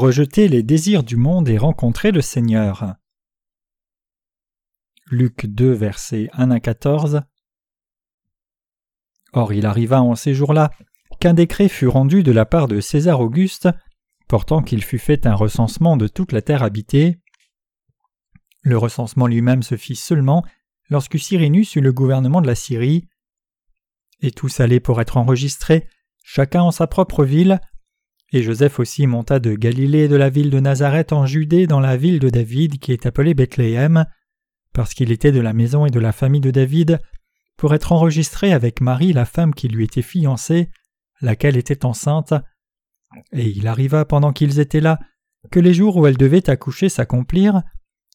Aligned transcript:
Rejeter 0.00 0.48
les 0.48 0.62
désirs 0.62 1.02
du 1.02 1.16
monde 1.16 1.50
et 1.50 1.58
rencontrer 1.58 2.10
le 2.10 2.22
Seigneur. 2.22 2.94
Luc 5.10 5.44
2, 5.44 5.72
versets 5.72 6.30
1 6.32 6.50
à 6.50 6.58
14. 6.58 7.20
Or 9.34 9.52
il 9.52 9.66
arriva 9.66 10.00
en 10.00 10.14
ces 10.14 10.32
jours-là 10.32 10.70
qu'un 11.20 11.34
décret 11.34 11.68
fut 11.68 11.86
rendu 11.86 12.22
de 12.22 12.32
la 12.32 12.46
part 12.46 12.66
de 12.66 12.80
César 12.80 13.20
Auguste, 13.20 13.68
portant 14.26 14.62
qu'il 14.62 14.82
fut 14.82 14.98
fait 14.98 15.26
un 15.26 15.34
recensement 15.34 15.98
de 15.98 16.08
toute 16.08 16.32
la 16.32 16.40
terre 16.40 16.62
habitée. 16.62 17.18
Le 18.62 18.78
recensement 18.78 19.26
lui-même 19.26 19.62
se 19.62 19.76
fit 19.76 19.96
seulement 19.96 20.42
lorsque 20.88 21.18
Cyrinus 21.18 21.76
eut 21.76 21.82
le 21.82 21.92
gouvernement 21.92 22.40
de 22.40 22.46
la 22.46 22.54
Syrie. 22.54 23.06
Et 24.20 24.30
tous 24.30 24.60
allaient 24.60 24.80
pour 24.80 25.02
être 25.02 25.18
enregistrés, 25.18 25.86
chacun 26.24 26.62
en 26.62 26.70
sa 26.70 26.86
propre 26.86 27.22
ville, 27.22 27.60
et 28.32 28.42
Joseph 28.42 28.78
aussi 28.78 29.06
monta 29.06 29.38
de 29.40 29.54
Galilée 29.54 30.08
de 30.08 30.16
la 30.16 30.30
ville 30.30 30.50
de 30.50 30.60
Nazareth 30.60 31.12
en 31.12 31.26
Judée 31.26 31.66
dans 31.66 31.80
la 31.80 31.96
ville 31.96 32.20
de 32.20 32.30
David 32.30 32.78
qui 32.78 32.92
est 32.92 33.06
appelée 33.06 33.34
Bethléem, 33.34 34.06
parce 34.72 34.94
qu'il 34.94 35.10
était 35.10 35.32
de 35.32 35.40
la 35.40 35.52
maison 35.52 35.84
et 35.86 35.90
de 35.90 35.98
la 35.98 36.12
famille 36.12 36.40
de 36.40 36.52
David, 36.52 37.00
pour 37.56 37.74
être 37.74 37.92
enregistré 37.92 38.52
avec 38.52 38.80
Marie 38.80 39.12
la 39.12 39.24
femme 39.24 39.52
qui 39.52 39.68
lui 39.68 39.84
était 39.84 40.02
fiancée, 40.02 40.70
laquelle 41.20 41.56
était 41.56 41.84
enceinte. 41.84 42.32
Et 43.32 43.48
il 43.48 43.66
arriva 43.66 44.04
pendant 44.04 44.32
qu'ils 44.32 44.60
étaient 44.60 44.80
là, 44.80 44.98
que 45.50 45.58
les 45.60 45.74
jours 45.74 45.96
où 45.96 46.06
elle 46.06 46.16
devait 46.16 46.48
accoucher 46.48 46.88
s'accomplirent, 46.88 47.62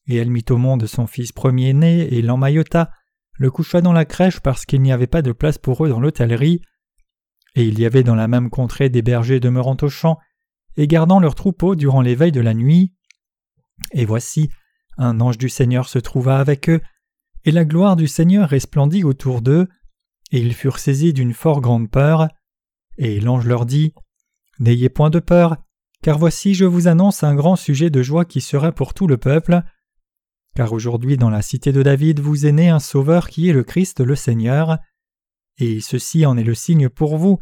et 0.07 0.16
elle 0.16 0.31
mit 0.31 0.45
au 0.50 0.57
monde 0.57 0.85
son 0.85 1.07
fils 1.07 1.31
premier-né 1.33 2.13
et 2.13 2.22
l'emmaillota, 2.22 2.91
le 3.38 3.52
coucha 3.52 3.81
dans 3.81 3.94
la 3.94 4.05
crèche 4.05 4.39
parce 4.39 4.66
qu'il 4.66 4.81
n'y 4.81 4.91
avait 4.91 5.07
pas 5.07 5.22
de 5.22 5.33
place 5.33 5.57
pour 5.57 5.85
eux 5.85 5.89
dans 5.89 6.00
l'hôtellerie, 6.00 6.61
et 7.55 7.63
il 7.63 7.79
y 7.79 7.85
avait 7.85 8.03
dans 8.03 8.15
la 8.15 8.27
même 8.27 8.49
contrée 8.49 8.89
des 8.89 9.01
bergers 9.01 9.39
demeurant 9.39 9.77
au 9.81 9.89
champ 9.89 10.19
et 10.77 10.87
gardant 10.87 11.19
leurs 11.19 11.35
troupeaux 11.35 11.75
durant 11.75 12.01
les 12.01 12.15
veilles 12.15 12.31
de 12.31 12.41
la 12.41 12.53
nuit. 12.53 12.93
Et 13.91 14.05
voici, 14.05 14.49
un 14.97 15.19
ange 15.21 15.37
du 15.37 15.49
Seigneur 15.49 15.87
se 15.87 15.99
trouva 15.99 16.39
avec 16.39 16.69
eux, 16.69 16.81
et 17.45 17.51
la 17.51 17.65
gloire 17.65 17.95
du 17.95 18.07
Seigneur 18.07 18.49
resplendit 18.49 19.03
autour 19.03 19.41
d'eux, 19.41 19.67
et 20.31 20.39
ils 20.39 20.53
furent 20.53 20.79
saisis 20.79 21.13
d'une 21.13 21.33
fort 21.33 21.61
grande 21.61 21.89
peur. 21.89 22.27
Et 22.97 23.19
l'ange 23.19 23.45
leur 23.45 23.65
dit 23.65 23.93
N'ayez 24.59 24.89
point 24.89 25.09
de 25.09 25.19
peur, 25.19 25.57
car 26.01 26.17
voici 26.17 26.55
je 26.55 26.65
vous 26.65 26.87
annonce 26.87 27.23
un 27.23 27.35
grand 27.35 27.55
sujet 27.55 27.89
de 27.89 28.01
joie 28.01 28.25
qui 28.25 28.41
sera 28.41 28.71
pour 28.71 28.93
tout 28.93 29.07
le 29.07 29.17
peuple. 29.17 29.61
Car 30.55 30.71
aujourd'hui 30.73 31.17
dans 31.17 31.29
la 31.29 31.41
cité 31.41 31.71
de 31.71 31.83
David 31.83 32.19
vous 32.19 32.45
est 32.45 32.51
né 32.51 32.69
un 32.69 32.79
Sauveur 32.79 33.29
qui 33.29 33.49
est 33.49 33.53
le 33.53 33.63
Christ 33.63 33.99
le 34.01 34.15
Seigneur. 34.15 34.77
Et 35.57 35.79
ceci 35.79 36.25
en 36.25 36.37
est 36.37 36.43
le 36.43 36.55
signe 36.55 36.89
pour 36.89 37.17
vous, 37.17 37.39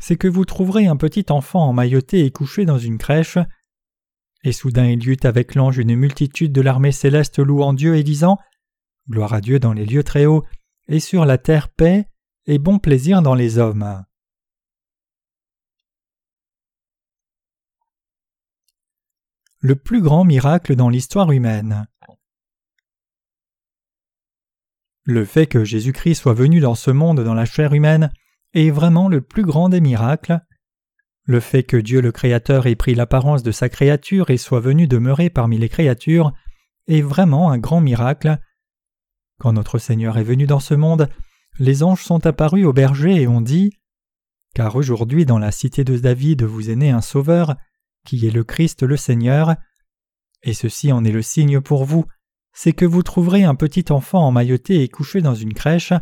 c'est 0.00 0.16
que 0.16 0.28
vous 0.28 0.44
trouverez 0.44 0.86
un 0.86 0.96
petit 0.96 1.26
enfant 1.30 1.68
emmailloté 1.68 2.24
et 2.24 2.30
couché 2.30 2.64
dans 2.64 2.78
une 2.78 2.98
crèche. 2.98 3.38
Et 4.44 4.52
soudain 4.52 4.86
il 4.86 5.02
y 5.02 5.08
eut 5.08 5.18
avec 5.24 5.54
l'ange 5.54 5.78
une 5.78 5.96
multitude 5.96 6.52
de 6.52 6.60
l'armée 6.60 6.92
céleste 6.92 7.38
louant 7.38 7.72
Dieu 7.72 7.96
et 7.96 8.04
disant 8.04 8.38
Gloire 9.10 9.34
à 9.34 9.40
Dieu 9.40 9.58
dans 9.58 9.72
les 9.72 9.86
lieux 9.86 10.04
très 10.04 10.26
hauts, 10.26 10.44
et 10.86 11.00
sur 11.00 11.24
la 11.24 11.38
terre 11.38 11.68
paix, 11.68 12.06
et 12.46 12.58
bon 12.58 12.78
plaisir 12.78 13.22
dans 13.22 13.34
les 13.34 13.58
hommes. 13.58 14.04
Le 19.60 19.74
plus 19.74 20.00
grand 20.00 20.24
miracle 20.24 20.76
dans 20.76 20.88
l'histoire 20.88 21.32
humaine. 21.32 21.88
Le 25.08 25.24
fait 25.24 25.46
que 25.46 25.64
Jésus-Christ 25.64 26.16
soit 26.16 26.34
venu 26.34 26.60
dans 26.60 26.74
ce 26.74 26.90
monde 26.90 27.24
dans 27.24 27.32
la 27.32 27.46
chair 27.46 27.72
humaine 27.72 28.12
est 28.52 28.68
vraiment 28.68 29.08
le 29.08 29.22
plus 29.22 29.42
grand 29.42 29.70
des 29.70 29.80
miracles. 29.80 30.38
Le 31.24 31.40
fait 31.40 31.62
que 31.62 31.78
Dieu 31.78 32.02
le 32.02 32.12
Créateur 32.12 32.66
ait 32.66 32.74
pris 32.74 32.94
l'apparence 32.94 33.42
de 33.42 33.50
sa 33.50 33.70
créature 33.70 34.28
et 34.28 34.36
soit 34.36 34.60
venu 34.60 34.86
demeurer 34.86 35.30
parmi 35.30 35.56
les 35.56 35.70
créatures 35.70 36.34
est 36.88 37.00
vraiment 37.00 37.50
un 37.50 37.56
grand 37.56 37.80
miracle. 37.80 38.36
Quand 39.38 39.54
notre 39.54 39.78
Seigneur 39.78 40.18
est 40.18 40.24
venu 40.24 40.46
dans 40.46 40.60
ce 40.60 40.74
monde, 40.74 41.08
les 41.58 41.82
anges 41.82 42.04
sont 42.04 42.26
apparus 42.26 42.66
aux 42.66 42.74
bergers 42.74 43.22
et 43.22 43.26
ont 43.26 43.40
dit 43.40 43.78
Car 44.54 44.76
aujourd'hui 44.76 45.24
dans 45.24 45.38
la 45.38 45.52
cité 45.52 45.84
de 45.84 45.96
David 45.96 46.42
vous 46.42 46.68
est 46.68 46.76
né 46.76 46.90
un 46.90 47.00
Sauveur, 47.00 47.56
qui 48.04 48.26
est 48.26 48.30
le 48.30 48.44
Christ 48.44 48.82
le 48.82 48.98
Seigneur, 48.98 49.56
et 50.42 50.52
ceci 50.52 50.92
en 50.92 51.02
est 51.02 51.12
le 51.12 51.22
signe 51.22 51.62
pour 51.62 51.86
vous, 51.86 52.04
c'est 52.60 52.72
que 52.72 52.84
vous 52.84 53.04
trouverez 53.04 53.44
un 53.44 53.54
petit 53.54 53.84
enfant 53.92 54.26
emmailloté 54.26 54.82
et 54.82 54.88
couché 54.88 55.20
dans 55.20 55.36
une 55.36 55.54
crèche. 55.54 55.92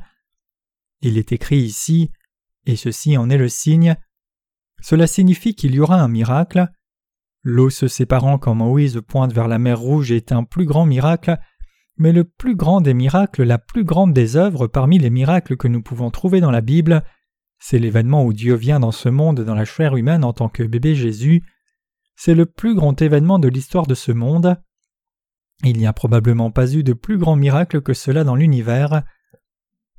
Il 1.02 1.18
est 1.18 1.32
écrit 1.32 1.58
ici, 1.58 2.10
et 2.64 2.76
ceci 2.76 3.18
en 3.18 3.28
est 3.28 3.36
le 3.36 3.50
signe. 3.50 3.94
Cela 4.80 5.06
signifie 5.06 5.54
qu'il 5.54 5.74
y 5.74 5.80
aura 5.80 6.00
un 6.00 6.08
miracle. 6.08 6.66
L'eau 7.42 7.68
se 7.68 7.88
séparant 7.88 8.38
quand 8.38 8.54
Moïse 8.54 9.02
pointe 9.06 9.34
vers 9.34 9.48
la 9.48 9.58
mer 9.58 9.78
Rouge 9.78 10.12
est 10.12 10.32
un 10.32 10.44
plus 10.44 10.64
grand 10.64 10.86
miracle, 10.86 11.36
mais 11.98 12.12
le 12.12 12.24
plus 12.24 12.56
grand 12.56 12.80
des 12.80 12.94
miracles, 12.94 13.42
la 13.42 13.58
plus 13.58 13.84
grande 13.84 14.14
des 14.14 14.38
œuvres 14.38 14.66
parmi 14.66 14.98
les 14.98 15.10
miracles 15.10 15.58
que 15.58 15.68
nous 15.68 15.82
pouvons 15.82 16.10
trouver 16.10 16.40
dans 16.40 16.50
la 16.50 16.62
Bible, 16.62 17.04
c'est 17.58 17.78
l'événement 17.78 18.24
où 18.24 18.32
Dieu 18.32 18.54
vient 18.54 18.80
dans 18.80 18.92
ce 18.92 19.10
monde 19.10 19.42
dans 19.42 19.54
la 19.54 19.66
chair 19.66 19.94
humaine 19.94 20.24
en 20.24 20.32
tant 20.32 20.48
que 20.48 20.62
bébé 20.62 20.94
Jésus. 20.94 21.42
C'est 22.14 22.34
le 22.34 22.46
plus 22.46 22.74
grand 22.74 23.02
événement 23.02 23.38
de 23.38 23.48
l'histoire 23.48 23.86
de 23.86 23.94
ce 23.94 24.10
monde. 24.10 24.56
Il 25.64 25.78
n'y 25.78 25.86
a 25.86 25.92
probablement 25.92 26.50
pas 26.50 26.72
eu 26.72 26.82
de 26.82 26.92
plus 26.92 27.18
grand 27.18 27.36
miracle 27.36 27.80
que 27.80 27.94
cela 27.94 28.24
dans 28.24 28.34
l'univers. 28.34 29.02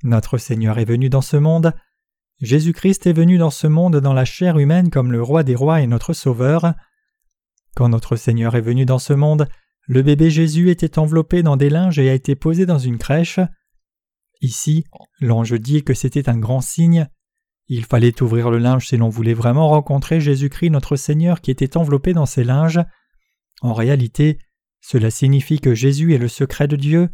Notre 0.03 0.37
Seigneur 0.37 0.77
est 0.77 0.85
venu 0.85 1.09
dans 1.09 1.21
ce 1.21 1.37
monde. 1.37 1.73
Jésus-Christ 2.39 3.07
est 3.07 3.13
venu 3.13 3.37
dans 3.37 3.49
ce 3.49 3.65
monde 3.65 3.97
dans 3.97 4.13
la 4.13 4.25
chair 4.25 4.59
humaine 4.59 4.91
comme 4.91 5.11
le 5.11 5.23
roi 5.23 5.43
des 5.43 5.55
rois 5.55 5.81
et 5.81 5.87
notre 5.87 6.13
Sauveur. 6.13 6.73
Quand 7.75 7.89
notre 7.89 8.15
Seigneur 8.15 8.55
est 8.55 8.61
venu 8.61 8.85
dans 8.85 8.99
ce 8.99 9.13
monde, 9.13 9.47
le 9.87 10.03
bébé 10.03 10.29
Jésus 10.29 10.69
était 10.69 10.99
enveloppé 10.99 11.41
dans 11.41 11.57
des 11.57 11.69
linges 11.69 11.97
et 11.97 12.09
a 12.09 12.13
été 12.13 12.35
posé 12.35 12.65
dans 12.65 12.77
une 12.77 12.97
crèche. 12.97 13.39
Ici, 14.41 14.85
l'ange 15.19 15.59
dit 15.59 15.83
que 15.83 15.93
c'était 15.93 16.29
un 16.29 16.37
grand 16.37 16.61
signe. 16.61 17.07
Il 17.67 17.85
fallait 17.85 18.21
ouvrir 18.21 18.51
le 18.51 18.59
linge 18.59 18.87
si 18.87 18.97
l'on 18.97 19.09
voulait 19.09 19.33
vraiment 19.33 19.69
rencontrer 19.69 20.21
Jésus-Christ 20.21 20.69
notre 20.69 20.95
Seigneur 20.95 21.41
qui 21.41 21.51
était 21.51 21.75
enveloppé 21.75 22.13
dans 22.13 22.25
ces 22.25 22.43
linges. 22.43 22.81
En 23.61 23.73
réalité, 23.73 24.37
cela 24.81 25.11
signifie 25.11 25.59
que 25.59 25.75
Jésus 25.75 26.13
est 26.13 26.19
le 26.19 26.27
secret 26.27 26.67
de 26.67 26.75
Dieu. 26.75 27.09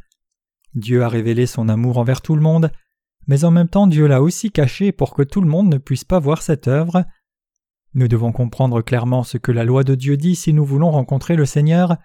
Dieu 0.75 1.03
a 1.03 1.09
révélé 1.09 1.45
son 1.45 1.69
amour 1.69 1.97
envers 1.97 2.21
tout 2.21 2.35
le 2.35 2.41
monde, 2.41 2.71
mais 3.27 3.45
en 3.45 3.51
même 3.51 3.69
temps 3.69 3.87
Dieu 3.87 4.07
l'a 4.07 4.21
aussi 4.21 4.51
caché 4.51 4.91
pour 4.91 5.13
que 5.13 5.23
tout 5.23 5.41
le 5.41 5.47
monde 5.47 5.69
ne 5.69 5.77
puisse 5.77 6.03
pas 6.03 6.19
voir 6.19 6.41
cette 6.41 6.67
œuvre. 6.67 7.05
Nous 7.93 8.07
devons 8.07 8.31
comprendre 8.31 8.81
clairement 8.81 9.23
ce 9.23 9.37
que 9.37 9.51
la 9.51 9.63
loi 9.63 9.83
de 9.83 9.95
Dieu 9.95 10.17
dit 10.17 10.35
si 10.35 10.53
nous 10.53 10.65
voulons 10.65 10.91
rencontrer 10.91 11.35
le 11.35 11.45
Seigneur. 11.45 11.97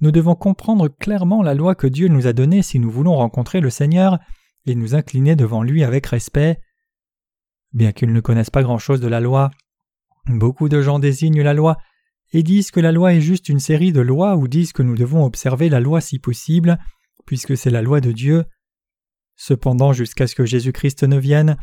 Nous 0.00 0.12
devons 0.12 0.36
comprendre 0.36 0.88
clairement 0.88 1.42
la 1.42 1.54
loi 1.54 1.74
que 1.74 1.86
Dieu 1.86 2.08
nous 2.08 2.26
a 2.26 2.32
donnée 2.32 2.62
si 2.62 2.78
nous 2.78 2.90
voulons 2.90 3.16
rencontrer 3.16 3.60
le 3.60 3.70
Seigneur 3.70 4.18
et 4.66 4.74
nous 4.74 4.94
incliner 4.94 5.36
devant 5.36 5.62
lui 5.62 5.82
avec 5.82 6.06
respect. 6.06 6.60
Bien 7.72 7.92
qu'ils 7.92 8.12
ne 8.12 8.20
connaissent 8.20 8.50
pas 8.50 8.62
grand-chose 8.62 9.00
de 9.00 9.08
la 9.08 9.20
loi, 9.20 9.50
beaucoup 10.26 10.68
de 10.68 10.80
gens 10.80 11.00
désignent 11.00 11.42
la 11.42 11.54
loi 11.54 11.76
et 12.32 12.42
disent 12.42 12.70
que 12.70 12.80
la 12.80 12.92
loi 12.92 13.14
est 13.14 13.20
juste 13.20 13.48
une 13.48 13.60
série 13.60 13.92
de 13.92 14.00
lois 14.00 14.36
ou 14.36 14.48
disent 14.48 14.72
que 14.72 14.82
nous 14.82 14.96
devons 14.96 15.24
observer 15.24 15.68
la 15.68 15.80
loi 15.80 16.00
si 16.00 16.18
possible, 16.18 16.78
puisque 17.26 17.56
c'est 17.56 17.70
la 17.70 17.82
loi 17.82 18.00
de 18.00 18.12
Dieu. 18.12 18.44
Cependant, 19.36 19.92
jusqu'à 19.92 20.26
ce 20.26 20.34
que 20.34 20.44
Jésus-Christ 20.44 21.04
ne 21.04 21.18
vienne, 21.18 21.56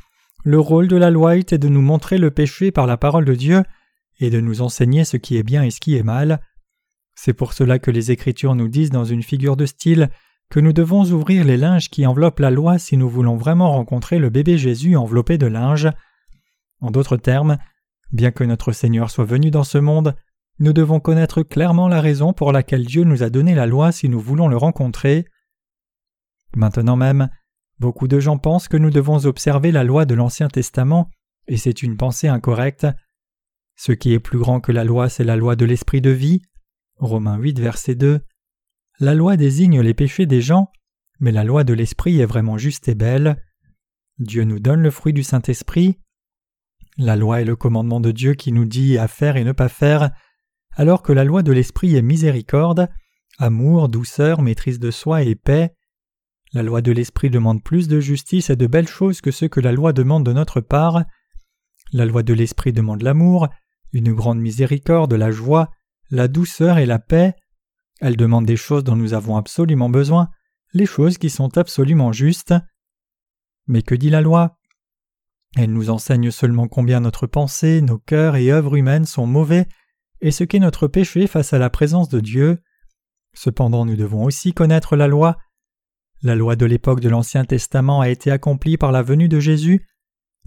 le 0.43 0.59
rôle 0.59 0.87
de 0.87 0.95
la 0.95 1.11
loi 1.11 1.37
était 1.37 1.57
de 1.57 1.67
nous 1.67 1.81
montrer 1.81 2.17
le 2.17 2.31
péché 2.31 2.71
par 2.71 2.87
la 2.87 2.97
parole 2.97 3.25
de 3.25 3.35
Dieu 3.35 3.63
et 4.19 4.29
de 4.29 4.39
nous 4.39 4.61
enseigner 4.61 5.05
ce 5.05 5.17
qui 5.17 5.37
est 5.37 5.43
bien 5.43 5.63
et 5.63 5.71
ce 5.71 5.79
qui 5.79 5.95
est 5.95 6.03
mal. 6.03 6.41
C'est 7.15 7.33
pour 7.33 7.53
cela 7.53 7.79
que 7.79 7.91
les 7.91 8.11
Écritures 8.11 8.55
nous 8.55 8.67
disent 8.67 8.89
dans 8.89 9.05
une 9.05 9.23
figure 9.23 9.57
de 9.57 9.65
style 9.65 10.09
que 10.49 10.59
nous 10.59 10.73
devons 10.73 11.03
ouvrir 11.05 11.45
les 11.45 11.57
linges 11.57 11.89
qui 11.89 12.05
enveloppent 12.05 12.39
la 12.39 12.51
loi 12.51 12.77
si 12.77 12.97
nous 12.97 13.09
voulons 13.09 13.37
vraiment 13.37 13.71
rencontrer 13.71 14.19
le 14.19 14.29
bébé 14.29 14.57
Jésus 14.57 14.95
enveloppé 14.95 15.37
de 15.37 15.47
linge. 15.47 15.89
En 16.81 16.91
d'autres 16.91 17.17
termes, 17.17 17.57
bien 18.11 18.31
que 18.31 18.43
notre 18.43 18.71
Seigneur 18.71 19.09
soit 19.09 19.25
venu 19.25 19.51
dans 19.51 19.63
ce 19.63 19.77
monde, 19.77 20.15
nous 20.61 20.73
devons 20.73 20.99
connaître 20.99 21.41
clairement 21.41 21.87
la 21.87 22.01
raison 22.01 22.33
pour 22.33 22.51
laquelle 22.51 22.85
Dieu 22.85 23.03
nous 23.03 23.23
a 23.23 23.31
donné 23.31 23.55
la 23.55 23.65
loi 23.65 23.91
si 23.91 24.09
nous 24.09 24.19
voulons 24.19 24.47
le 24.47 24.57
rencontrer. 24.57 25.25
Maintenant 26.55 26.95
même, 26.95 27.29
beaucoup 27.79 28.07
de 28.07 28.19
gens 28.19 28.37
pensent 28.37 28.67
que 28.67 28.77
nous 28.77 28.91
devons 28.91 29.25
observer 29.25 29.71
la 29.71 29.83
loi 29.83 30.05
de 30.05 30.13
l'Ancien 30.13 30.49
Testament, 30.49 31.09
et 31.47 31.57
c'est 31.57 31.81
une 31.81 31.97
pensée 31.97 32.27
incorrecte. 32.27 32.85
Ce 33.75 33.91
qui 33.91 34.13
est 34.13 34.19
plus 34.19 34.37
grand 34.37 34.59
que 34.59 34.71
la 34.71 34.83
loi, 34.83 35.09
c'est 35.09 35.23
la 35.23 35.35
loi 35.35 35.55
de 35.55 35.65
l'esprit 35.65 35.99
de 35.99 36.11
vie. 36.11 36.43
Romains 36.97 37.37
8, 37.37 37.59
verset 37.59 37.95
2. 37.95 38.21
La 38.99 39.15
loi 39.15 39.37
désigne 39.37 39.81
les 39.81 39.95
péchés 39.95 40.27
des 40.27 40.41
gens, 40.41 40.71
mais 41.19 41.31
la 41.31 41.43
loi 41.43 41.63
de 41.63 41.73
l'esprit 41.73 42.19
est 42.19 42.27
vraiment 42.27 42.59
juste 42.59 42.87
et 42.87 42.93
belle. 42.93 43.43
Dieu 44.19 44.43
nous 44.43 44.59
donne 44.59 44.83
le 44.83 44.91
fruit 44.91 45.13
du 45.13 45.23
Saint-Esprit. 45.23 45.97
La 46.99 47.15
loi 47.15 47.41
est 47.41 47.45
le 47.45 47.55
commandement 47.55 47.99
de 47.99 48.11
Dieu 48.11 48.35
qui 48.35 48.51
nous 48.51 48.65
dit 48.65 48.99
à 48.99 49.07
faire 49.07 49.37
et 49.37 49.43
ne 49.43 49.53
pas 49.53 49.69
faire, 49.69 50.11
alors 50.73 51.03
que 51.03 51.13
la 51.13 51.23
loi 51.23 51.43
de 51.43 51.51
l'esprit 51.51 51.95
est 51.95 52.01
miséricorde, 52.01 52.89
amour, 53.37 53.89
douceur, 53.89 54.41
maîtrise 54.41 54.79
de 54.79 54.91
soi 54.91 55.23
et 55.23 55.35
paix. 55.35 55.73
La 56.53 56.63
loi 56.63 56.81
de 56.81 56.91
l'esprit 56.91 57.29
demande 57.29 57.63
plus 57.63 57.87
de 57.87 57.99
justice 57.99 58.49
et 58.49 58.55
de 58.55 58.67
belles 58.67 58.87
choses 58.87 59.21
que 59.21 59.31
ce 59.31 59.45
que 59.45 59.59
la 59.59 59.71
loi 59.71 59.93
demande 59.93 60.25
de 60.25 60.33
notre 60.33 60.61
part. 60.61 61.03
La 61.93 62.05
loi 62.05 62.23
de 62.23 62.33
l'esprit 62.33 62.73
demande 62.73 63.01
l'amour, 63.01 63.47
une 63.93 64.13
grande 64.13 64.39
miséricorde, 64.39 65.13
la 65.13 65.31
joie, 65.31 65.69
la 66.09 66.27
douceur 66.27 66.77
et 66.77 66.85
la 66.85 66.99
paix. 66.99 67.35
Elle 67.99 68.17
demande 68.17 68.45
des 68.45 68.57
choses 68.57 68.83
dont 68.83 68.95
nous 68.95 69.13
avons 69.13 69.37
absolument 69.37 69.89
besoin, 69.89 70.29
les 70.73 70.85
choses 70.85 71.17
qui 71.17 71.29
sont 71.29 71.57
absolument 71.57 72.11
justes. 72.11 72.53
Mais 73.67 73.81
que 73.81 73.95
dit 73.95 74.09
la 74.09 74.21
loi? 74.21 74.57
Elle 75.57 75.73
nous 75.73 75.89
enseigne 75.89 76.31
seulement 76.31 76.67
combien 76.67 77.01
notre 77.01 77.27
pensée, 77.27 77.81
nos 77.81 77.99
cœurs 77.99 78.37
et 78.37 78.51
œuvres 78.51 78.75
humaines 78.75 79.05
sont 79.05 79.27
mauvais 79.27 79.67
et 80.21 80.31
ce 80.31 80.43
qu'est 80.43 80.59
notre 80.59 80.87
péché 80.87 81.27
face 81.27 81.53
à 81.53 81.57
la 81.57 81.69
présence 81.69 82.09
de 82.09 82.19
Dieu. 82.19 82.61
Cependant 83.33 83.85
nous 83.85 83.95
devons 83.95 84.23
aussi 84.23 84.53
connaître 84.53 84.95
la 84.95 85.07
loi. 85.07 85.37
La 86.21 86.35
loi 86.35 86.55
de 86.55 86.65
l'époque 86.65 86.99
de 86.99 87.09
l'Ancien 87.09 87.45
Testament 87.45 88.01
a 88.01 88.09
été 88.09 88.31
accomplie 88.31 88.77
par 88.77 88.91
la 88.91 89.01
venue 89.01 89.27
de 89.27 89.39
Jésus, 89.39 89.87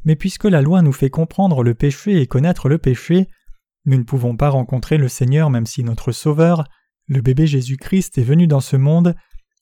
mais 0.04 0.14
puisque 0.16 0.44
la 0.44 0.62
loi 0.62 0.82
nous 0.82 0.92
fait 0.92 1.10
comprendre 1.10 1.64
le 1.64 1.74
péché 1.74 2.20
et 2.20 2.26
connaître 2.26 2.68
le 2.68 2.78
péché, 2.78 3.26
nous 3.84 3.98
ne 3.98 4.04
pouvons 4.04 4.36
pas 4.36 4.50
rencontrer 4.50 4.96
le 4.96 5.08
Seigneur 5.08 5.50
même 5.50 5.66
si 5.66 5.82
notre 5.82 6.12
Sauveur, 6.12 6.64
le 7.08 7.20
bébé 7.20 7.46
Jésus-Christ, 7.46 8.16
est 8.18 8.22
venu 8.22 8.46
dans 8.46 8.60
ce 8.60 8.76
monde, 8.76 9.16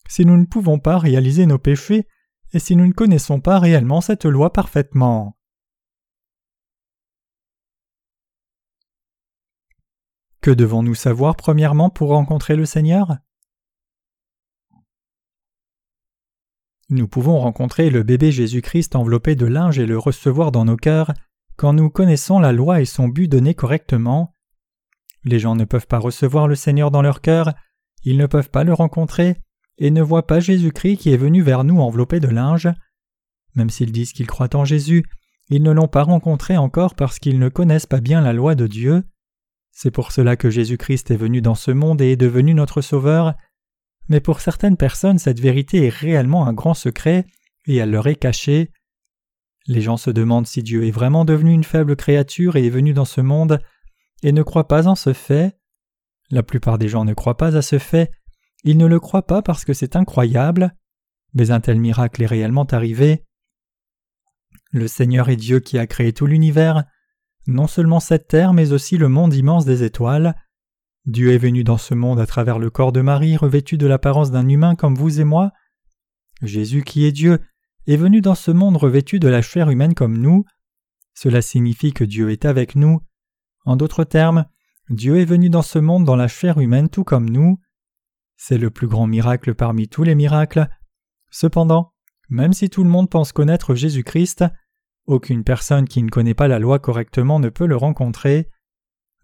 si 0.09 0.27
nous 0.27 0.37
ne 0.37 0.45
pouvons 0.45 0.79
pas 0.79 0.99
réaliser 0.99 1.47
nos 1.47 1.59
péchés 1.59 2.07
et 2.53 2.59
si 2.59 2.77
nous 2.77 2.87
ne 2.87 2.93
connaissons 2.93 3.41
pas 3.41 3.59
réellement 3.59 4.01
cette 4.01 4.27
loi 4.27 4.53
parfaitement. 4.53 5.37
Que 10.43 10.51
devons-nous 10.51 10.97
savoir 10.97 11.37
premièrement 11.37 11.89
pour 11.89 12.09
rencontrer 12.09 12.57
le 12.57 12.67
Seigneur? 12.67 13.17
Nous 16.91 17.07
pouvons 17.07 17.39
rencontrer 17.39 17.91
le 17.91 18.03
bébé 18.03 18.33
Jésus-Christ 18.33 18.97
enveloppé 18.97 19.37
de 19.37 19.47
linge 19.47 19.79
et 19.79 19.87
le 19.87 19.97
recevoir 19.97 20.51
dans 20.51 20.65
nos 20.65 20.77
cœurs 20.77 21.15
quand 21.57 21.73
nous 21.73 21.91
connaissons 21.91 22.41
la 22.41 22.51
loi 22.51 22.81
et 22.81 22.87
son 22.87 23.07
but 23.07 23.29
donné 23.29 23.55
correctement. 23.55 24.35
Les 25.23 25.39
gens 25.39 25.55
ne 25.55 25.65
peuvent 25.65 25.87
pas 25.87 26.01
recevoir 26.01 26.49
le 26.49 26.57
Seigneur 26.57 26.91
dans 26.91 27.03
leur 27.03 27.21
cœur, 27.21 27.55
ils 28.03 28.19
ne 28.19 28.27
peuvent 28.27 28.51
pas 28.51 28.65
le 28.65 28.73
rencontrer, 28.73 29.37
et 29.79 29.93
ne 29.93 30.03
voient 30.03 30.27
pas 30.27 30.41
Jésus-Christ 30.41 30.97
qui 30.97 31.13
est 31.13 31.17
venu 31.17 31.41
vers 31.41 31.63
nous 31.63 31.79
enveloppé 31.79 32.19
de 32.19 32.27
linge. 32.27 32.69
Même 33.55 33.71
s'ils 33.71 33.93
disent 33.93 34.13
qu'ils 34.13 34.27
croient 34.27 34.57
en 34.57 34.65
Jésus, 34.65 35.05
ils 35.51 35.63
ne 35.63 35.71
l'ont 35.71 35.87
pas 35.87 36.03
rencontré 36.03 36.57
encore 36.57 36.97
parce 36.97 37.21
qu'ils 37.21 37.39
ne 37.39 37.49
connaissent 37.49 37.87
pas 37.87 38.01
bien 38.01 38.21
la 38.21 38.33
loi 38.33 38.57
de 38.57 38.67
Dieu. 38.67 39.05
C'est 39.73 39.91
pour 39.91 40.13
cela 40.13 40.37
que 40.37 40.51
Jésus-Christ 40.51 41.11
est 41.11 41.17
venu 41.17 41.41
dans 41.41 41.55
ce 41.55 41.71
monde 41.71 42.01
et 42.01 42.13
est 42.13 42.17
devenu 42.17 42.55
notre 42.55 42.83
Sauveur. 42.83 43.35
Mais 44.09 44.21
pour 44.21 44.41
certaines 44.41 44.77
personnes, 44.77 45.19
cette 45.19 45.41
vérité 45.41 45.87
est 45.87 45.95
réellement 45.95 46.47
un 46.47 46.53
grand 46.53 46.75
secret, 46.75 47.27
et 47.67 47.77
elle 47.77 47.91
leur 47.91 48.07
est 48.07 48.17
cachée. 48.17 48.71
Les 49.67 49.81
gens 49.81 49.97
se 49.97 50.11
demandent 50.11 50.47
si 50.47 50.63
Dieu 50.63 50.85
est 50.85 50.91
vraiment 50.91 51.25
devenu 51.25 51.53
une 51.53 51.65
faible 51.65 51.97
créature 51.97 52.57
et 52.57 52.67
est 52.67 52.71
venu 52.71 52.93
dans 52.93 53.05
ce 53.05 53.21
monde, 53.21 53.61
et 54.23 54.33
ne 54.33 54.43
croient 54.43 54.69
pas 54.69 54.87
en 54.87 54.95
ce 54.95 55.13
fait. 55.13 55.59
La 56.31 56.43
plupart 56.43 56.79
des 56.79 56.89
gens 56.89 57.05
ne 57.05 57.15
croient 57.15 57.37
pas 57.37 57.57
à 57.57 57.63
ce 57.63 57.79
fait, 57.79 58.11
ils 58.65 58.79
ne 58.79 58.87
le 58.87 59.01
croient 59.01 59.27
pas 59.27 59.43
parce 59.43 59.65
que 59.65 59.73
c'est 59.73 59.97
incroyable, 59.97 60.75
mais 61.35 61.51
un 61.51 61.61
tel 61.61 61.81
miracle 61.81 62.23
est 62.23 62.27
réellement 62.27 62.65
arrivé. 62.65 63.25
Le 64.71 64.87
Seigneur 64.87 65.29
est 65.29 65.37
Dieu 65.37 65.61
qui 65.61 65.79
a 65.79 65.87
créé 65.87 66.13
tout 66.13 66.27
l'univers, 66.27 66.85
non 67.47 67.67
seulement 67.67 68.01
cette 68.01 68.29
terre, 68.29 68.53
mais 68.53 68.73
aussi 68.73 68.97
le 68.97 69.09
monde 69.09 69.35
immense 69.35 69.65
des 69.65 69.83
étoiles. 69.83 70.35
Dieu 71.07 71.33
est 71.33 71.39
venu 71.39 71.65
dans 71.65 71.79
ce 71.79 71.95
monde 71.95 72.21
à 72.21 72.27
travers 72.27 72.59
le 72.59 72.71
corps 72.71 72.93
de 72.93 73.01
Marie 73.01 73.37
revêtu 73.37 73.77
de 73.77 73.87
l'apparence 73.87 74.31
d'un 74.31 74.49
humain 74.49 74.77
comme 74.77 74.95
vous 74.95 75.21
et 75.21 75.25
moi. 75.25 75.51
Jésus 76.43 76.83
qui 76.83 77.05
est 77.05 77.13
Dieu 77.13 77.41
est 77.87 77.97
venu 77.97 78.21
dans 78.21 78.37
ce 78.37 78.53
monde 78.53 78.77
revêtu 78.77 79.19
de 79.19 79.29
la 79.29 79.43
chair 79.43 79.71
humaine 79.71 79.95
comme 79.95 80.17
nous. 80.17 80.45
Cela 81.15 81.43
signifie 81.43 81.93
que 81.93 82.05
Dieu 82.05 82.31
est 82.31 82.45
avec 82.45 82.77
nous. 82.77 83.01
En 83.65 83.77
d'autres 83.77 84.05
termes, 84.05 84.47
Dieu 84.91 85.19
est 85.19 85.25
venu 85.25 85.51
dans 85.51 85.63
ce 85.63 85.79
monde 85.79 86.05
dans 86.05 86.17
la 86.17 86.29
chair 86.29 86.59
humaine 86.59 86.89
tout 86.89 87.05
comme 87.05 87.29
nous. 87.29 87.59
C'est 88.37 88.59
le 88.59 88.71
plus 88.71 88.87
grand 88.87 89.07
miracle 89.07 89.55
parmi 89.55 89.89
tous 89.89 90.05
les 90.05 90.15
miracles. 90.15 90.69
Cependant, 91.31 91.93
même 92.29 92.53
si 92.53 92.71
tout 92.71 92.85
le 92.85 92.91
monde 92.91 93.11
pense 93.11 93.33
connaître 93.33 93.75
Jésus-Christ, 93.75 94.45
aucune 95.07 95.45
personne 95.45 95.89
qui 95.89 96.03
ne 96.03 96.11
connaît 96.11 96.35
pas 96.35 96.49
la 96.49 96.59
loi 96.59 96.79
correctement 96.79 97.41
ne 97.41 97.49
peut 97.49 97.67
le 97.67 97.77
rencontrer. 97.77 98.49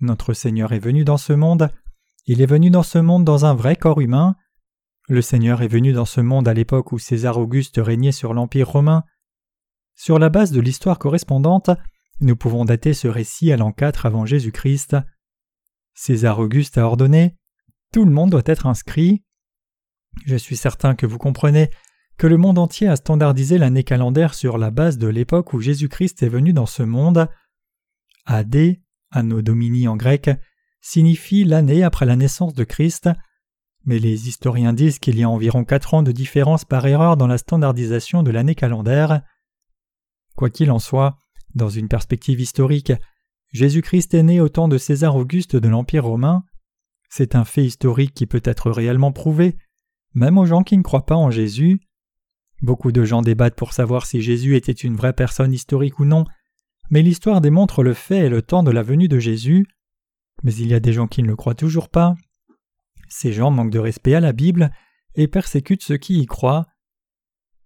Notre 0.01 0.33
Seigneur 0.33 0.73
est 0.73 0.79
venu 0.79 1.05
dans 1.05 1.17
ce 1.17 1.33
monde, 1.33 1.71
il 2.27 2.43
est 2.43 2.47
venu 2.47 2.71
dans 2.71 2.83
ce 2.83 2.99
monde 2.99 3.25
dans 3.25 3.47
un 3.47 3.55
vrai 3.55 3.77
corps 3.77 4.01
humain. 4.01 4.37
Le 5.09 5.23
Seigneur 5.23 5.63
est 5.63 5.69
venu 5.69 5.93
dans 5.93 6.05
ce 6.05 6.21
monde 6.21 6.49
à 6.49 6.55
l'époque 6.55 6.93
où 6.93 6.99
César 6.99 7.39
Auguste 7.39 7.81
régnait 7.83 8.13
sur 8.13 8.35
l'Empire 8.35 8.69
romain. 8.69 9.05
Sur 9.95 10.19
la 10.19 10.29
base 10.29 10.53
de 10.53 10.61
l'histoire 10.61 10.99
correspondante, 10.99 11.71
nous 12.21 12.37
pouvons 12.37 12.65
dater 12.65 12.95
ce 12.95 13.09
récit 13.09 13.53
à 13.53 13.57
l'an 13.57 13.73
4 13.73 14.07
avant 14.07 14.27
Jésus-Christ. 14.27 14.97
César 15.95 16.39
Auguste 16.39 16.79
a 16.79 16.85
ordonné 16.85 17.39
tout 17.93 18.05
le 18.05 18.11
monde 18.11 18.31
doit 18.31 18.43
être 18.45 18.67
inscrit. 18.67 19.25
Je 20.27 20.37
suis 20.37 20.57
certain 20.57 20.95
que 20.95 21.07
vous 21.07 21.19
comprenez 21.19 21.71
que 22.19 22.27
le 22.27 22.37
monde 22.37 22.59
entier 22.59 22.89
a 22.89 22.97
standardisé 22.97 23.59
l'année 23.59 23.85
calendaire 23.85 24.35
sur 24.35 24.59
la 24.59 24.71
base 24.71 24.99
de 24.99 25.07
l'époque 25.07 25.53
où 25.53 25.61
Jésus-Christ 25.61 26.23
est 26.23 26.29
venu 26.29 26.53
dans 26.53 26.67
ce 26.67 26.83
monde. 26.83 27.29
AD, 28.27 28.57
Anno 29.11 29.41
Domini 29.41 29.89
en 29.89 29.97
grec, 29.97 30.31
signifie 30.81 31.45
l'année 31.45 31.85
après 31.85 32.07
la 32.07 32.17
naissance 32.17 32.55
de 32.55 32.65
Christ, 32.65 33.09
mais 33.85 33.99
les 34.01 34.29
historiens 34.29 34.73
disent 34.73 34.99
qu'il 34.99 35.19
y 35.19 35.23
a 35.23 35.31
environ 35.31 35.65
quatre 35.65 35.95
ans 35.95 36.03
de 36.03 36.13
différence 36.13 36.65
par 36.65 36.87
erreur 36.87 37.17
dans 37.17 37.29
la 37.29 37.39
standardisation 37.39 38.23
de 38.23 38.33
l'année 38.33 38.57
calendaire. 38.57 39.23
Quoi 40.35 40.51
qu'il 40.51 40.71
en 40.73 40.81
soit, 40.81 41.17
dans 41.55 41.69
une 41.69 41.89
perspective 41.89 42.41
historique, 42.41 42.93
Jésus-Christ 43.53 44.13
est 44.13 44.23
né 44.25 44.41
au 44.41 44.49
temps 44.49 44.69
de 44.69 44.77
César 44.77 45.17
Auguste 45.17 45.57
de 45.57 45.69
l'Empire 45.69 46.05
romain, 46.05 46.43
c'est 47.09 47.35
un 47.35 47.45
fait 47.45 47.65
historique 47.65 48.13
qui 48.13 48.27
peut 48.27 48.43
être 48.45 48.71
réellement 48.71 49.13
prouvé, 49.13 49.57
même 50.15 50.37
aux 50.37 50.47
gens 50.47 50.63
qui 50.63 50.77
ne 50.77 50.83
croient 50.83 51.07
pas 51.07 51.17
en 51.17 51.31
Jésus. 51.31 51.81
Beaucoup 52.63 52.93
de 52.93 53.05
gens 53.05 53.23
débattent 53.23 53.55
pour 53.55 53.73
savoir 53.73 54.07
si 54.07 54.21
Jésus 54.21 54.57
était 54.57 54.73
une 54.73 54.97
vraie 54.97 55.13
personne 55.13 55.53
historique 55.53 56.01
ou 56.01 56.05
non, 56.05 56.25
mais 56.91 57.03
l'histoire 57.03 57.41
démontre 57.41 57.83
le 57.83 57.95
fait 57.95 58.27
et 58.27 58.29
le 58.29 58.43
temps 58.43 58.63
de 58.63 58.71
la 58.71 58.83
venue 58.83 59.09
de 59.09 59.19
Jésus. 59.19 59.67
Mais 60.43 60.55
il 60.55 60.69
y 60.69 60.75
a 60.75 60.81
des 60.81 60.93
gens 60.93 61.07
qui 61.07 61.23
ne 61.23 61.29
le 61.29 61.37
croient 61.37 61.55
toujours 61.55 61.89
pas. 61.89 62.15
Ces 63.09 63.33
gens 63.33 63.51
manquent 63.51 63.71
de 63.71 63.79
respect 63.79 64.15
à 64.15 64.21
la 64.21 64.33
Bible 64.33 64.71
et 65.15 65.29
persécutent 65.29 65.83
ceux 65.83 65.97
qui 65.97 66.21
y 66.21 66.27
croient. 66.27 66.67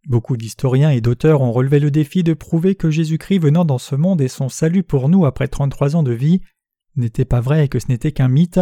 Beaucoup 0.09 0.37
d'historiens 0.37 0.90
et 0.90 1.00
d'auteurs 1.00 1.43
ont 1.43 1.52
relevé 1.52 1.78
le 1.78 1.90
défi 1.90 2.25
de 2.25 2.35
prouver 2.35 2.75
que 2.75 2.90
Jésus-Christ 2.90 3.38
venant 3.38 3.64
dans 3.64 3.78
ce 3.78 3.95
monde 3.95 4.21
et 4.21 4.28
son 4.28 4.49
salut 4.49 4.83
pour 4.83 5.09
nous 5.09 5.26
après 5.26 5.49
33 5.49 5.97
ans 5.97 6.02
de 6.02 6.12
vie 6.12 6.40
n'était 6.97 7.25
pas 7.25 7.40
vrai 7.40 7.64
et 7.64 7.69
que 7.69 7.78
ce 7.78 7.88
n'était 7.88 8.12
qu'un 8.12 8.28
mythe. 8.28 8.61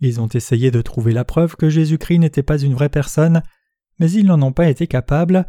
Ils 0.00 0.20
ont 0.20 0.28
essayé 0.28 0.70
de 0.70 0.80
trouver 0.80 1.12
la 1.12 1.24
preuve 1.24 1.56
que 1.56 1.68
Jésus-Christ 1.68 2.18
n'était 2.18 2.42
pas 2.42 2.58
une 2.58 2.74
vraie 2.74 2.88
personne, 2.88 3.42
mais 3.98 4.10
ils 4.10 4.26
n'en 4.26 4.42
ont 4.42 4.52
pas 4.52 4.68
été 4.68 4.86
capables. 4.86 5.46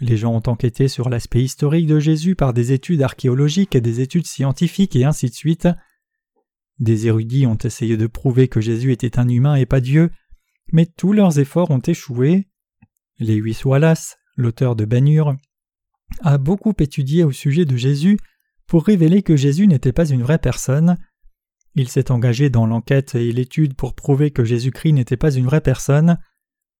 Les 0.00 0.16
gens 0.16 0.34
ont 0.34 0.42
enquêté 0.46 0.88
sur 0.88 1.08
l'aspect 1.08 1.42
historique 1.42 1.86
de 1.86 1.98
Jésus 1.98 2.36
par 2.36 2.52
des 2.52 2.72
études 2.72 3.02
archéologiques 3.02 3.74
et 3.74 3.80
des 3.80 4.00
études 4.00 4.26
scientifiques 4.26 4.94
et 4.94 5.04
ainsi 5.04 5.28
de 5.28 5.34
suite. 5.34 5.68
Des 6.78 7.08
érudits 7.08 7.46
ont 7.46 7.58
essayé 7.58 7.96
de 7.96 8.06
prouver 8.06 8.46
que 8.48 8.60
Jésus 8.60 8.92
était 8.92 9.18
un 9.18 9.28
humain 9.28 9.56
et 9.56 9.66
pas 9.66 9.80
Dieu, 9.80 10.10
mais 10.72 10.86
tous 10.86 11.12
leurs 11.12 11.40
efforts 11.40 11.70
ont 11.70 11.80
échoué. 11.80 12.48
Lewis 13.18 13.62
Wallace, 13.64 14.18
l'auteur 14.36 14.76
de 14.76 14.84
Ben 14.84 15.08
a 16.22 16.38
beaucoup 16.38 16.74
étudié 16.78 17.24
au 17.24 17.32
sujet 17.32 17.64
de 17.64 17.76
Jésus 17.76 18.18
pour 18.66 18.84
révéler 18.84 19.22
que 19.22 19.36
Jésus 19.36 19.66
n'était 19.66 19.92
pas 19.92 20.08
une 20.08 20.22
vraie 20.22 20.38
personne. 20.38 20.96
Il 21.74 21.88
s'est 21.88 22.10
engagé 22.10 22.50
dans 22.50 22.66
l'enquête 22.66 23.14
et 23.14 23.32
l'étude 23.32 23.74
pour 23.74 23.94
prouver 23.94 24.30
que 24.30 24.44
Jésus-Christ 24.44 24.92
n'était 24.92 25.16
pas 25.16 25.34
une 25.34 25.46
vraie 25.46 25.60
personne. 25.60 26.18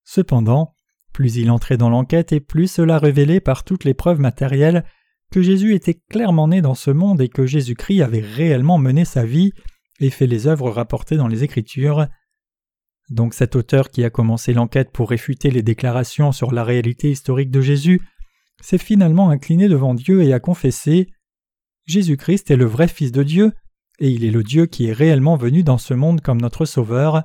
Cependant, 0.05 0.75
plus 1.19 1.35
il 1.35 1.51
entrait 1.51 1.77
dans 1.77 1.91
l'enquête 1.91 2.31
et 2.31 2.39
plus 2.39 2.71
cela 2.71 2.97
révélait 2.97 3.41
par 3.41 3.65
toutes 3.65 3.83
les 3.83 3.93
preuves 3.93 4.21
matérielles 4.21 4.85
que 5.33 5.43
Jésus 5.43 5.75
était 5.75 6.01
clairement 6.09 6.47
né 6.47 6.63
dans 6.63 6.77
ce 6.77 6.93
monde 6.93 7.21
et 7.21 7.29
que 7.29 7.45
Jésus-Christ 7.45 8.03
avait 8.03 8.21
réellement 8.21 8.79
mené 8.79 9.05
sa 9.05 9.25
vie 9.25 9.51
et 9.99 10.11
fait 10.11 10.29
les 10.29 10.47
œuvres 10.47 10.71
rapportées 10.71 11.17
dans 11.17 11.27
les 11.27 11.43
Écritures. 11.43 12.07
Donc 13.11 13.35
cet 13.35 13.57
auteur 13.57 13.91
qui 13.91 14.05
a 14.05 14.11
commencé 14.11 14.53
l'enquête 14.53 14.93
pour 14.93 15.11
réfuter 15.11 15.51
les 15.51 15.63
déclarations 15.63 16.31
sur 16.31 16.53
la 16.53 16.63
réalité 16.63 17.11
historique 17.11 17.51
de 17.51 17.63
Jésus 17.63 18.01
s'est 18.63 18.79
finalement 18.79 19.31
incliné 19.31 19.67
devant 19.67 19.95
Dieu 19.95 20.23
et 20.23 20.33
a 20.33 20.39
confessé 20.39 21.09
Jésus-Christ 21.87 22.49
est 22.53 22.57
le 22.57 22.67
vrai 22.67 22.87
Fils 22.87 23.11
de 23.11 23.25
Dieu, 23.25 23.51
et 23.99 24.09
il 24.09 24.25
est 24.25 24.31
le 24.31 24.45
Dieu 24.45 24.67
qui 24.67 24.87
est 24.87 24.93
réellement 24.93 25.35
venu 25.35 25.65
dans 25.65 25.79
ce 25.79 25.95
monde 25.95 26.21
comme 26.21 26.41
notre 26.41 26.65
Sauveur. 26.65 27.25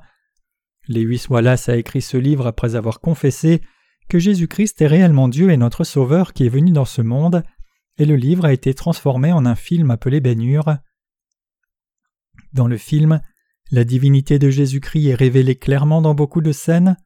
Lewis 0.88 1.26
Wallace 1.30 1.68
a 1.68 1.76
écrit 1.76 2.02
ce 2.02 2.16
livre 2.16 2.48
après 2.48 2.74
avoir 2.74 2.98
confessé 2.98 3.60
que 4.08 4.18
Jésus-Christ 4.18 4.80
est 4.82 4.86
réellement 4.86 5.28
Dieu 5.28 5.50
et 5.50 5.56
notre 5.56 5.84
Sauveur 5.84 6.32
qui 6.32 6.46
est 6.46 6.50
venu 6.50 6.72
dans 6.72 6.84
ce 6.84 7.02
monde, 7.02 7.42
et 7.98 8.04
le 8.04 8.16
livre 8.16 8.44
a 8.44 8.52
été 8.52 8.74
transformé 8.74 9.32
en 9.32 9.46
un 9.46 9.54
film 9.54 9.90
appelé 9.90 10.20
Ben 10.20 10.40
Dans 12.52 12.66
le 12.66 12.76
film, 12.76 13.20
la 13.70 13.84
divinité 13.84 14.38
de 14.38 14.50
Jésus-Christ 14.50 15.08
est 15.08 15.14
révélée 15.14 15.56
clairement 15.56 16.02
dans 16.02 16.14
beaucoup 16.14 16.40
de 16.40 16.52
scènes. 16.52 16.96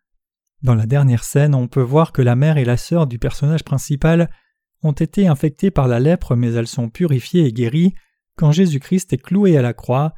Dans 0.63 0.75
la 0.75 0.87
dernière 0.87 1.25
scène, 1.25 1.55
on 1.55 1.69
peut 1.69 1.83
voir 1.83 2.13
que 2.13 2.23
la 2.23 2.37
mère 2.37 2.59
et 2.59 2.65
la 2.65 2.77
sœur 2.77 3.07
du 3.07 3.19
personnage 3.19 3.63
principal 3.63 4.31
ont 4.83 4.93
été 4.93 5.29
infectées 5.29 5.71
par 5.71 5.89
la 5.89 6.01
lèpre 6.01 6.37
mais 6.37 6.53
elles 6.53 6.69
sont 6.69 6.89
purifiées 6.89 7.47
et 7.47 7.53
guéries 7.53 7.95
quand 8.37 8.53
Jésus-Christ 8.53 9.13
est 9.13 9.23
cloué 9.23 9.57
à 9.57 9.63
la 9.63 9.73
croix. 9.73 10.15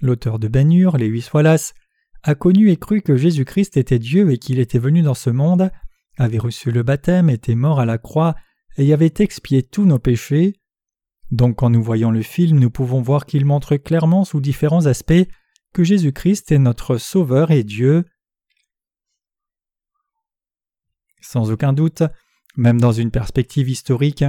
l'auteur 0.00 0.38
de 0.38 0.48
les 0.48 1.06
huit 1.06 1.32
Wallace, 1.32 1.74
a 2.22 2.34
connu 2.34 2.70
et 2.70 2.76
cru 2.76 3.02
que 3.02 3.16
Jésus-Christ 3.16 3.76
était 3.76 3.98
Dieu 3.98 4.30
et 4.30 4.38
qu'il 4.38 4.58
était 4.58 4.78
venu 4.78 5.02
dans 5.02 5.14
ce 5.14 5.30
monde, 5.30 5.70
avait 6.18 6.38
reçu 6.38 6.70
le 6.70 6.82
baptême, 6.82 7.30
était 7.30 7.54
mort 7.54 7.80
à 7.80 7.86
la 7.86 7.98
croix 7.98 8.34
et 8.76 8.92
avait 8.92 9.12
expié 9.18 9.62
tous 9.62 9.84
nos 9.84 9.98
péchés. 9.98 10.54
Donc 11.30 11.56
quand 11.56 11.70
nous 11.70 11.82
voyons 11.82 12.10
le 12.10 12.22
film, 12.22 12.58
nous 12.58 12.70
pouvons 12.70 13.00
voir 13.00 13.26
qu'il 13.26 13.44
montre 13.44 13.76
clairement 13.76 14.24
sous 14.24 14.40
différents 14.40 14.86
aspects 14.86 15.26
que 15.72 15.84
Jésus-Christ 15.84 16.52
est 16.52 16.58
notre 16.58 16.98
Sauveur 16.98 17.50
et 17.50 17.64
Dieu. 17.64 18.04
Sans 21.20 21.50
aucun 21.50 21.72
doute, 21.72 22.02
même 22.56 22.80
dans 22.80 22.92
une 22.92 23.10
perspective 23.10 23.68
historique, 23.68 24.24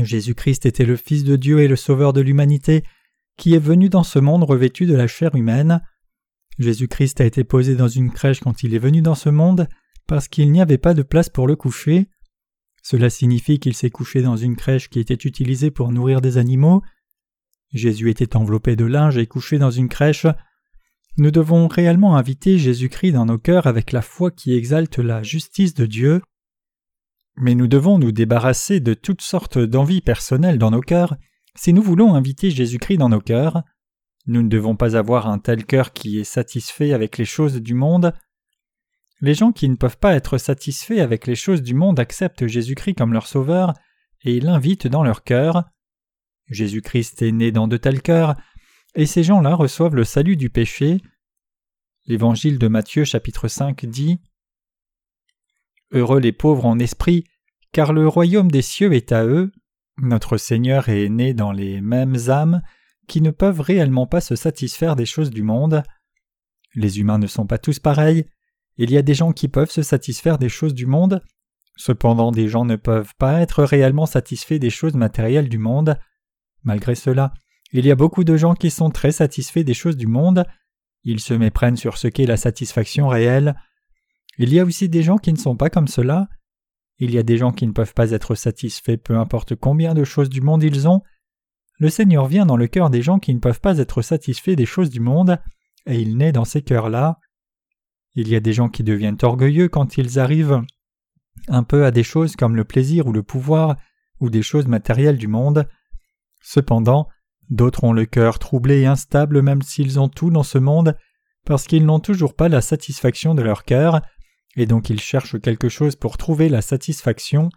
Jésus-Christ 0.00 0.66
était 0.66 0.84
le 0.84 0.96
Fils 0.96 1.24
de 1.24 1.36
Dieu 1.36 1.60
et 1.60 1.68
le 1.68 1.76
Sauveur 1.76 2.12
de 2.12 2.20
l'humanité, 2.20 2.84
qui 3.38 3.54
est 3.54 3.58
venu 3.58 3.88
dans 3.88 4.02
ce 4.02 4.18
monde 4.18 4.44
revêtu 4.44 4.86
de 4.86 4.94
la 4.94 5.06
chair 5.06 5.34
humaine. 5.34 5.82
Jésus-Christ 6.58 7.20
a 7.20 7.24
été 7.24 7.44
posé 7.44 7.74
dans 7.74 7.88
une 7.88 8.10
crèche 8.10 8.40
quand 8.40 8.62
il 8.62 8.74
est 8.74 8.78
venu 8.78 9.02
dans 9.02 9.14
ce 9.14 9.28
monde, 9.28 9.68
parce 10.06 10.28
qu'il 10.28 10.50
n'y 10.52 10.60
avait 10.60 10.78
pas 10.78 10.94
de 10.94 11.02
place 11.02 11.28
pour 11.28 11.46
le 11.46 11.56
coucher. 11.56 12.08
Cela 12.82 13.10
signifie 13.10 13.58
qu'il 13.58 13.74
s'est 13.74 13.90
couché 13.90 14.22
dans 14.22 14.36
une 14.36 14.56
crèche 14.56 14.90
qui 14.90 15.00
était 15.00 15.14
utilisée 15.14 15.70
pour 15.70 15.92
nourrir 15.92 16.20
des 16.20 16.36
animaux. 16.36 16.82
Jésus 17.72 18.10
était 18.10 18.36
enveloppé 18.36 18.76
de 18.76 18.84
linge 18.84 19.16
et 19.16 19.26
couché 19.26 19.58
dans 19.58 19.70
une 19.70 19.88
crèche. 19.88 20.26
Nous 21.16 21.30
devons 21.30 21.68
réellement 21.68 22.16
inviter 22.16 22.58
Jésus-Christ 22.58 23.12
dans 23.12 23.26
nos 23.26 23.38
cœurs 23.38 23.66
avec 23.66 23.92
la 23.92 24.02
foi 24.02 24.30
qui 24.30 24.54
exalte 24.54 24.98
la 24.98 25.22
justice 25.22 25.74
de 25.74 25.86
Dieu. 25.86 26.22
Mais 27.36 27.54
nous 27.54 27.66
devons 27.66 27.98
nous 27.98 28.12
débarrasser 28.12 28.80
de 28.80 28.94
toutes 28.94 29.22
sortes 29.22 29.58
d'envies 29.58 30.02
personnelles 30.02 30.58
dans 30.58 30.70
nos 30.70 30.80
cœurs 30.80 31.16
si 31.54 31.72
nous 31.72 31.82
voulons 31.82 32.14
inviter 32.14 32.50
Jésus-Christ 32.50 32.98
dans 32.98 33.08
nos 33.08 33.20
cœurs. 33.20 33.62
Nous 34.26 34.42
ne 34.42 34.48
devons 34.48 34.76
pas 34.76 34.96
avoir 34.96 35.26
un 35.26 35.38
tel 35.38 35.64
cœur 35.64 35.92
qui 35.92 36.18
est 36.18 36.24
satisfait 36.24 36.92
avec 36.92 37.18
les 37.18 37.24
choses 37.24 37.60
du 37.60 37.74
monde. 37.74 38.14
Les 39.20 39.34
gens 39.34 39.52
qui 39.52 39.68
ne 39.68 39.76
peuvent 39.76 39.98
pas 39.98 40.14
être 40.14 40.38
satisfaits 40.38 41.00
avec 41.00 41.26
les 41.26 41.34
choses 41.34 41.62
du 41.62 41.74
monde 41.74 41.98
acceptent 41.98 42.46
Jésus-Christ 42.46 42.94
comme 42.94 43.12
leur 43.12 43.26
sauveur 43.26 43.74
et 44.22 44.40
l'invitent 44.40 44.86
dans 44.86 45.02
leur 45.02 45.24
cœur. 45.24 45.64
Jésus-Christ 46.48 47.22
est 47.22 47.32
né 47.32 47.50
dans 47.50 47.66
de 47.66 47.76
tels 47.76 48.02
cœurs, 48.02 48.36
et 48.94 49.06
ces 49.06 49.22
gens-là 49.24 49.54
reçoivent 49.54 49.96
le 49.96 50.04
salut 50.04 50.36
du 50.36 50.50
péché. 50.50 50.98
L'évangile 52.06 52.58
de 52.58 52.68
Matthieu 52.68 53.04
chapitre 53.04 53.48
5 53.48 53.86
dit 53.86 54.20
Heureux 55.92 56.20
les 56.20 56.32
pauvres 56.32 56.66
en 56.66 56.78
esprit, 56.78 57.24
car 57.72 57.92
le 57.92 58.06
royaume 58.06 58.50
des 58.50 58.62
cieux 58.62 58.92
est 58.92 59.12
à 59.12 59.24
eux. 59.24 59.52
Notre 59.98 60.36
Seigneur 60.36 60.88
est 60.88 61.08
né 61.08 61.34
dans 61.34 61.52
les 61.52 61.80
mêmes 61.80 62.16
âmes 62.28 62.62
qui 63.08 63.20
ne 63.20 63.30
peuvent 63.30 63.60
réellement 63.60 64.06
pas 64.06 64.20
se 64.20 64.36
satisfaire 64.36 64.96
des 64.96 65.06
choses 65.06 65.30
du 65.30 65.42
monde. 65.42 65.82
Les 66.74 67.00
humains 67.00 67.18
ne 67.18 67.26
sont 67.26 67.46
pas 67.46 67.58
tous 67.58 67.78
pareils, 67.78 68.26
il 68.78 68.90
y 68.90 68.96
a 68.96 69.02
des 69.02 69.14
gens 69.14 69.32
qui 69.32 69.48
peuvent 69.48 69.70
se 69.70 69.82
satisfaire 69.82 70.38
des 70.38 70.48
choses 70.48 70.74
du 70.74 70.86
monde, 70.86 71.22
cependant 71.76 72.32
des 72.32 72.48
gens 72.48 72.64
ne 72.64 72.76
peuvent 72.76 73.14
pas 73.18 73.40
être 73.40 73.64
réellement 73.64 74.06
satisfaits 74.06 74.58
des 74.58 74.70
choses 74.70 74.94
matérielles 74.94 75.48
du 75.48 75.58
monde. 75.58 75.98
Malgré 76.62 76.94
cela, 76.94 77.34
il 77.72 77.84
y 77.86 77.90
a 77.90 77.96
beaucoup 77.96 78.24
de 78.24 78.36
gens 78.36 78.54
qui 78.54 78.70
sont 78.70 78.90
très 78.90 79.12
satisfaits 79.12 79.64
des 79.64 79.74
choses 79.74 79.96
du 79.96 80.06
monde, 80.06 80.44
ils 81.04 81.20
se 81.20 81.34
méprennent 81.34 81.76
sur 81.76 81.98
ce 81.98 82.08
qu'est 82.08 82.26
la 82.26 82.36
satisfaction 82.36 83.08
réelle. 83.08 83.56
Il 84.38 84.52
y 84.52 84.60
a 84.60 84.64
aussi 84.64 84.88
des 84.88 85.02
gens 85.02 85.18
qui 85.18 85.32
ne 85.32 85.38
sont 85.38 85.56
pas 85.56 85.68
comme 85.68 85.88
cela. 85.88 86.28
Il 86.98 87.10
y 87.10 87.18
a 87.18 87.22
des 87.22 87.36
gens 87.36 87.52
qui 87.52 87.66
ne 87.66 87.72
peuvent 87.72 87.94
pas 87.94 88.12
être 88.12 88.34
satisfaits 88.34 88.96
peu 88.96 89.16
importe 89.18 89.56
combien 89.56 89.94
de 89.94 90.04
choses 90.04 90.30
du 90.30 90.40
monde 90.40 90.62
ils 90.62 90.86
ont. 90.86 91.02
Le 91.78 91.90
Seigneur 91.90 92.26
vient 92.26 92.46
dans 92.46 92.56
le 92.56 92.66
cœur 92.66 92.90
des 92.90 93.02
gens 93.02 93.18
qui 93.18 93.34
ne 93.34 93.40
peuvent 93.40 93.60
pas 93.60 93.78
être 93.78 94.02
satisfaits 94.02 94.54
des 94.54 94.66
choses 94.66 94.90
du 94.90 95.00
monde, 95.00 95.38
et 95.86 96.00
il 96.00 96.16
naît 96.16 96.32
dans 96.32 96.44
ces 96.44 96.62
cœurs-là. 96.62 97.18
Il 98.14 98.28
y 98.28 98.36
a 98.36 98.40
des 98.40 98.52
gens 98.52 98.68
qui 98.68 98.82
deviennent 98.82 99.18
orgueilleux 99.22 99.68
quand 99.68 99.96
ils 99.96 100.18
arrivent 100.18 100.62
un 101.48 101.62
peu 101.62 101.84
à 101.84 101.90
des 101.90 102.02
choses 102.02 102.36
comme 102.36 102.56
le 102.56 102.64
plaisir 102.64 103.06
ou 103.06 103.12
le 103.12 103.22
pouvoir, 103.22 103.76
ou 104.20 104.30
des 104.30 104.42
choses 104.42 104.66
matérielles 104.66 105.18
du 105.18 105.28
monde. 105.28 105.66
Cependant, 106.42 107.08
d'autres 107.50 107.84
ont 107.84 107.92
le 107.92 108.06
cœur 108.06 108.38
troublé 108.38 108.80
et 108.80 108.86
instable 108.86 109.42
même 109.42 109.62
s'ils 109.62 109.98
ont 109.98 110.08
tout 110.08 110.30
dans 110.30 110.42
ce 110.42 110.58
monde, 110.58 110.96
parce 111.44 111.66
qu'ils 111.66 111.86
n'ont 111.86 112.00
toujours 112.00 112.34
pas 112.34 112.48
la 112.48 112.60
satisfaction 112.60 113.34
de 113.34 113.42
leur 113.42 113.64
cœur, 113.64 114.00
et 114.56 114.66
donc 114.66 114.90
ils 114.90 115.00
cherchent 115.00 115.40
quelque 115.40 115.68
chose 115.68 115.96
pour 115.96 116.16
trouver 116.16 116.48
la 116.48 116.62
satisfaction. 116.62 117.48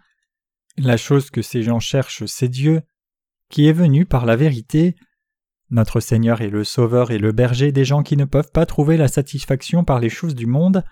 La 0.76 0.96
chose 0.96 1.30
que 1.30 1.42
ces 1.42 1.62
gens 1.62 1.80
cherchent, 1.80 2.24
c'est 2.26 2.48
Dieu, 2.48 2.82
qui 3.48 3.68
est 3.68 3.72
venu 3.72 4.06
par 4.06 4.26
la 4.26 4.36
vérité. 4.36 4.96
Notre 5.70 6.00
Seigneur 6.00 6.40
est 6.40 6.50
le 6.50 6.64
Sauveur 6.64 7.10
et 7.10 7.18
le 7.18 7.32
berger 7.32 7.72
des 7.72 7.84
gens 7.84 8.02
qui 8.02 8.16
ne 8.16 8.24
peuvent 8.24 8.52
pas 8.52 8.66
trouver 8.66 8.96
la 8.96 9.08
satisfaction 9.08 9.84
par 9.84 9.98
les 9.98 10.08
choses 10.08 10.34
du 10.34 10.46
monde. 10.46 10.84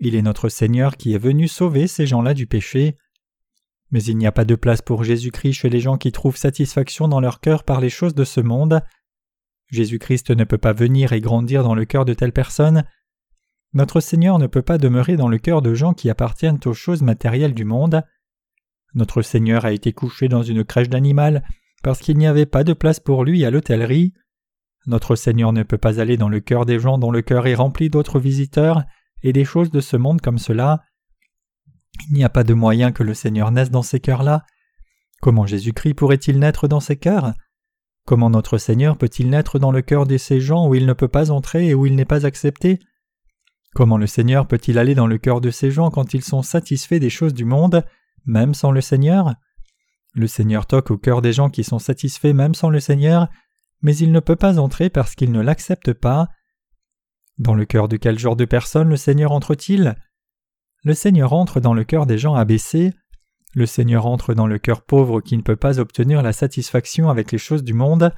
Il 0.00 0.14
est 0.14 0.22
notre 0.22 0.48
Seigneur 0.48 0.96
qui 0.96 1.14
est 1.14 1.18
venu 1.18 1.48
sauver 1.48 1.86
ces 1.86 2.06
gens-là 2.06 2.34
du 2.34 2.46
péché. 2.46 2.96
Mais 3.90 4.02
il 4.02 4.16
n'y 4.16 4.26
a 4.26 4.32
pas 4.32 4.44
de 4.44 4.54
place 4.54 4.82
pour 4.82 5.04
Jésus-Christ 5.04 5.54
chez 5.54 5.70
les 5.70 5.80
gens 5.80 5.96
qui 5.96 6.12
trouvent 6.12 6.36
satisfaction 6.36 7.08
dans 7.08 7.20
leur 7.20 7.40
cœur 7.40 7.64
par 7.64 7.80
les 7.80 7.90
choses 7.90 8.14
de 8.14 8.24
ce 8.24 8.40
monde. 8.40 8.82
Jésus-Christ 9.70 10.30
ne 10.30 10.44
peut 10.44 10.58
pas 10.58 10.72
venir 10.72 11.12
et 11.12 11.20
grandir 11.20 11.62
dans 11.62 11.74
le 11.74 11.84
cœur 11.84 12.04
de 12.04 12.14
telles 12.14 12.32
personnes. 12.32 12.84
Notre 13.72 14.00
Seigneur 14.00 14.38
ne 14.38 14.46
peut 14.46 14.62
pas 14.62 14.78
demeurer 14.78 15.16
dans 15.16 15.28
le 15.28 15.38
cœur 15.38 15.62
de 15.62 15.74
gens 15.74 15.94
qui 15.94 16.10
appartiennent 16.10 16.60
aux 16.64 16.74
choses 16.74 17.02
matérielles 17.02 17.54
du 17.54 17.64
monde. 17.64 18.02
Notre 18.94 19.22
Seigneur 19.22 19.64
a 19.64 19.72
été 19.72 19.92
couché 19.92 20.28
dans 20.28 20.42
une 20.42 20.64
crèche 20.64 20.88
d'animal 20.88 21.44
parce 21.88 22.00
qu'il 22.00 22.18
n'y 22.18 22.26
avait 22.26 22.44
pas 22.44 22.64
de 22.64 22.74
place 22.74 23.00
pour 23.00 23.24
lui 23.24 23.46
à 23.46 23.50
l'hôtellerie. 23.50 24.12
Notre 24.86 25.16
Seigneur 25.16 25.54
ne 25.54 25.62
peut 25.62 25.78
pas 25.78 26.02
aller 26.02 26.18
dans 26.18 26.28
le 26.28 26.40
cœur 26.40 26.66
des 26.66 26.78
gens 26.78 26.98
dont 26.98 27.10
le 27.10 27.22
cœur 27.22 27.46
est 27.46 27.54
rempli 27.54 27.88
d'autres 27.88 28.20
visiteurs 28.20 28.82
et 29.22 29.32
des 29.32 29.46
choses 29.46 29.70
de 29.70 29.80
ce 29.80 29.96
monde 29.96 30.20
comme 30.20 30.36
cela. 30.36 30.82
Il 32.10 32.16
n'y 32.16 32.24
a 32.24 32.28
pas 32.28 32.44
de 32.44 32.52
moyen 32.52 32.92
que 32.92 33.02
le 33.02 33.14
Seigneur 33.14 33.50
naisse 33.52 33.70
dans 33.70 33.80
ces 33.80 34.00
cœurs-là. 34.00 34.44
Comment 35.22 35.46
Jésus-Christ 35.46 35.94
pourrait-il 35.94 36.38
naître 36.38 36.68
dans 36.68 36.80
ces 36.80 36.98
cœurs? 36.98 37.32
Comment 38.04 38.28
notre 38.28 38.58
Seigneur 38.58 38.98
peut-il 38.98 39.30
naître 39.30 39.58
dans 39.58 39.72
le 39.72 39.80
cœur 39.80 40.04
de 40.04 40.18
ces 40.18 40.42
gens 40.42 40.68
où 40.68 40.74
il 40.74 40.84
ne 40.84 40.92
peut 40.92 41.08
pas 41.08 41.30
entrer 41.30 41.68
et 41.68 41.74
où 41.74 41.86
il 41.86 41.96
n'est 41.96 42.04
pas 42.04 42.26
accepté? 42.26 42.80
Comment 43.74 43.96
le 43.96 44.06
Seigneur 44.06 44.46
peut-il 44.46 44.76
aller 44.76 44.94
dans 44.94 45.06
le 45.06 45.16
cœur 45.16 45.40
de 45.40 45.50
ces 45.50 45.70
gens 45.70 45.90
quand 45.90 46.12
ils 46.12 46.22
sont 46.22 46.42
satisfaits 46.42 46.98
des 46.98 47.08
choses 47.08 47.32
du 47.32 47.46
monde, 47.46 47.82
même 48.26 48.52
sans 48.52 48.72
le 48.72 48.82
Seigneur? 48.82 49.36
Le 50.14 50.26
Seigneur 50.26 50.66
toque 50.66 50.90
au 50.90 50.98
cœur 50.98 51.22
des 51.22 51.32
gens 51.32 51.50
qui 51.50 51.64
sont 51.64 51.78
satisfaits 51.78 52.32
même 52.32 52.54
sans 52.54 52.70
le 52.70 52.80
Seigneur, 52.80 53.28
mais 53.82 53.96
il 53.96 54.12
ne 54.12 54.20
peut 54.20 54.36
pas 54.36 54.58
entrer 54.58 54.90
parce 54.90 55.14
qu'ils 55.14 55.32
ne 55.32 55.40
l'acceptent 55.40 55.92
pas. 55.92 56.28
Dans 57.38 57.54
le 57.54 57.64
cœur 57.64 57.88
de 57.88 57.96
quel 57.96 58.18
genre 58.18 58.36
de 58.36 58.44
personnes 58.44 58.88
le 58.88 58.96
Seigneur 58.96 59.32
entre-t-il? 59.32 59.96
Le 60.84 60.94
Seigneur 60.94 61.32
entre 61.32 61.60
dans 61.60 61.74
le 61.74 61.84
cœur 61.84 62.06
des 62.06 62.18
gens 62.18 62.34
abaissés, 62.34 62.92
le 63.54 63.66
Seigneur 63.66 64.06
entre 64.06 64.34
dans 64.34 64.46
le 64.46 64.58
cœur 64.58 64.82
pauvre 64.82 65.20
qui 65.20 65.36
ne 65.36 65.42
peut 65.42 65.56
pas 65.56 65.80
obtenir 65.80 66.22
la 66.22 66.32
satisfaction 66.32 67.08
avec 67.08 67.32
les 67.32 67.38
choses 67.38 67.64
du 67.64 67.72
monde. 67.72 68.12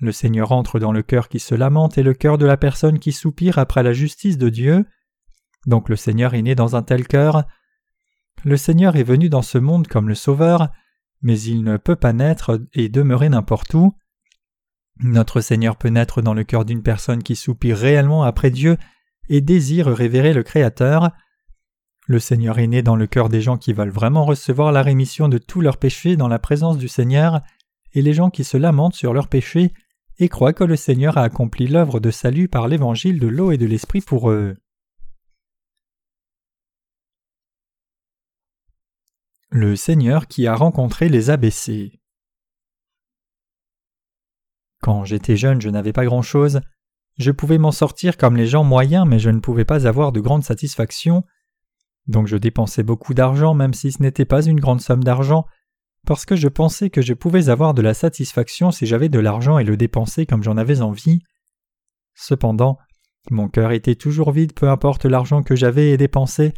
Le 0.00 0.12
Seigneur 0.12 0.52
entre 0.52 0.78
dans 0.78 0.92
le 0.92 1.02
cœur 1.02 1.28
qui 1.28 1.40
se 1.40 1.54
lamente 1.54 1.98
et 1.98 2.02
le 2.02 2.14
cœur 2.14 2.38
de 2.38 2.46
la 2.46 2.56
personne 2.56 2.98
qui 2.98 3.12
soupire 3.12 3.58
après 3.58 3.82
la 3.82 3.92
justice 3.92 4.38
de 4.38 4.48
Dieu. 4.48 4.86
Donc 5.66 5.88
le 5.88 5.96
Seigneur 5.96 6.34
est 6.34 6.42
né 6.42 6.54
dans 6.54 6.76
un 6.76 6.82
tel 6.82 7.06
cœur. 7.06 7.44
Le 8.44 8.56
Seigneur 8.56 8.96
est 8.96 9.02
venu 9.02 9.28
dans 9.28 9.42
ce 9.42 9.58
monde 9.58 9.88
comme 9.88 10.08
le 10.08 10.14
Sauveur, 10.14 10.70
mais 11.26 11.40
il 11.40 11.64
ne 11.64 11.76
peut 11.76 11.96
pas 11.96 12.12
naître 12.12 12.60
et 12.72 12.88
demeurer 12.88 13.28
n'importe 13.28 13.74
où. 13.74 13.92
Notre 15.00 15.40
Seigneur 15.40 15.74
peut 15.74 15.88
naître 15.88 16.22
dans 16.22 16.34
le 16.34 16.44
cœur 16.44 16.64
d'une 16.64 16.84
personne 16.84 17.24
qui 17.24 17.34
soupire 17.34 17.76
réellement 17.76 18.22
après 18.22 18.52
Dieu 18.52 18.76
et 19.28 19.40
désire 19.40 19.88
révérer 19.88 20.32
le 20.32 20.44
Créateur. 20.44 21.10
Le 22.06 22.20
Seigneur 22.20 22.60
est 22.60 22.68
né 22.68 22.82
dans 22.82 22.94
le 22.94 23.08
cœur 23.08 23.28
des 23.28 23.40
gens 23.40 23.56
qui 23.56 23.72
veulent 23.72 23.90
vraiment 23.90 24.24
recevoir 24.24 24.70
la 24.70 24.82
rémission 24.82 25.28
de 25.28 25.38
tous 25.38 25.60
leurs 25.60 25.78
péchés 25.78 26.14
dans 26.14 26.28
la 26.28 26.38
présence 26.38 26.78
du 26.78 26.86
Seigneur, 26.86 27.40
et 27.92 28.02
les 28.02 28.12
gens 28.12 28.30
qui 28.30 28.44
se 28.44 28.56
lamentent 28.56 28.94
sur 28.94 29.12
leurs 29.12 29.26
péchés 29.26 29.72
et 30.20 30.28
croient 30.28 30.52
que 30.52 30.62
le 30.62 30.76
Seigneur 30.76 31.18
a 31.18 31.22
accompli 31.22 31.66
l'œuvre 31.66 31.98
de 31.98 32.12
salut 32.12 32.46
par 32.46 32.68
l'évangile 32.68 33.18
de 33.18 33.26
l'eau 33.26 33.50
et 33.50 33.58
de 33.58 33.66
l'esprit 33.66 34.00
pour 34.00 34.30
eux. 34.30 34.54
Le 39.50 39.76
Seigneur 39.76 40.26
qui 40.26 40.46
a 40.46 40.56
rencontré 40.56 41.08
les 41.08 41.30
abaissés. 41.30 42.00
Quand 44.82 45.04
j'étais 45.04 45.36
jeune, 45.36 45.60
je 45.60 45.70
n'avais 45.70 45.92
pas 45.92 46.04
grand-chose. 46.04 46.60
Je 47.16 47.30
pouvais 47.30 47.58
m'en 47.58 47.70
sortir 47.70 48.16
comme 48.16 48.36
les 48.36 48.46
gens 48.46 48.64
moyens, 48.64 49.06
mais 49.06 49.18
je 49.18 49.30
ne 49.30 49.38
pouvais 49.38 49.64
pas 49.64 49.86
avoir 49.86 50.12
de 50.12 50.20
grande 50.20 50.44
satisfaction. 50.44 51.24
Donc 52.06 52.26
je 52.26 52.36
dépensais 52.36 52.82
beaucoup 52.82 53.14
d'argent 53.14 53.54
même 53.54 53.72
si 53.72 53.92
ce 53.92 54.02
n'était 54.02 54.24
pas 54.24 54.44
une 54.44 54.60
grande 54.60 54.80
somme 54.80 55.04
d'argent, 55.04 55.46
parce 56.06 56.24
que 56.24 56.36
je 56.36 56.48
pensais 56.48 56.90
que 56.90 57.02
je 57.02 57.14
pouvais 57.14 57.48
avoir 57.48 57.72
de 57.72 57.82
la 57.82 57.94
satisfaction 57.94 58.70
si 58.70 58.84
j'avais 58.86 59.08
de 59.08 59.18
l'argent 59.18 59.58
et 59.58 59.64
le 59.64 59.76
dépenser 59.76 60.26
comme 60.26 60.42
j'en 60.42 60.56
avais 60.56 60.80
envie. 60.80 61.20
Cependant, 62.14 62.78
mon 63.30 63.48
cœur 63.48 63.72
était 63.72 63.96
toujours 63.96 64.32
vide 64.32 64.54
peu 64.54 64.68
importe 64.68 65.04
l'argent 65.04 65.42
que 65.42 65.56
j'avais 65.56 65.90
et 65.90 65.96
dépensé, 65.96 66.52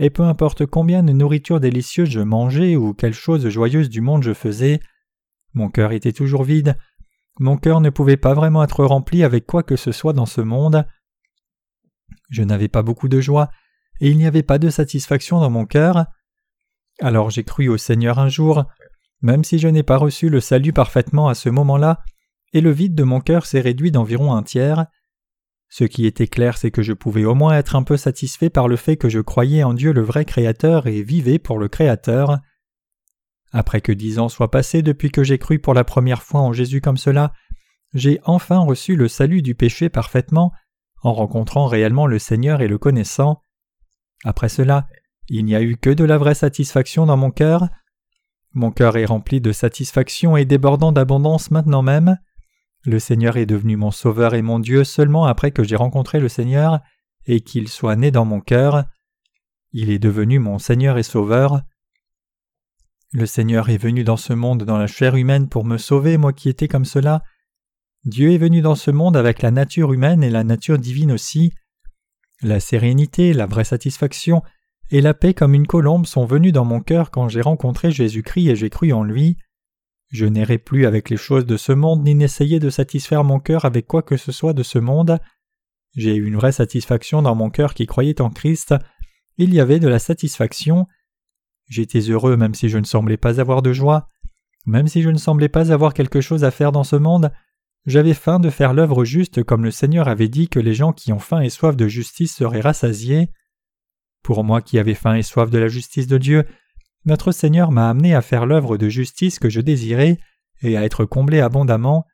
et 0.00 0.08
peu 0.08 0.22
importe 0.22 0.64
combien 0.64 1.02
de 1.02 1.12
nourriture 1.12 1.60
délicieuse 1.60 2.08
je 2.08 2.20
mangeais 2.20 2.74
ou 2.74 2.94
quelle 2.94 3.12
chose 3.12 3.46
joyeuse 3.50 3.90
du 3.90 4.00
monde 4.00 4.22
je 4.22 4.32
faisais, 4.32 4.80
mon 5.52 5.68
cœur 5.68 5.92
était 5.92 6.12
toujours 6.12 6.42
vide. 6.42 6.76
mon 7.38 7.58
cœur 7.58 7.80
ne 7.80 7.90
pouvait 7.90 8.16
pas 8.16 8.32
vraiment 8.34 8.64
être 8.64 8.84
rempli 8.84 9.22
avec 9.24 9.46
quoi 9.46 9.62
que 9.62 9.76
ce 9.76 9.92
soit 9.92 10.14
dans 10.14 10.26
ce 10.26 10.40
monde. 10.40 10.86
Je 12.30 12.42
n'avais 12.42 12.68
pas 12.68 12.82
beaucoup 12.82 13.08
de 13.08 13.20
joie, 13.20 13.50
et 14.00 14.10
il 14.10 14.16
n'y 14.16 14.26
avait 14.26 14.42
pas 14.42 14.58
de 14.58 14.70
satisfaction 14.70 15.38
dans 15.38 15.50
mon 15.50 15.66
cœur. 15.66 16.06
Alors 17.00 17.30
j'ai 17.30 17.44
cru 17.44 17.68
au 17.68 17.76
Seigneur 17.76 18.18
un 18.18 18.28
jour, 18.28 18.64
même 19.20 19.44
si 19.44 19.58
je 19.58 19.68
n'ai 19.68 19.82
pas 19.82 19.98
reçu 19.98 20.30
le 20.30 20.40
salut 20.40 20.72
parfaitement 20.72 21.28
à 21.28 21.34
ce 21.34 21.50
moment-là, 21.50 22.00
et 22.54 22.62
le 22.62 22.70
vide 22.70 22.94
de 22.94 23.04
mon 23.04 23.20
cœur 23.20 23.44
s'est 23.44 23.60
réduit 23.60 23.90
d'environ 23.90 24.34
un 24.34 24.42
tiers. 24.42 24.86
Ce 25.70 25.84
qui 25.84 26.04
était 26.04 26.26
clair, 26.26 26.58
c'est 26.58 26.72
que 26.72 26.82
je 26.82 26.92
pouvais 26.92 27.24
au 27.24 27.36
moins 27.36 27.56
être 27.56 27.76
un 27.76 27.84
peu 27.84 27.96
satisfait 27.96 28.50
par 28.50 28.66
le 28.66 28.74
fait 28.74 28.96
que 28.96 29.08
je 29.08 29.20
croyais 29.20 29.62
en 29.62 29.72
Dieu 29.72 29.92
le 29.92 30.02
vrai 30.02 30.24
Créateur 30.24 30.88
et 30.88 31.02
vivais 31.02 31.38
pour 31.38 31.58
le 31.58 31.68
Créateur. 31.68 32.40
Après 33.52 33.80
que 33.80 33.92
dix 33.92 34.18
ans 34.18 34.28
soient 34.28 34.50
passés 34.50 34.82
depuis 34.82 35.12
que 35.12 35.22
j'ai 35.22 35.38
cru 35.38 35.60
pour 35.60 35.72
la 35.72 35.84
première 35.84 36.24
fois 36.24 36.40
en 36.40 36.52
Jésus 36.52 36.80
comme 36.80 36.96
cela, 36.96 37.32
j'ai 37.94 38.20
enfin 38.24 38.58
reçu 38.58 38.96
le 38.96 39.06
salut 39.06 39.42
du 39.42 39.54
péché 39.54 39.88
parfaitement, 39.88 40.52
en 41.02 41.12
rencontrant 41.12 41.66
réellement 41.66 42.08
le 42.08 42.18
Seigneur 42.18 42.62
et 42.62 42.68
le 42.68 42.78
connaissant. 42.78 43.40
Après 44.24 44.48
cela, 44.48 44.88
il 45.28 45.44
n'y 45.44 45.54
a 45.54 45.62
eu 45.62 45.76
que 45.76 45.90
de 45.90 46.04
la 46.04 46.18
vraie 46.18 46.34
satisfaction 46.34 47.06
dans 47.06 47.16
mon 47.16 47.30
cœur. 47.30 47.68
Mon 48.54 48.72
cœur 48.72 48.96
est 48.96 49.04
rempli 49.04 49.40
de 49.40 49.52
satisfaction 49.52 50.36
et 50.36 50.44
débordant 50.44 50.90
d'abondance 50.90 51.52
maintenant 51.52 51.82
même. 51.82 52.18
Le 52.84 52.98
Seigneur 52.98 53.36
est 53.36 53.46
devenu 53.46 53.76
mon 53.76 53.90
Sauveur 53.90 54.34
et 54.34 54.42
mon 54.42 54.58
Dieu 54.58 54.84
seulement 54.84 55.26
après 55.26 55.50
que 55.50 55.62
j'ai 55.62 55.76
rencontré 55.76 56.18
le 56.18 56.28
Seigneur 56.28 56.80
et 57.26 57.40
qu'il 57.40 57.68
soit 57.68 57.96
né 57.96 58.10
dans 58.10 58.24
mon 58.24 58.40
cœur. 58.40 58.84
Il 59.72 59.90
est 59.90 59.98
devenu 59.98 60.38
mon 60.38 60.58
Seigneur 60.58 60.96
et 60.96 61.02
Sauveur. 61.02 61.62
Le 63.12 63.26
Seigneur 63.26 63.68
est 63.68 63.76
venu 63.76 64.02
dans 64.02 64.16
ce 64.16 64.32
monde 64.32 64.64
dans 64.64 64.78
la 64.78 64.86
chair 64.86 65.16
humaine 65.16 65.48
pour 65.48 65.64
me 65.64 65.76
sauver, 65.76 66.16
moi 66.16 66.32
qui 66.32 66.48
étais 66.48 66.68
comme 66.68 66.84
cela. 66.84 67.22
Dieu 68.04 68.32
est 68.32 68.38
venu 68.38 68.62
dans 68.62 68.76
ce 68.76 68.90
monde 68.90 69.16
avec 69.16 69.42
la 69.42 69.50
nature 69.50 69.92
humaine 69.92 70.22
et 70.22 70.30
la 70.30 70.44
nature 70.44 70.78
divine 70.78 71.12
aussi. 71.12 71.52
La 72.40 72.60
sérénité, 72.60 73.34
la 73.34 73.46
vraie 73.46 73.64
satisfaction 73.64 74.42
et 74.90 75.02
la 75.02 75.12
paix 75.12 75.34
comme 75.34 75.54
une 75.54 75.66
colombe 75.66 76.06
sont 76.06 76.24
venus 76.24 76.52
dans 76.52 76.64
mon 76.64 76.80
cœur 76.80 77.10
quand 77.10 77.28
j'ai 77.28 77.42
rencontré 77.42 77.90
Jésus-Christ 77.90 78.48
et 78.48 78.56
j'ai 78.56 78.70
cru 78.70 78.92
en 78.92 79.02
lui. 79.04 79.36
Je 80.10 80.26
n'errai 80.26 80.58
plus 80.58 80.86
avec 80.86 81.08
les 81.08 81.16
choses 81.16 81.46
de 81.46 81.56
ce 81.56 81.72
monde 81.72 82.04
ni 82.04 82.16
n'essayer 82.16 82.58
de 82.58 82.68
satisfaire 82.68 83.22
mon 83.22 83.38
cœur 83.38 83.64
avec 83.64 83.86
quoi 83.86 84.02
que 84.02 84.16
ce 84.16 84.32
soit 84.32 84.52
de 84.52 84.64
ce 84.64 84.78
monde. 84.78 85.18
J'ai 85.94 86.16
eu 86.16 86.26
une 86.26 86.36
vraie 86.36 86.52
satisfaction 86.52 87.22
dans 87.22 87.36
mon 87.36 87.48
cœur 87.48 87.74
qui 87.74 87.86
croyait 87.86 88.20
en 88.20 88.30
Christ. 88.30 88.74
Il 89.38 89.54
y 89.54 89.60
avait 89.60 89.78
de 89.78 89.88
la 89.88 90.00
satisfaction. 90.00 90.86
J'étais 91.68 92.00
heureux 92.00 92.36
même 92.36 92.54
si 92.54 92.68
je 92.68 92.78
ne 92.78 92.84
semblais 92.84 93.16
pas 93.16 93.40
avoir 93.40 93.62
de 93.62 93.72
joie. 93.72 94.08
Même 94.66 94.88
si 94.88 95.00
je 95.00 95.10
ne 95.10 95.18
semblais 95.18 95.48
pas 95.48 95.72
avoir 95.72 95.94
quelque 95.94 96.20
chose 96.20 96.42
à 96.42 96.50
faire 96.50 96.72
dans 96.72 96.84
ce 96.84 96.96
monde, 96.96 97.32
j'avais 97.86 98.14
faim 98.14 98.40
de 98.40 98.50
faire 98.50 98.74
l'œuvre 98.74 99.04
juste 99.04 99.44
comme 99.44 99.64
le 99.64 99.70
Seigneur 99.70 100.08
avait 100.08 100.28
dit 100.28 100.48
que 100.48 100.60
les 100.60 100.74
gens 100.74 100.92
qui 100.92 101.12
ont 101.12 101.20
faim 101.20 101.40
et 101.40 101.50
soif 101.50 101.76
de 101.76 101.86
justice 101.86 102.34
seraient 102.34 102.60
rassasiés. 102.60 103.30
Pour 104.22 104.42
moi 104.44 104.60
qui 104.60 104.78
avais 104.78 104.94
faim 104.94 105.14
et 105.14 105.22
soif 105.22 105.50
de 105.50 105.58
la 105.58 105.68
justice 105.68 106.08
de 106.08 106.18
Dieu, 106.18 106.44
notre 107.04 107.32
Seigneur 107.32 107.72
m'a 107.72 107.88
amené 107.88 108.14
à 108.14 108.22
faire 108.22 108.46
l'œuvre 108.46 108.76
de 108.76 108.88
justice 108.88 109.38
que 109.38 109.48
je 109.48 109.60
désirais 109.60 110.18
et 110.62 110.76
à 110.76 110.84
être 110.84 111.04
comblé 111.04 111.40
abondamment. 111.40 112.06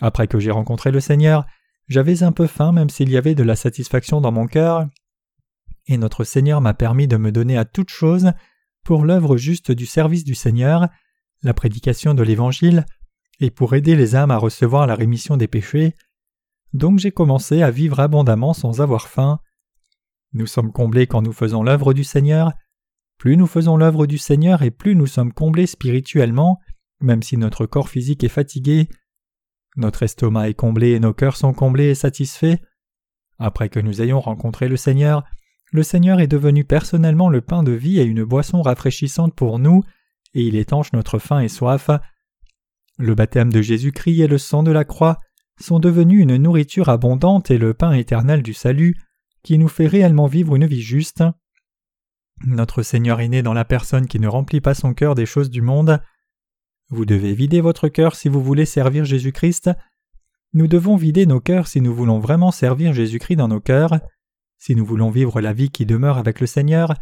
Après 0.00 0.26
que 0.26 0.38
j'ai 0.38 0.50
rencontré 0.50 0.90
le 0.90 1.00
Seigneur, 1.00 1.46
j'avais 1.88 2.22
un 2.22 2.32
peu 2.32 2.46
faim 2.46 2.72
même 2.72 2.90
s'il 2.90 3.10
y 3.10 3.16
avait 3.16 3.34
de 3.34 3.42
la 3.42 3.56
satisfaction 3.56 4.20
dans 4.20 4.32
mon 4.32 4.46
cœur, 4.46 4.86
et 5.86 5.96
notre 5.96 6.24
Seigneur 6.24 6.60
m'a 6.60 6.74
permis 6.74 7.08
de 7.08 7.16
me 7.16 7.32
donner 7.32 7.58
à 7.58 7.64
toute 7.64 7.90
chose 7.90 8.32
pour 8.84 9.04
l'œuvre 9.04 9.36
juste 9.36 9.72
du 9.72 9.86
service 9.86 10.24
du 10.24 10.34
Seigneur, 10.34 10.88
la 11.42 11.54
prédication 11.54 12.14
de 12.14 12.22
l'Évangile, 12.22 12.86
et 13.40 13.50
pour 13.50 13.74
aider 13.74 13.96
les 13.96 14.14
âmes 14.14 14.30
à 14.30 14.36
recevoir 14.36 14.86
la 14.86 14.94
rémission 14.94 15.36
des 15.36 15.48
péchés. 15.48 15.96
Donc 16.72 16.98
j'ai 16.98 17.10
commencé 17.10 17.62
à 17.62 17.70
vivre 17.70 17.98
abondamment 17.98 18.52
sans 18.52 18.80
avoir 18.80 19.08
faim. 19.08 19.40
Nous 20.32 20.46
sommes 20.46 20.72
comblés 20.72 21.06
quand 21.06 21.22
nous 21.22 21.32
faisons 21.32 21.62
l'œuvre 21.62 21.92
du 21.92 22.04
Seigneur, 22.04 22.52
plus 23.20 23.36
nous 23.36 23.46
faisons 23.46 23.76
l'œuvre 23.76 24.06
du 24.06 24.16
Seigneur 24.16 24.62
et 24.62 24.70
plus 24.70 24.96
nous 24.96 25.06
sommes 25.06 25.34
comblés 25.34 25.66
spirituellement, 25.66 26.58
même 27.00 27.22
si 27.22 27.36
notre 27.36 27.66
corps 27.66 27.90
physique 27.90 28.24
est 28.24 28.28
fatigué. 28.28 28.88
Notre 29.76 30.04
estomac 30.04 30.48
est 30.48 30.54
comblé 30.54 30.92
et 30.92 31.00
nos 31.00 31.12
cœurs 31.12 31.36
sont 31.36 31.52
comblés 31.52 31.90
et 31.90 31.94
satisfaits. 31.94 32.56
Après 33.38 33.68
que 33.68 33.78
nous 33.78 34.00
ayons 34.00 34.20
rencontré 34.20 34.68
le 34.68 34.78
Seigneur, 34.78 35.22
le 35.70 35.82
Seigneur 35.82 36.18
est 36.18 36.28
devenu 36.28 36.64
personnellement 36.64 37.28
le 37.28 37.42
pain 37.42 37.62
de 37.62 37.72
vie 37.72 38.00
et 38.00 38.04
une 38.04 38.24
boisson 38.24 38.62
rafraîchissante 38.62 39.34
pour 39.34 39.58
nous, 39.58 39.82
et 40.32 40.42
il 40.42 40.56
étanche 40.56 40.94
notre 40.94 41.18
faim 41.18 41.40
et 41.40 41.48
soif. 41.48 41.90
Le 42.96 43.14
baptême 43.14 43.52
de 43.52 43.60
Jésus-Christ 43.60 44.22
et 44.22 44.28
le 44.28 44.38
sang 44.38 44.62
de 44.62 44.72
la 44.72 44.86
croix 44.86 45.18
sont 45.60 45.78
devenus 45.78 46.22
une 46.22 46.38
nourriture 46.38 46.88
abondante 46.88 47.50
et 47.50 47.58
le 47.58 47.74
pain 47.74 47.92
éternel 47.92 48.42
du 48.42 48.54
salut, 48.54 48.96
qui 49.42 49.58
nous 49.58 49.68
fait 49.68 49.88
réellement 49.88 50.26
vivre 50.26 50.56
une 50.56 50.66
vie 50.66 50.80
juste. 50.80 51.22
Notre 52.46 52.82
Seigneur 52.82 53.20
est 53.20 53.28
né 53.28 53.42
dans 53.42 53.52
la 53.52 53.64
personne 53.64 54.06
qui 54.06 54.18
ne 54.18 54.28
remplit 54.28 54.60
pas 54.60 54.74
son 54.74 54.94
cœur 54.94 55.14
des 55.14 55.26
choses 55.26 55.50
du 55.50 55.60
monde. 55.60 56.00
Vous 56.88 57.04
devez 57.04 57.34
vider 57.34 57.60
votre 57.60 57.88
cœur 57.88 58.14
si 58.14 58.28
vous 58.28 58.42
voulez 58.42 58.64
servir 58.64 59.04
Jésus-Christ. 59.04 59.70
Nous 60.54 60.66
devons 60.66 60.96
vider 60.96 61.26
nos 61.26 61.40
cœurs 61.40 61.68
si 61.68 61.80
nous 61.80 61.94
voulons 61.94 62.18
vraiment 62.18 62.50
servir 62.50 62.92
Jésus-Christ 62.92 63.36
dans 63.36 63.48
nos 63.48 63.60
cœurs, 63.60 64.00
si 64.58 64.74
nous 64.74 64.84
voulons 64.84 65.10
vivre 65.10 65.40
la 65.40 65.52
vie 65.52 65.70
qui 65.70 65.86
demeure 65.86 66.18
avec 66.18 66.40
le 66.40 66.46
Seigneur, 66.46 66.94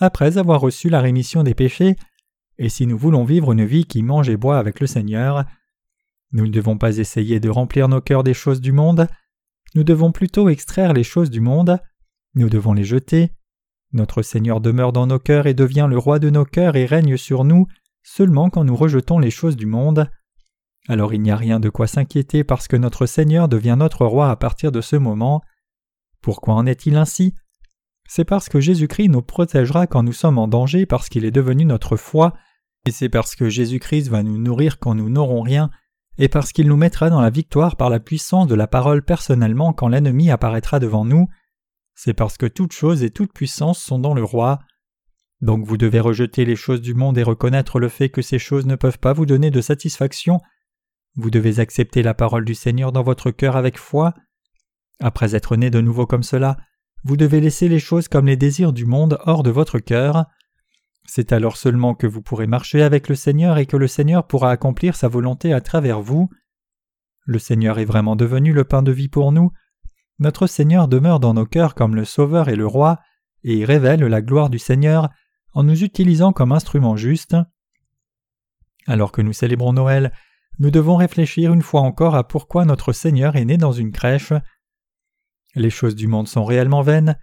après 0.00 0.38
avoir 0.38 0.60
reçu 0.60 0.88
la 0.88 1.00
rémission 1.00 1.42
des 1.42 1.54
péchés, 1.54 1.96
et 2.58 2.68
si 2.68 2.86
nous 2.86 2.98
voulons 2.98 3.24
vivre 3.24 3.52
une 3.52 3.64
vie 3.64 3.84
qui 3.84 4.02
mange 4.02 4.28
et 4.28 4.36
boit 4.36 4.58
avec 4.58 4.80
le 4.80 4.86
Seigneur. 4.86 5.44
Nous 6.32 6.46
ne 6.46 6.52
devons 6.52 6.76
pas 6.76 6.98
essayer 6.98 7.40
de 7.40 7.48
remplir 7.48 7.88
nos 7.88 8.00
cœurs 8.00 8.24
des 8.24 8.34
choses 8.34 8.60
du 8.60 8.72
monde, 8.72 9.06
nous 9.74 9.84
devons 9.84 10.12
plutôt 10.12 10.48
extraire 10.48 10.92
les 10.92 11.04
choses 11.04 11.30
du 11.30 11.40
monde, 11.40 11.78
nous 12.34 12.48
devons 12.48 12.72
les 12.72 12.84
jeter, 12.84 13.32
notre 13.92 14.22
Seigneur 14.22 14.60
demeure 14.60 14.92
dans 14.92 15.06
nos 15.06 15.18
cœurs 15.18 15.46
et 15.46 15.54
devient 15.54 15.86
le 15.88 15.98
roi 15.98 16.18
de 16.18 16.30
nos 16.30 16.44
cœurs 16.44 16.76
et 16.76 16.86
règne 16.86 17.16
sur 17.16 17.44
nous 17.44 17.66
seulement 18.02 18.50
quand 18.50 18.64
nous 18.64 18.76
rejetons 18.76 19.18
les 19.18 19.30
choses 19.30 19.56
du 19.56 19.66
monde. 19.66 20.10
Alors 20.88 21.12
il 21.12 21.20
n'y 21.20 21.30
a 21.30 21.36
rien 21.36 21.60
de 21.60 21.68
quoi 21.68 21.86
s'inquiéter 21.86 22.44
parce 22.44 22.68
que 22.68 22.76
notre 22.76 23.06
Seigneur 23.06 23.48
devient 23.48 23.76
notre 23.78 24.06
roi 24.06 24.30
à 24.30 24.36
partir 24.36 24.72
de 24.72 24.80
ce 24.80 24.96
moment. 24.96 25.42
Pourquoi 26.20 26.54
en 26.54 26.66
est-il 26.66 26.96
ainsi? 26.96 27.34
C'est 28.08 28.24
parce 28.24 28.48
que 28.48 28.60
Jésus-Christ 28.60 29.08
nous 29.08 29.22
protégera 29.22 29.86
quand 29.86 30.02
nous 30.02 30.14
sommes 30.14 30.38
en 30.38 30.48
danger 30.48 30.86
parce 30.86 31.10
qu'il 31.10 31.26
est 31.26 31.30
devenu 31.30 31.66
notre 31.66 31.96
foi, 31.96 32.34
et 32.86 32.90
c'est 32.90 33.10
parce 33.10 33.36
que 33.36 33.50
Jésus-Christ 33.50 34.08
va 34.08 34.22
nous 34.22 34.38
nourrir 34.38 34.78
quand 34.78 34.94
nous 34.94 35.10
n'aurons 35.10 35.42
rien, 35.42 35.70
et 36.16 36.28
parce 36.28 36.52
qu'il 36.52 36.68
nous 36.68 36.76
mettra 36.76 37.10
dans 37.10 37.20
la 37.20 37.28
victoire 37.28 37.76
par 37.76 37.90
la 37.90 38.00
puissance 38.00 38.46
de 38.46 38.54
la 38.54 38.66
parole 38.66 39.04
personnellement 39.04 39.74
quand 39.74 39.88
l'ennemi 39.88 40.30
apparaîtra 40.30 40.80
devant 40.80 41.04
nous, 41.04 41.28
c'est 42.00 42.14
parce 42.14 42.38
que 42.38 42.46
toute 42.46 42.72
chose 42.72 43.02
et 43.02 43.10
toute 43.10 43.32
puissance 43.32 43.82
sont 43.82 43.98
dans 43.98 44.14
le 44.14 44.22
roi. 44.22 44.60
Donc 45.40 45.66
vous 45.66 45.76
devez 45.76 45.98
rejeter 45.98 46.44
les 46.44 46.54
choses 46.54 46.80
du 46.80 46.94
monde 46.94 47.18
et 47.18 47.24
reconnaître 47.24 47.80
le 47.80 47.88
fait 47.88 48.08
que 48.08 48.22
ces 48.22 48.38
choses 48.38 48.66
ne 48.66 48.76
peuvent 48.76 49.00
pas 49.00 49.12
vous 49.12 49.26
donner 49.26 49.50
de 49.50 49.60
satisfaction. 49.60 50.38
Vous 51.16 51.30
devez 51.30 51.58
accepter 51.58 52.04
la 52.04 52.14
parole 52.14 52.44
du 52.44 52.54
Seigneur 52.54 52.92
dans 52.92 53.02
votre 53.02 53.32
cœur 53.32 53.56
avec 53.56 53.78
foi. 53.78 54.14
Après 55.00 55.34
être 55.34 55.56
né 55.56 55.70
de 55.70 55.80
nouveau 55.80 56.06
comme 56.06 56.22
cela, 56.22 56.56
vous 57.02 57.16
devez 57.16 57.40
laisser 57.40 57.68
les 57.68 57.80
choses 57.80 58.06
comme 58.06 58.26
les 58.26 58.36
désirs 58.36 58.72
du 58.72 58.86
monde 58.86 59.18
hors 59.26 59.42
de 59.42 59.50
votre 59.50 59.80
cœur. 59.80 60.26
C'est 61.04 61.32
alors 61.32 61.56
seulement 61.56 61.96
que 61.96 62.06
vous 62.06 62.22
pourrez 62.22 62.46
marcher 62.46 62.84
avec 62.84 63.08
le 63.08 63.16
Seigneur 63.16 63.58
et 63.58 63.66
que 63.66 63.76
le 63.76 63.88
Seigneur 63.88 64.24
pourra 64.24 64.52
accomplir 64.52 64.94
sa 64.94 65.08
volonté 65.08 65.52
à 65.52 65.60
travers 65.60 66.00
vous. 66.00 66.30
Le 67.24 67.40
Seigneur 67.40 67.80
est 67.80 67.84
vraiment 67.84 68.14
devenu 68.14 68.52
le 68.52 68.62
pain 68.62 68.84
de 68.84 68.92
vie 68.92 69.08
pour 69.08 69.32
nous, 69.32 69.50
notre 70.18 70.46
Seigneur 70.46 70.88
demeure 70.88 71.20
dans 71.20 71.34
nos 71.34 71.46
cœurs 71.46 71.74
comme 71.74 71.94
le 71.94 72.04
Sauveur 72.04 72.48
et 72.48 72.56
le 72.56 72.66
Roi, 72.66 72.98
et 73.44 73.64
révèle 73.64 74.00
la 74.00 74.20
gloire 74.20 74.50
du 74.50 74.58
Seigneur 74.58 75.10
en 75.52 75.62
nous 75.62 75.84
utilisant 75.84 76.32
comme 76.32 76.52
instrument 76.52 76.96
juste. 76.96 77.36
Alors 78.86 79.12
que 79.12 79.22
nous 79.22 79.32
célébrons 79.32 79.72
Noël, 79.72 80.12
nous 80.58 80.70
devons 80.70 80.96
réfléchir 80.96 81.52
une 81.52 81.62
fois 81.62 81.82
encore 81.82 82.16
à 82.16 82.26
pourquoi 82.26 82.64
notre 82.64 82.92
Seigneur 82.92 83.36
est 83.36 83.44
né 83.44 83.56
dans 83.56 83.72
une 83.72 83.92
crèche. 83.92 84.32
Les 85.54 85.70
choses 85.70 85.94
du 85.94 86.08
monde 86.08 86.26
sont 86.26 86.44
réellement 86.44 86.82
vaines. 86.82 87.16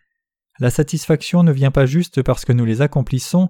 La 0.59 0.69
satisfaction 0.69 1.43
ne 1.43 1.51
vient 1.51 1.71
pas 1.71 1.85
juste 1.85 2.21
parce 2.23 2.45
que 2.45 2.53
nous 2.53 2.65
les 2.65 2.81
accomplissons. 2.81 3.49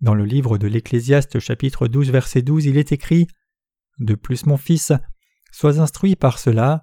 Dans 0.00 0.14
le 0.14 0.24
livre 0.24 0.58
de 0.58 0.66
l'Ecclésiaste 0.66 1.38
chapitre 1.38 1.86
12 1.86 2.10
verset 2.10 2.42
12 2.42 2.66
il 2.66 2.76
est 2.76 2.92
écrit 2.92 3.28
De 3.98 4.14
plus 4.14 4.46
mon 4.46 4.56
fils, 4.56 4.92
sois 5.52 5.80
instruit 5.80 6.16
par 6.16 6.38
cela, 6.38 6.82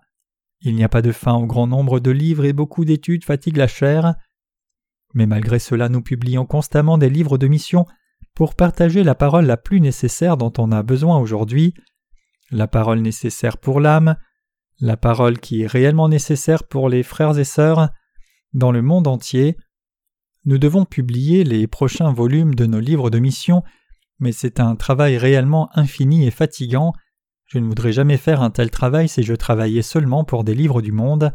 il 0.66 0.76
n'y 0.76 0.84
a 0.84 0.90
pas 0.90 1.04
de 1.04 1.12
fin 1.12 1.36
au 1.36 1.46
grand 1.46 1.68
nombre 1.68 2.00
de 2.00 2.10
livres 2.10 2.44
et 2.44 2.52
beaucoup 2.52 2.86
d'études 2.86 3.24
fatiguent 3.24 3.58
la 3.58 3.68
chair. 3.68 4.16
Mais 5.14 5.28
malgré 5.28 5.60
cela, 5.60 5.90
nous 5.90 6.02
publions 6.02 6.46
constamment 6.46 6.98
des 6.98 7.10
livres 7.10 7.38
de 7.38 7.48
mission 7.48 7.86
pour 8.34 8.56
partager 8.56 9.04
la 9.04 9.14
parole 9.14 9.46
la 9.46 9.58
plus 9.58 9.80
nécessaire 9.80 10.38
dont 10.38 10.52
on 10.58 10.72
a 10.72 10.82
besoin 10.82 11.20
aujourd'hui, 11.20 11.76
la 12.50 12.68
parole 12.68 13.00
nécessaire 13.00 13.60
pour 13.60 13.80
l'âme, 13.80 14.16
la 14.80 14.98
parole 14.98 15.40
qui 15.40 15.62
est 15.62 15.68
réellement 15.68 16.10
nécessaire 16.10 16.64
pour 16.64 16.90
les 16.90 17.04
frères 17.04 17.38
et 17.38 17.46
sœurs 17.46 17.90
dans 18.54 18.72
le 18.72 18.82
monde 18.82 19.08
entier. 19.08 19.58
Nous 20.46 20.58
devons 20.58 20.84
publier 20.84 21.44
les 21.44 21.68
prochains 21.68 22.12
volumes 22.12 22.56
de 22.56 22.66
nos 22.66 22.80
livres 22.80 23.12
de 23.12 23.20
mission, 23.20 23.64
mais 24.20 24.32
c'est 24.32 24.60
un 24.60 24.76
travail 24.76 25.18
réellement 25.18 25.70
infini 25.78 26.26
et 26.26 26.32
fatigant, 26.32 26.94
Je 27.48 27.60
ne 27.60 27.68
voudrais 27.68 27.92
jamais 27.92 28.18
faire 28.18 28.42
un 28.42 28.50
tel 28.50 28.72
travail 28.72 29.08
si 29.08 29.24
je 29.24 29.34
travaillais 29.34 29.82
seulement 29.82 30.24
pour 30.24 30.44
des 30.44 30.56
livres 30.56 30.82
du 30.82 30.92
monde. 30.92 31.32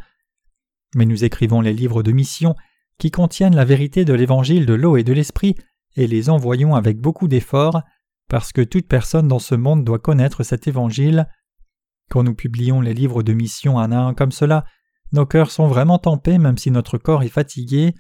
Mais 0.95 1.07
nous 1.07 1.25
écrivons 1.25 1.61
les 1.61 1.73
livres 1.73 2.03
de 2.03 2.13
mission 2.13 2.55
qui 2.99 3.11
contiennent 3.11 3.55
la 3.55 3.65
vérité 3.65 4.05
de 4.05 4.13
l'évangile 4.13 4.67
de 4.67 4.75
l'eau 4.75 4.97
et 4.97 5.05
de 5.05 5.13
l'esprit 5.13 5.55
et 5.97 6.07
les 6.07 6.31
envoyons 6.31 6.75
avec 6.75 7.01
beaucoup 7.01 7.29
d'efforts 7.29 7.83
parce 8.29 8.53
que 8.53 8.61
toute 8.61 8.87
personne 8.87 9.29
dans 9.29 9.39
ce 9.39 9.55
monde 9.55 9.85
doit 9.85 9.99
connaître 9.99 10.43
cet 10.43 10.69
évangile. 10.69 11.27
Quand 12.11 12.23
nous 12.23 12.35
publions 12.35 12.81
les 12.81 12.95
livres 12.95 13.23
de 13.23 13.33
mission 13.33 13.79
un 13.79 13.93
à 13.93 13.99
un 13.99 14.15
comme 14.15 14.33
cela, 14.33 14.65
nos 15.13 15.27
cœurs 15.27 15.51
sont 15.51 15.67
vraiment 15.67 16.01
en 16.05 16.19
paix 16.19 16.39
même 16.39 16.59
si 16.59 16.71
notre 16.71 16.99
corps 16.99 17.23
est 17.23 17.29
fatigué. 17.29 17.95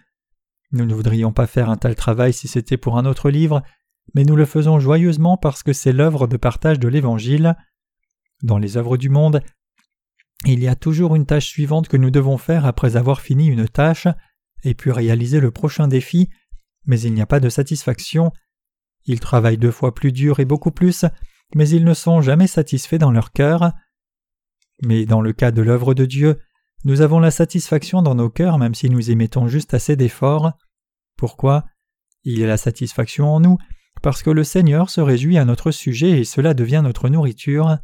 Nous 0.73 0.85
ne 0.85 0.94
voudrions 0.94 1.33
pas 1.33 1.46
faire 1.46 1.70
un 1.70 1.77
tel 1.77 1.94
travail 1.94 2.33
si 2.33 2.46
c'était 2.46 2.77
pour 2.77 2.96
un 2.96 3.07
autre 3.07 3.31
livre, 3.31 3.62
mais 4.14 4.25
nous 4.25 4.37
le 4.37 4.44
faisons 4.44 4.79
joyeusement 4.79 5.37
parce 5.37 5.62
que 5.62 5.73
c'est 5.73 5.92
l'œuvre 5.92 6.27
de 6.27 6.37
partage 6.37 6.79
de 6.79 6.88
l'Évangile. 6.88 7.57
Dans 8.42 8.59
les 8.59 8.76
œuvres 8.76 8.96
du 8.96 9.09
monde, 9.09 9.42
il 10.46 10.61
y 10.61 10.68
a 10.68 10.74
toujours 10.74 11.14
une 11.16 11.26
tâche 11.26 11.46
suivante 11.46 11.88
que 11.88 11.96
nous 11.96 12.11
devons 12.11 12.38
faire 12.38 12.64
après 12.64 12.96
avoir 12.96 13.20
fini 13.20 13.46
une 13.46 13.68
tâche 13.68 14.09
et 14.64 14.74
puis 14.74 14.90
réaliser 14.90 15.40
le 15.40 15.50
prochain 15.50 15.88
défi, 15.88 16.31
mais 16.87 17.00
il 17.00 17.12
n'y 17.12 17.20
a 17.20 17.26
pas 17.26 17.40
de 17.40 17.48
satisfaction. 17.48 18.33
Ils 19.05 19.20
travaillent 19.20 19.59
deux 19.59 19.70
fois 19.70 19.94
plus 19.94 20.12
dur 20.12 20.40
et 20.40 20.44
beaucoup 20.44 20.70
plus, 20.70 21.05
mais 21.55 21.68
ils 21.68 21.85
ne 21.85 21.94
sont 21.94 22.20
jamais 22.20 22.46
satisfaits 22.46 22.96
dans 22.96 23.11
leur 23.11 23.33
cœur. 23.33 23.72
Mais 24.83 25.05
dans 25.05 25.20
le 25.20 25.33
cas 25.33 25.50
de 25.50 25.62
l'œuvre 25.62 25.94
de 25.94 26.07
Dieu, 26.07 26.38
nous 26.85 27.03
avons 27.03 27.20
la 27.20 27.31
satisfaction 27.31 28.00
dans 28.00 28.14
nos 28.14 28.31
cœurs 28.31 28.59
même 28.59 28.74
si 28.74 28.88
nous 28.88 29.11
y 29.11 29.16
mettons 29.16 29.48
juste 29.48 29.74
assez 29.74 29.96
d'efforts. 29.96 30.53
Pourquoi? 31.16 31.66
Il 32.24 32.38
y 32.38 32.44
a 32.44 32.46
la 32.46 32.57
satisfaction 32.57 33.29
en 33.29 33.40
nous 33.40 33.59
parce 34.00 34.22
que 34.22 34.31
le 34.31 34.44
Seigneur 34.44 34.88
se 34.88 35.03
réjouit 35.03 35.37
à 35.37 35.44
notre 35.44 35.70
sujet 35.70 36.20
et 36.20 36.24
cela 36.24 36.55
devient 36.55 36.81
notre 36.83 37.11
nourriture. 37.11 37.79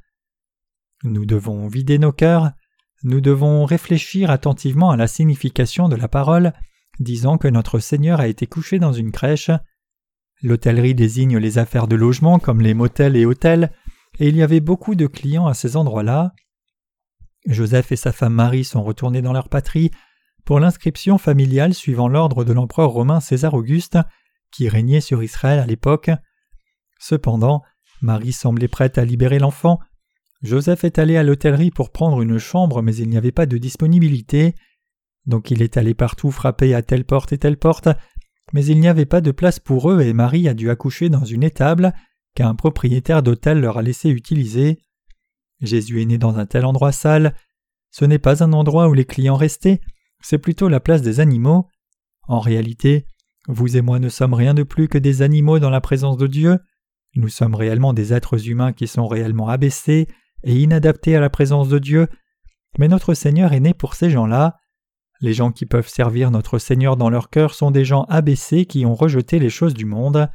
Nous 1.05 1.27
devons 1.27 1.69
vider 1.69 1.99
nos 1.99 2.13
cœurs, 2.13 2.53
nous 3.03 3.21
devons 3.21 3.65
réfléchir 3.65 4.31
attentivement 4.31 4.91
à 4.91 4.97
la 4.97 5.07
signification 5.07 5.89
de 5.89 5.97
la 5.97 6.09
parole, 6.09 6.53
disant 6.99 7.39
que 7.39 7.49
notre 7.49 7.79
Seigneur 7.79 8.21
a 8.21 8.29
été 8.29 8.47
couché 8.47 8.79
dans 8.79 8.93
une 8.93 9.13
crèche. 9.13 9.51
L'hôtellerie 10.43 10.95
désigne 10.95 11.39
les 11.39 11.59
affaires 11.59 11.89
de 11.89 11.97
logement 11.97 12.39
comme 12.39 12.61
les 12.61 12.75
motels 12.75 13.17
et 13.17 13.27
hôtels, 13.27 13.73
et 14.19 14.29
il 14.29 14.37
y 14.37 14.43
avait 14.43 14.61
beaucoup 14.61 14.95
de 14.95 15.07
clients 15.07 15.47
à 15.47 15.55
ces 15.55 15.77
endroits-là. 15.77 16.33
Joseph 17.47 17.93
et 17.93 17.97
sa 17.97 18.13
femme 18.13 18.35
Marie 18.35 18.65
sont 18.65 18.83
retournés 18.83 19.23
dans 19.23 19.33
leur 19.33 19.49
patrie 19.49 19.91
pour 20.45 20.59
l'inscription 20.59 21.19
familiale 21.19 21.75
suivant 21.75 22.09
l'ordre 22.09 22.45
de 22.45 22.53
l'empereur 22.53 22.91
romain 22.91 23.21
César 23.21 23.55
Auguste, 23.55 23.99
qui 24.51 24.69
régnait 24.69 25.01
sur 25.01 25.23
Israël 25.23 25.59
à 25.59 25.67
l'époque. 25.67 26.11
Cependant, 26.99 27.63
Marie 28.01 28.33
semblait 28.33 28.69
prête 28.69 28.97
à 28.97 29.05
libérer 29.05 29.39
l'enfant. 29.39 29.81
Joseph 30.42 30.85
est 30.85 30.99
allé 30.99 31.16
à 31.16 31.22
l'hôtellerie 31.22 31.70
pour 31.70 31.90
prendre 31.90 32.20
une 32.20 32.38
chambre, 32.38 32.83
mais 32.83 32.94
il 32.94 33.09
n'y 33.09 33.16
avait 33.16 33.33
pas 33.33 33.46
de 33.46 33.59
disponibilité. 33.59 34.55
Donc 35.27 35.51
il 35.51 35.62
est 35.62 35.77
allé 35.77 35.94
partout 35.94 36.31
frapper 36.31 36.75
à 36.75 36.83
telle 36.83 37.05
porte 37.05 37.33
et 37.33 37.38
telle 37.38 37.57
porte, 37.57 37.88
mais 38.53 38.64
il 38.64 38.79
n'y 38.79 38.88
avait 38.88 39.07
pas 39.07 39.20
de 39.20 39.33
place 39.33 39.59
pour 39.59 39.90
eux 39.90 40.01
et 40.03 40.12
Marie 40.12 40.49
a 40.49 40.55
dû 40.55 40.70
accoucher 40.70 41.09
dans 41.09 41.25
une 41.25 41.42
étable 41.42 41.92
qu'un 42.35 42.55
propriétaire 42.55 43.22
d'hôtel 43.22 43.61
leur 43.61 43.79
a 43.79 43.83
laissé 43.83 44.11
utiliser. 44.11 44.79
Jésus 45.61 46.03
est 46.03 46.07
né 46.07 46.18
dans 46.18 46.37
un 46.37 46.46
tel 46.46 46.64
endroit 46.64 46.92
sale. 46.92 47.35
Ce 47.90 48.05
n'est 48.05 48.18
pas 48.18 48.44
un 48.44 48.53
endroit 48.53 48.88
où 48.88 48.94
les 48.94 49.07
clients 49.07 49.37
restaient, 49.37 49.81
c'est 50.20 50.38
plutôt 50.38 50.68
la 50.68 50.81
place 50.81 51.03
des 51.03 51.18
animaux. 51.18 51.66
En 52.29 52.40
réalité, 52.40 53.07
vous 53.49 53.77
et 53.77 53.81
moi 53.81 53.99
ne 53.99 54.09
sommes 54.09 54.35
rien 54.35 54.55
de 54.55 54.64
plus 54.64 54.88
que 54.88 54.99
des 54.99 55.22
animaux 55.22 55.59
dans 55.59 55.70
la 55.70 55.81
présence 55.81 56.18
de 56.18 56.27
Dieu. 56.27 56.59
Nous 57.14 57.29
sommes 57.29 57.55
réellement 57.55 57.94
des 57.94 58.12
êtres 58.12 58.49
humains 58.49 58.72
qui 58.72 58.87
sont 58.87 59.07
réellement 59.09 59.49
abaissés 59.49 60.09
et 60.47 60.55
inadaptés 60.55 61.17
à 61.17 61.21
la 61.21 61.29
présence 61.29 61.69
de 61.69 61.79
Dieu, 61.79 62.09
mais 62.79 62.89
notre 62.89 63.15
Seigneur 63.15 63.53
est 63.53 63.61
né 63.61 63.75
pour 63.75 63.95
ces 63.95 64.11
gens-là. 64.11 64.57
Les 65.21 65.33
gens 65.33 65.51
qui 65.51 65.67
peuvent 65.67 65.89
servir 65.89 66.31
notre 66.31 66.59
Seigneur 66.59 66.97
dans 66.97 67.11
leur 67.11 67.31
cœur 67.31 67.53
sont 67.53 67.73
des 67.73 67.85
gens 67.85 68.05
abaissés 68.05 68.65
qui 68.65 68.87
ont 68.87 68.95
rejeté 68.95 69.41
les 69.41 69.51
choses 69.51 69.75
du 69.75 69.87
monde. 69.87 70.31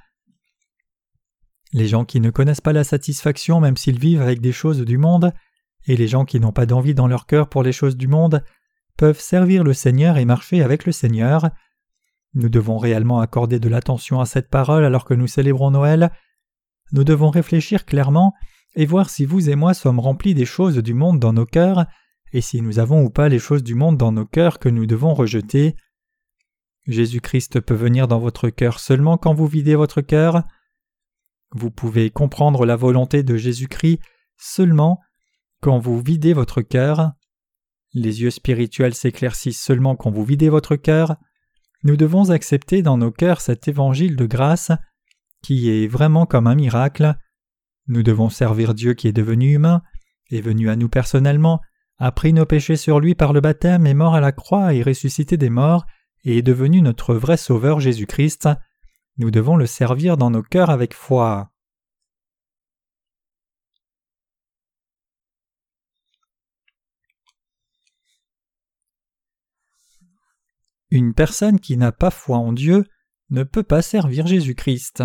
Les 1.71 1.87
gens 1.87 2.03
qui 2.03 2.19
ne 2.19 2.29
connaissent 2.29 2.61
pas 2.61 2.73
la 2.73 2.83
satisfaction 2.83 3.61
même 3.61 3.77
s'ils 3.77 3.99
vivent 3.99 4.21
avec 4.21 4.41
des 4.41 4.51
choses 4.51 4.81
du 4.81 4.97
monde, 4.97 5.33
et 5.87 5.95
les 5.95 6.07
gens 6.07 6.25
qui 6.25 6.39
n'ont 6.39 6.51
pas 6.51 6.65
d'envie 6.65 6.93
dans 6.93 7.07
leur 7.07 7.25
cœur 7.25 7.47
pour 7.47 7.63
les 7.63 7.71
choses 7.71 7.95
du 7.95 8.07
monde, 8.07 8.43
peuvent 8.97 9.19
servir 9.19 9.63
le 9.63 9.73
Seigneur 9.73 10.17
et 10.17 10.25
marcher 10.25 10.61
avec 10.61 10.85
le 10.85 10.91
Seigneur. 10.91 11.49
Nous 12.33 12.49
devons 12.49 12.77
réellement 12.77 13.21
accorder 13.21 13.59
de 13.59 13.69
l'attention 13.69 14.19
à 14.19 14.25
cette 14.25 14.49
parole 14.49 14.83
alors 14.83 15.05
que 15.05 15.13
nous 15.13 15.27
célébrons 15.27 15.71
Noël. 15.71 16.11
Nous 16.91 17.05
devons 17.05 17.29
réfléchir 17.29 17.85
clairement 17.85 18.33
et 18.75 18.85
voir 18.85 19.09
si 19.09 19.25
vous 19.25 19.49
et 19.49 19.55
moi 19.55 19.73
sommes 19.73 19.99
remplis 19.99 20.33
des 20.33 20.45
choses 20.45 20.77
du 20.77 20.93
monde 20.93 21.19
dans 21.19 21.33
nos 21.33 21.45
cœurs, 21.45 21.85
et 22.33 22.41
si 22.41 22.61
nous 22.61 22.79
avons 22.79 23.03
ou 23.03 23.09
pas 23.09 23.29
les 23.29 23.39
choses 23.39 23.63
du 23.63 23.75
monde 23.75 23.97
dans 23.97 24.11
nos 24.11 24.25
cœurs 24.25 24.59
que 24.59 24.69
nous 24.69 24.85
devons 24.85 25.13
rejeter. 25.13 25.75
Jésus-Christ 26.87 27.59
peut 27.59 27.75
venir 27.75 28.07
dans 28.07 28.19
votre 28.19 28.49
cœur 28.49 28.79
seulement 28.79 29.17
quand 29.17 29.33
vous 29.33 29.47
videz 29.47 29.75
votre 29.75 30.01
cœur. 30.01 30.43
Vous 31.51 31.69
pouvez 31.69 32.09
comprendre 32.09 32.65
la 32.65 32.75
volonté 32.75 33.23
de 33.23 33.35
Jésus-Christ 33.35 33.99
seulement 34.37 34.99
quand 35.61 35.79
vous 35.79 35.99
videz 35.99 36.33
votre 36.33 36.61
cœur. 36.61 37.11
Les 37.93 38.21
yeux 38.21 38.31
spirituels 38.31 38.95
s'éclaircissent 38.95 39.61
seulement 39.61 39.95
quand 39.95 40.11
vous 40.11 40.23
videz 40.23 40.49
votre 40.49 40.77
cœur. 40.77 41.17
Nous 41.83 41.97
devons 41.97 42.29
accepter 42.29 42.81
dans 42.81 42.97
nos 42.97 43.11
cœurs 43.11 43.41
cet 43.41 43.67
évangile 43.67 44.15
de 44.15 44.25
grâce 44.25 44.71
qui 45.43 45.69
est 45.69 45.87
vraiment 45.87 46.25
comme 46.25 46.47
un 46.47 46.55
miracle. 46.55 47.15
Nous 47.91 48.03
devons 48.03 48.29
servir 48.29 48.73
Dieu 48.73 48.93
qui 48.93 49.09
est 49.09 49.11
devenu 49.11 49.51
humain, 49.51 49.81
est 50.29 50.39
venu 50.39 50.69
à 50.69 50.77
nous 50.77 50.87
personnellement, 50.87 51.59
a 51.97 52.13
pris 52.13 52.31
nos 52.31 52.45
péchés 52.45 52.77
sur 52.77 53.01
lui 53.01 53.15
par 53.15 53.33
le 53.33 53.41
baptême, 53.41 53.85
est 53.85 53.93
mort 53.93 54.15
à 54.15 54.21
la 54.21 54.31
croix 54.31 54.73
et 54.73 54.81
ressuscité 54.81 55.35
des 55.35 55.49
morts, 55.49 55.85
et 56.23 56.37
est 56.37 56.41
devenu 56.41 56.81
notre 56.81 57.13
vrai 57.15 57.35
Sauveur 57.35 57.81
Jésus-Christ. 57.81 58.47
Nous 59.17 59.29
devons 59.29 59.57
le 59.57 59.65
servir 59.65 60.15
dans 60.15 60.31
nos 60.31 60.41
cœurs 60.41 60.69
avec 60.69 60.93
foi. 60.93 61.51
Une 70.91 71.13
personne 71.13 71.59
qui 71.59 71.75
n'a 71.75 71.91
pas 71.91 72.09
foi 72.09 72.37
en 72.37 72.53
Dieu 72.53 72.85
ne 73.31 73.43
peut 73.43 73.63
pas 73.63 73.81
servir 73.81 74.27
Jésus-Christ. 74.27 75.03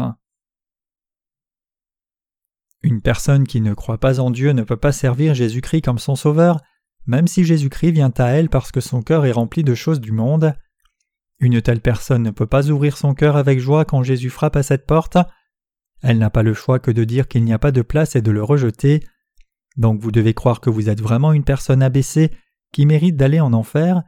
Une 2.87 3.01
personne 3.01 3.49
qui 3.49 3.61
ne 3.61 3.75
croit 3.75 3.99
pas 3.99 4.21
en 4.21 4.31
Dieu 4.31 4.53
ne 4.53 4.63
peut 4.63 4.77
pas 4.77 4.93
servir 4.93 5.35
Jésus-Christ 5.35 5.83
comme 5.83 5.99
son 5.99 6.15
sauveur, 6.15 6.61
même 7.05 7.27
si 7.27 7.43
Jésus-Christ 7.43 7.91
vient 7.91 8.13
à 8.17 8.27
elle 8.27 8.49
parce 8.49 8.71
que 8.71 8.81
son 8.81 9.03
cœur 9.03 9.27
est 9.27 9.33
rempli 9.33 9.65
de 9.65 9.75
choses 9.75 10.01
du 10.01 10.13
monde. 10.13 10.55
Une 11.41 11.61
telle 11.61 11.81
personne 11.81 12.23
ne 12.23 12.31
peut 12.31 12.47
pas 12.47 12.71
ouvrir 12.71 12.97
son 12.97 13.13
cœur 13.13 13.35
avec 13.35 13.59
joie 13.59 13.85
quand 13.85 14.05
Jésus 14.05 14.31
frappe 14.31 14.55
à 14.55 14.63
cette 14.63 14.87
porte. 14.87 15.19
Elle 16.01 16.19
n'a 16.19 16.31
pas 16.31 16.45
le 16.45 16.55
choix 16.55 16.79
que 16.79 16.93
de 16.93 17.03
dire 17.03 17.27
qu'il 17.27 17.43
n'y 17.43 17.53
a 17.53 17.59
pas 17.59 17.73
de 17.73 17.83
place 17.83 18.15
et 18.15 18.23
de 18.23 18.31
le 18.31 18.45
rejeter. 18.45 19.03
Donc 19.77 20.01
vous 20.01 20.13
devez 20.13 20.33
croire 20.33 20.61
que 20.61 20.71
vous 20.71 20.89
êtes 20.89 21.01
vraiment 21.01 21.33
une 21.33 21.43
personne 21.43 21.83
abaissée 21.83 22.31
qui 22.73 22.87
mérite 22.87 23.17
d'aller 23.17 23.41
en 23.41 23.53
enfer. 23.53 24.05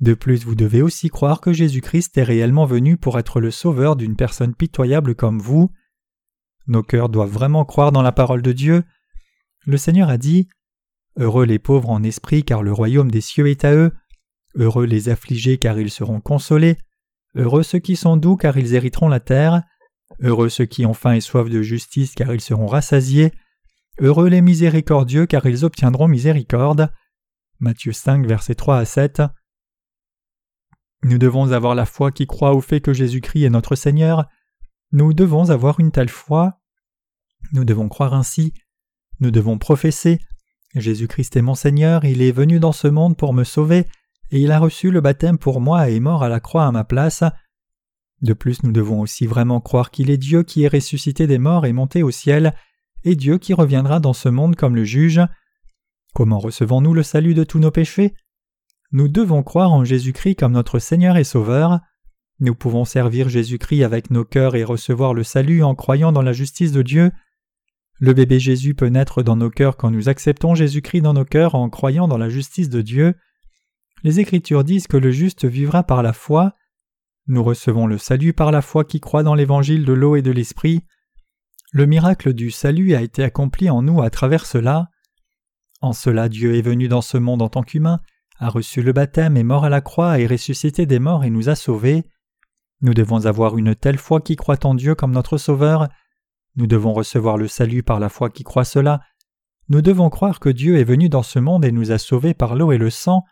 De 0.00 0.14
plus, 0.14 0.44
vous 0.44 0.54
devez 0.54 0.82
aussi 0.82 1.08
croire 1.08 1.40
que 1.40 1.52
Jésus-Christ 1.52 2.16
est 2.16 2.22
réellement 2.22 2.64
venu 2.64 2.96
pour 2.96 3.18
être 3.18 3.40
le 3.40 3.50
sauveur 3.50 3.96
d'une 3.96 4.14
personne 4.14 4.54
pitoyable 4.54 5.16
comme 5.16 5.40
vous. 5.40 5.72
Nos 6.66 6.82
cœurs 6.82 7.08
doivent 7.08 7.30
vraiment 7.30 7.64
croire 7.64 7.92
dans 7.92 8.02
la 8.02 8.12
parole 8.12 8.42
de 8.42 8.52
Dieu. 8.52 8.84
Le 9.66 9.76
Seigneur 9.76 10.08
a 10.08 10.18
dit 10.18 10.48
Heureux 11.16 11.44
les 11.44 11.58
pauvres 11.58 11.90
en 11.90 12.02
esprit, 12.02 12.44
car 12.44 12.62
le 12.62 12.72
royaume 12.72 13.10
des 13.10 13.20
cieux 13.20 13.48
est 13.48 13.64
à 13.64 13.74
eux. 13.74 13.92
Heureux 14.56 14.86
les 14.86 15.08
affligés, 15.08 15.58
car 15.58 15.78
ils 15.78 15.90
seront 15.90 16.20
consolés. 16.20 16.76
Heureux 17.36 17.62
ceux 17.62 17.78
qui 17.78 17.96
sont 17.96 18.16
doux, 18.16 18.36
car 18.36 18.56
ils 18.56 18.74
hériteront 18.74 19.08
la 19.08 19.20
terre. 19.20 19.62
Heureux 20.20 20.48
ceux 20.48 20.66
qui 20.66 20.86
ont 20.86 20.94
faim 20.94 21.14
et 21.14 21.20
soif 21.20 21.48
de 21.48 21.62
justice, 21.62 22.14
car 22.14 22.32
ils 22.32 22.40
seront 22.40 22.66
rassasiés. 22.66 23.32
Heureux 24.00 24.28
les 24.28 24.42
miséricordieux, 24.42 25.26
car 25.26 25.46
ils 25.46 25.64
obtiendront 25.64 26.08
miséricorde. 26.08 26.90
Matthieu 27.60 27.92
5, 27.92 28.26
versets 28.26 28.54
3 28.54 28.78
à 28.78 28.84
7. 28.84 29.22
Nous 31.04 31.18
devons 31.18 31.52
avoir 31.52 31.74
la 31.74 31.86
foi 31.86 32.10
qui 32.10 32.26
croit 32.26 32.54
au 32.54 32.60
fait 32.60 32.80
que 32.80 32.92
Jésus-Christ 32.92 33.44
est 33.44 33.50
notre 33.50 33.76
Seigneur. 33.76 34.26
Nous 34.94 35.12
devons 35.12 35.50
avoir 35.50 35.80
une 35.80 35.90
telle 35.90 36.08
foi. 36.08 36.60
Nous 37.52 37.64
devons 37.64 37.88
croire 37.88 38.14
ainsi. 38.14 38.54
Nous 39.18 39.32
devons 39.32 39.58
professer. 39.58 40.20
Jésus-Christ 40.76 41.34
est 41.34 41.42
mon 41.42 41.56
Seigneur, 41.56 42.04
il 42.04 42.22
est 42.22 42.30
venu 42.30 42.60
dans 42.60 42.70
ce 42.70 42.86
monde 42.86 43.16
pour 43.16 43.34
me 43.34 43.42
sauver, 43.42 43.86
et 44.30 44.38
il 44.38 44.52
a 44.52 44.60
reçu 44.60 44.92
le 44.92 45.00
baptême 45.00 45.36
pour 45.36 45.60
moi 45.60 45.90
et 45.90 45.96
est 45.96 46.00
mort 46.00 46.22
à 46.22 46.28
la 46.28 46.38
croix 46.38 46.64
à 46.64 46.70
ma 46.70 46.84
place. 46.84 47.24
De 48.22 48.34
plus, 48.34 48.62
nous 48.62 48.70
devons 48.70 49.00
aussi 49.00 49.26
vraiment 49.26 49.60
croire 49.60 49.90
qu'il 49.90 50.10
est 50.10 50.16
Dieu 50.16 50.44
qui 50.44 50.62
est 50.62 50.68
ressuscité 50.68 51.26
des 51.26 51.38
morts 51.38 51.66
et 51.66 51.72
monté 51.72 52.04
au 52.04 52.12
ciel, 52.12 52.54
et 53.02 53.16
Dieu 53.16 53.38
qui 53.38 53.52
reviendra 53.52 53.98
dans 53.98 54.12
ce 54.12 54.28
monde 54.28 54.54
comme 54.54 54.76
le 54.76 54.84
juge. 54.84 55.20
Comment 56.14 56.38
recevons-nous 56.38 56.94
le 56.94 57.02
salut 57.02 57.34
de 57.34 57.42
tous 57.42 57.58
nos 57.58 57.72
péchés? 57.72 58.14
Nous 58.92 59.08
devons 59.08 59.42
croire 59.42 59.72
en 59.72 59.84
Jésus-Christ 59.84 60.36
comme 60.36 60.52
notre 60.52 60.78
Seigneur 60.78 61.16
et 61.16 61.24
Sauveur. 61.24 61.80
Nous 62.40 62.54
pouvons 62.54 62.84
servir 62.84 63.28
Jésus-Christ 63.28 63.84
avec 63.84 64.10
nos 64.10 64.24
cœurs 64.24 64.56
et 64.56 64.64
recevoir 64.64 65.14
le 65.14 65.22
salut 65.22 65.62
en 65.62 65.74
croyant 65.74 66.12
dans 66.12 66.22
la 66.22 66.32
justice 66.32 66.72
de 66.72 66.82
Dieu. 66.82 67.12
Le 68.00 68.12
bébé 68.12 68.40
Jésus 68.40 68.74
peut 68.74 68.88
naître 68.88 69.22
dans 69.22 69.36
nos 69.36 69.50
cœurs 69.50 69.76
quand 69.76 69.90
nous 69.90 70.08
acceptons 70.08 70.54
Jésus-Christ 70.54 71.02
dans 71.02 71.14
nos 71.14 71.24
cœurs 71.24 71.54
en 71.54 71.70
croyant 71.70 72.08
dans 72.08 72.18
la 72.18 72.28
justice 72.28 72.68
de 72.68 72.82
Dieu. 72.82 73.14
Les 74.02 74.18
Écritures 74.18 74.64
disent 74.64 74.88
que 74.88 74.96
le 74.96 75.12
juste 75.12 75.44
vivra 75.44 75.84
par 75.84 76.02
la 76.02 76.12
foi. 76.12 76.54
Nous 77.26 77.42
recevons 77.42 77.86
le 77.86 77.98
salut 77.98 78.32
par 78.32 78.50
la 78.50 78.62
foi 78.62 78.84
qui 78.84 79.00
croit 79.00 79.22
dans 79.22 79.34
l'évangile 79.34 79.84
de 79.84 79.92
l'eau 79.92 80.16
et 80.16 80.22
de 80.22 80.32
l'esprit. 80.32 80.82
Le 81.72 81.86
miracle 81.86 82.34
du 82.34 82.50
salut 82.50 82.94
a 82.94 83.02
été 83.02 83.22
accompli 83.22 83.70
en 83.70 83.80
nous 83.80 84.02
à 84.02 84.10
travers 84.10 84.44
cela. 84.44 84.90
En 85.80 85.92
cela 85.92 86.28
Dieu 86.28 86.56
est 86.56 86.62
venu 86.62 86.88
dans 86.88 87.00
ce 87.00 87.16
monde 87.16 87.42
en 87.42 87.48
tant 87.48 87.62
qu'humain, 87.62 88.00
a 88.38 88.48
reçu 88.48 88.82
le 88.82 88.92
baptême, 88.92 89.36
est 89.36 89.44
mort 89.44 89.64
à 89.64 89.68
la 89.68 89.80
croix, 89.80 90.18
et 90.18 90.26
ressuscité 90.26 90.86
des 90.86 90.98
morts 90.98 91.24
et 91.24 91.30
nous 91.30 91.48
a 91.48 91.54
sauvés. 91.54 92.04
Nous 92.84 92.92
devons 92.92 93.24
avoir 93.24 93.56
une 93.56 93.74
telle 93.74 93.96
foi 93.96 94.20
qui 94.20 94.36
croit 94.36 94.66
en 94.66 94.74
Dieu 94.74 94.94
comme 94.94 95.12
notre 95.12 95.38
Sauveur. 95.38 95.88
Nous 96.54 96.66
devons 96.66 96.92
recevoir 96.92 97.38
le 97.38 97.48
salut 97.48 97.82
par 97.82 97.98
la 97.98 98.10
foi 98.10 98.28
qui 98.28 98.44
croit 98.44 98.66
cela. 98.66 99.00
Nous 99.70 99.80
devons 99.80 100.10
croire 100.10 100.38
que 100.38 100.50
Dieu 100.50 100.76
est 100.76 100.84
venu 100.84 101.08
dans 101.08 101.22
ce 101.22 101.38
monde 101.38 101.64
et 101.64 101.72
nous 101.72 101.92
a 101.92 101.96
sauvés 101.98 102.34
par 102.34 102.54
l'eau 102.54 102.72
et 102.72 102.76
le 102.76 102.90
sang, 102.90 103.24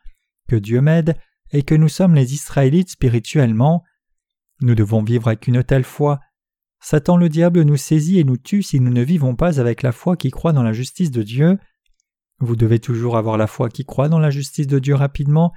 que 0.48 0.56
Dieu 0.56 0.80
m'aide 0.80 1.18
et 1.50 1.64
que 1.64 1.74
nous 1.74 1.90
sommes 1.90 2.14
les 2.14 2.32
Israélites 2.32 2.92
spirituellement. 2.92 3.84
Nous 4.62 4.74
devons 4.74 5.02
vivre 5.02 5.26
avec 5.26 5.46
une 5.46 5.62
telle 5.62 5.84
foi. 5.84 6.18
Satan 6.80 7.18
le 7.18 7.28
diable 7.28 7.60
nous 7.60 7.76
saisit 7.76 8.20
et 8.20 8.24
nous 8.24 8.38
tue 8.38 8.62
si 8.62 8.80
nous 8.80 8.90
ne 8.90 9.02
vivons 9.02 9.36
pas 9.36 9.60
avec 9.60 9.82
la 9.82 9.92
foi 9.92 10.16
qui 10.16 10.30
croit 10.30 10.54
dans 10.54 10.62
la 10.62 10.72
justice 10.72 11.10
de 11.10 11.22
Dieu. 11.22 11.58
Vous 12.38 12.56
devez 12.56 12.78
toujours 12.78 13.18
avoir 13.18 13.36
la 13.36 13.46
foi 13.46 13.68
qui 13.68 13.84
croit 13.84 14.08
dans 14.08 14.18
la 14.18 14.30
justice 14.30 14.66
de 14.66 14.78
Dieu 14.78 14.94
rapidement, 14.94 15.52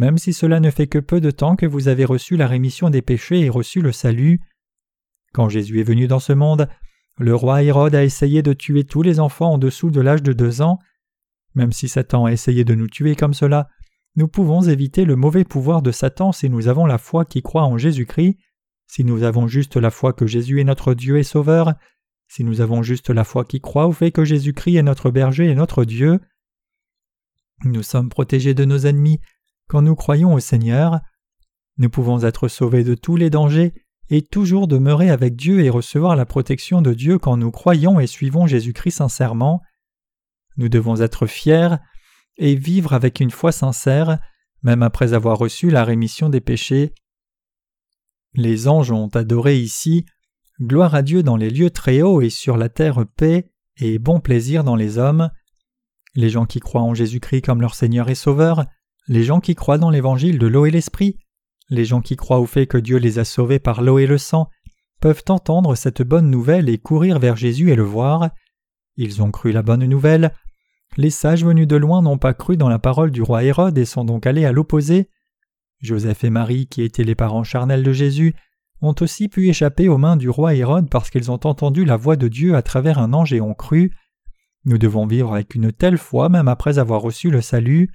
même 0.00 0.16
si 0.16 0.32
cela 0.32 0.60
ne 0.60 0.70
fait 0.70 0.86
que 0.86 0.98
peu 0.98 1.20
de 1.20 1.30
temps 1.30 1.56
que 1.56 1.66
vous 1.66 1.88
avez 1.88 2.06
reçu 2.06 2.38
la 2.38 2.46
rémission 2.46 2.88
des 2.88 3.02
péchés 3.02 3.40
et 3.40 3.50
reçu 3.50 3.82
le 3.82 3.92
salut. 3.92 4.40
Quand 5.34 5.50
Jésus 5.50 5.78
est 5.78 5.84
venu 5.84 6.06
dans 6.06 6.20
ce 6.20 6.32
monde, 6.32 6.70
le 7.18 7.34
roi 7.34 7.62
Hérode 7.62 7.94
a 7.94 8.02
essayé 8.02 8.40
de 8.40 8.54
tuer 8.54 8.84
tous 8.84 9.02
les 9.02 9.20
enfants 9.20 9.52
en 9.52 9.58
dessous 9.58 9.90
de 9.90 10.00
l'âge 10.00 10.22
de 10.22 10.32
deux 10.32 10.62
ans. 10.62 10.78
Même 11.54 11.70
si 11.70 11.86
Satan 11.86 12.24
a 12.24 12.32
essayé 12.32 12.64
de 12.64 12.74
nous 12.74 12.88
tuer 12.88 13.14
comme 13.14 13.34
cela, 13.34 13.68
nous 14.16 14.26
pouvons 14.26 14.62
éviter 14.62 15.04
le 15.04 15.16
mauvais 15.16 15.44
pouvoir 15.44 15.82
de 15.82 15.92
Satan 15.92 16.32
si 16.32 16.48
nous 16.48 16.66
avons 16.66 16.86
la 16.86 16.96
foi 16.96 17.26
qui 17.26 17.42
croit 17.42 17.64
en 17.64 17.76
Jésus-Christ, 17.76 18.38
si 18.86 19.04
nous 19.04 19.22
avons 19.22 19.48
juste 19.48 19.76
la 19.76 19.90
foi 19.90 20.14
que 20.14 20.26
Jésus 20.26 20.62
est 20.62 20.64
notre 20.64 20.94
Dieu 20.94 21.18
et 21.18 21.24
Sauveur, 21.24 21.74
si 22.26 22.42
nous 22.42 22.62
avons 22.62 22.82
juste 22.82 23.10
la 23.10 23.24
foi 23.24 23.44
qui 23.44 23.60
croit 23.60 23.86
au 23.86 23.92
fait 23.92 24.12
que 24.12 24.24
Jésus-Christ 24.24 24.76
est 24.76 24.82
notre 24.82 25.10
berger 25.10 25.50
et 25.50 25.54
notre 25.54 25.84
Dieu. 25.84 26.20
Nous 27.64 27.82
sommes 27.82 28.08
protégés 28.08 28.54
de 28.54 28.64
nos 28.64 28.86
ennemis 28.86 29.20
quand 29.70 29.82
nous 29.82 29.94
croyons 29.94 30.34
au 30.34 30.40
Seigneur. 30.40 31.00
Nous 31.78 31.88
pouvons 31.88 32.24
être 32.24 32.48
sauvés 32.48 32.82
de 32.82 32.96
tous 32.96 33.14
les 33.14 33.30
dangers 33.30 33.72
et 34.08 34.20
toujours 34.20 34.66
demeurer 34.66 35.10
avec 35.10 35.36
Dieu 35.36 35.60
et 35.60 35.70
recevoir 35.70 36.16
la 36.16 36.26
protection 36.26 36.82
de 36.82 36.92
Dieu 36.92 37.20
quand 37.20 37.36
nous 37.36 37.52
croyons 37.52 38.00
et 38.00 38.08
suivons 38.08 38.48
Jésus-Christ 38.48 38.96
sincèrement. 38.96 39.62
Nous 40.56 40.68
devons 40.68 41.00
être 41.00 41.28
fiers 41.28 41.76
et 42.36 42.56
vivre 42.56 42.94
avec 42.94 43.20
une 43.20 43.30
foi 43.30 43.52
sincère, 43.52 44.18
même 44.64 44.82
après 44.82 45.12
avoir 45.14 45.38
reçu 45.38 45.70
la 45.70 45.84
rémission 45.84 46.28
des 46.28 46.40
péchés. 46.40 46.92
Les 48.34 48.66
anges 48.66 48.90
ont 48.90 49.08
adoré 49.08 49.56
ici 49.56 50.04
Gloire 50.60 50.96
à 50.96 51.02
Dieu 51.02 51.22
dans 51.22 51.36
les 51.36 51.48
lieux 51.48 51.70
très 51.70 52.02
hauts 52.02 52.20
et 52.20 52.28
sur 52.28 52.56
la 52.56 52.68
terre 52.68 53.06
paix 53.16 53.52
et 53.76 54.00
bon 54.00 54.18
plaisir 54.18 54.64
dans 54.64 54.76
les 54.76 54.98
hommes. 54.98 55.30
Les 56.16 56.28
gens 56.28 56.44
qui 56.44 56.58
croient 56.58 56.82
en 56.82 56.92
Jésus-Christ 56.92 57.42
comme 57.42 57.60
leur 57.60 57.76
Seigneur 57.76 58.10
et 58.10 58.16
Sauveur, 58.16 58.66
les 59.10 59.24
gens 59.24 59.40
qui 59.40 59.56
croient 59.56 59.76
dans 59.76 59.90
l'évangile 59.90 60.38
de 60.38 60.46
l'eau 60.46 60.66
et 60.66 60.70
l'esprit, 60.70 61.18
les 61.68 61.84
gens 61.84 62.00
qui 62.00 62.14
croient 62.14 62.38
au 62.38 62.46
fait 62.46 62.68
que 62.68 62.78
Dieu 62.78 62.96
les 62.96 63.18
a 63.18 63.24
sauvés 63.24 63.58
par 63.58 63.82
l'eau 63.82 63.98
et 63.98 64.06
le 64.06 64.18
sang, 64.18 64.48
peuvent 65.00 65.24
entendre 65.28 65.74
cette 65.74 66.02
bonne 66.02 66.30
nouvelle 66.30 66.68
et 66.68 66.78
courir 66.78 67.18
vers 67.18 67.34
Jésus 67.34 67.72
et 67.72 67.74
le 67.74 67.82
voir. 67.82 68.30
Ils 68.96 69.20
ont 69.20 69.32
cru 69.32 69.50
la 69.50 69.62
bonne 69.62 69.84
nouvelle. 69.84 70.32
Les 70.96 71.10
sages 71.10 71.44
venus 71.44 71.66
de 71.66 71.74
loin 71.74 72.02
n'ont 72.02 72.18
pas 72.18 72.34
cru 72.34 72.56
dans 72.56 72.68
la 72.68 72.78
parole 72.78 73.10
du 73.10 73.20
roi 73.20 73.42
Hérode 73.42 73.76
et 73.78 73.84
sont 73.84 74.04
donc 74.04 74.28
allés 74.28 74.44
à 74.44 74.52
l'opposé. 74.52 75.08
Joseph 75.80 76.22
et 76.22 76.30
Marie, 76.30 76.68
qui 76.68 76.82
étaient 76.82 77.02
les 77.02 77.16
parents 77.16 77.42
charnels 77.42 77.82
de 77.82 77.92
Jésus, 77.92 78.36
ont 78.80 78.94
aussi 79.00 79.28
pu 79.28 79.48
échapper 79.48 79.88
aux 79.88 79.98
mains 79.98 80.16
du 80.16 80.30
roi 80.30 80.54
Hérode 80.54 80.88
parce 80.88 81.10
qu'ils 81.10 81.32
ont 81.32 81.40
entendu 81.42 81.84
la 81.84 81.96
voix 81.96 82.14
de 82.14 82.28
Dieu 82.28 82.54
à 82.54 82.62
travers 82.62 83.00
un 83.00 83.12
ange 83.12 83.32
et 83.32 83.40
ont 83.40 83.54
cru. 83.54 83.92
Nous 84.66 84.78
devons 84.78 85.08
vivre 85.08 85.34
avec 85.34 85.56
une 85.56 85.72
telle 85.72 85.98
foi 85.98 86.28
même 86.28 86.46
après 86.46 86.78
avoir 86.78 87.00
reçu 87.00 87.28
le 87.30 87.40
salut. 87.40 87.90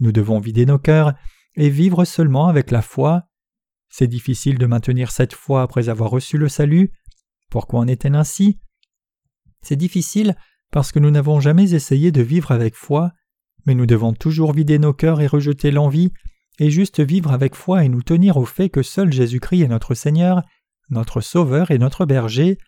Nous 0.00 0.12
devons 0.12 0.38
vider 0.38 0.66
nos 0.66 0.78
cœurs 0.78 1.14
et 1.54 1.70
vivre 1.70 2.04
seulement 2.04 2.48
avec 2.48 2.70
la 2.70 2.82
foi. 2.82 3.24
C'est 3.88 4.06
difficile 4.06 4.58
de 4.58 4.66
maintenir 4.66 5.10
cette 5.10 5.34
foi 5.34 5.62
après 5.62 5.88
avoir 5.88 6.10
reçu 6.10 6.38
le 6.38 6.48
salut. 6.48 6.92
Pourquoi 7.50 7.80
en 7.80 7.86
est-elle 7.86 8.14
ainsi? 8.14 8.58
C'est 9.62 9.76
difficile 9.76 10.36
parce 10.70 10.92
que 10.92 10.98
nous 10.98 11.10
n'avons 11.10 11.40
jamais 11.40 11.72
essayé 11.72 12.12
de 12.12 12.22
vivre 12.22 12.52
avec 12.52 12.74
foi, 12.74 13.12
mais 13.64 13.74
nous 13.74 13.86
devons 13.86 14.12
toujours 14.12 14.52
vider 14.52 14.78
nos 14.78 14.92
cœurs 14.92 15.20
et 15.20 15.26
rejeter 15.26 15.70
l'envie 15.70 16.12
et 16.58 16.70
juste 16.70 17.00
vivre 17.00 17.32
avec 17.32 17.54
foi 17.54 17.84
et 17.84 17.88
nous 17.88 18.02
tenir 18.02 18.36
au 18.36 18.44
fait 18.44 18.68
que 18.68 18.82
seul 18.82 19.12
Jésus-Christ 19.12 19.62
est 19.62 19.68
notre 19.68 19.94
Seigneur, 19.94 20.42
notre 20.90 21.20
Sauveur 21.20 21.70
et 21.70 21.78
notre 21.78 22.06
berger. 22.06 22.58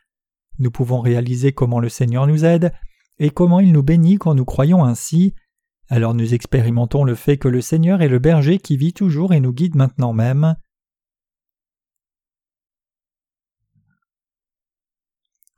Nous 0.59 0.71
pouvons 0.71 1.01
réaliser 1.01 1.53
comment 1.53 1.81
le 1.81 1.89
Seigneur 1.89 2.27
nous 2.27 2.45
aide 2.45 2.73
et 3.19 3.31
comment 3.31 3.61
il 3.61 3.73
nous 3.73 3.83
bénit 3.83 4.17
quand 4.17 4.35
nous 4.35 4.45
croyons 4.45 4.85
ainsi. 4.85 5.35
Alors 5.89 6.15
nous 6.15 6.35
expérimentons 6.35 7.05
le 7.05 7.15
fait 7.15 7.39
que 7.39 7.49
le 7.49 7.61
Seigneur 7.61 8.03
est 8.03 8.09
le 8.09 8.19
berger 8.19 8.59
qui 8.59 8.77
vit 8.77 8.93
toujours 8.93 9.33
et 9.33 9.41
nous 9.41 9.53
guide 9.53 9.75
maintenant 9.75 10.13
même. 10.13 10.57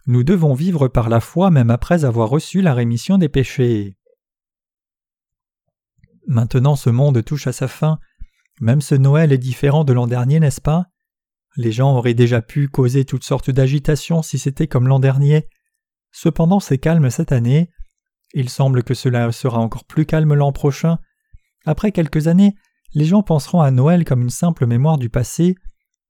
Nous 0.07 0.25
devons 0.25 0.55
vivre 0.55 0.89
par 0.89 1.09
la 1.09 1.21
foi 1.21 1.51
même 1.51 1.71
après 1.71 2.05
avoir 2.05 2.29
reçu 2.29 2.63
la 2.63 2.75
rémission 2.75 3.19
des 3.19 3.29
péchés. 3.29 3.97
Maintenant 6.27 6.77
ce 6.77 6.91
monde 6.91 7.25
touche 7.25 7.47
à 7.47 7.53
sa 7.53 7.69
fin, 7.69 7.99
même 8.61 8.81
ce 8.81 8.95
Noël 8.95 9.33
est 9.33 9.39
différent 9.39 9.85
de 9.85 9.93
l'an 9.93 10.07
dernier, 10.07 10.39
n'est-ce 10.39 10.61
pas? 10.61 10.87
Les 11.57 11.73
gens 11.73 11.97
auraient 11.97 12.15
déjà 12.15 12.43
pu 12.43 12.69
causer 12.69 13.05
toutes 13.05 13.25
sortes 13.25 13.51
d'agitations 13.51 14.23
si 14.23 14.39
c'était 14.39 14.69
comme 14.69 14.87
l'an 14.87 15.01
dernier. 15.01 15.49
Cependant, 16.13 16.61
c'est 16.61 16.79
calme 16.79 17.11
cette 17.11 17.33
année. 17.33 17.71
Il 18.35 18.49
semble 18.49 18.83
que 18.83 18.95
cela 18.95 19.31
sera 19.33 19.59
encore 19.59 19.85
plus 19.85 20.07
calme 20.07 20.35
l'an 20.35 20.53
prochain. 20.53 20.99
Après 21.67 21.93
quelques 21.93 22.29
années, 22.29 22.55
les 22.95 23.05
gens 23.05 23.23
penseront 23.23 23.61
à 23.61 23.71
Noël 23.71 24.05
comme 24.05 24.23
une 24.23 24.31
simple 24.31 24.67
mémoire 24.67 24.99
du 24.99 25.11
passé. 25.11 25.57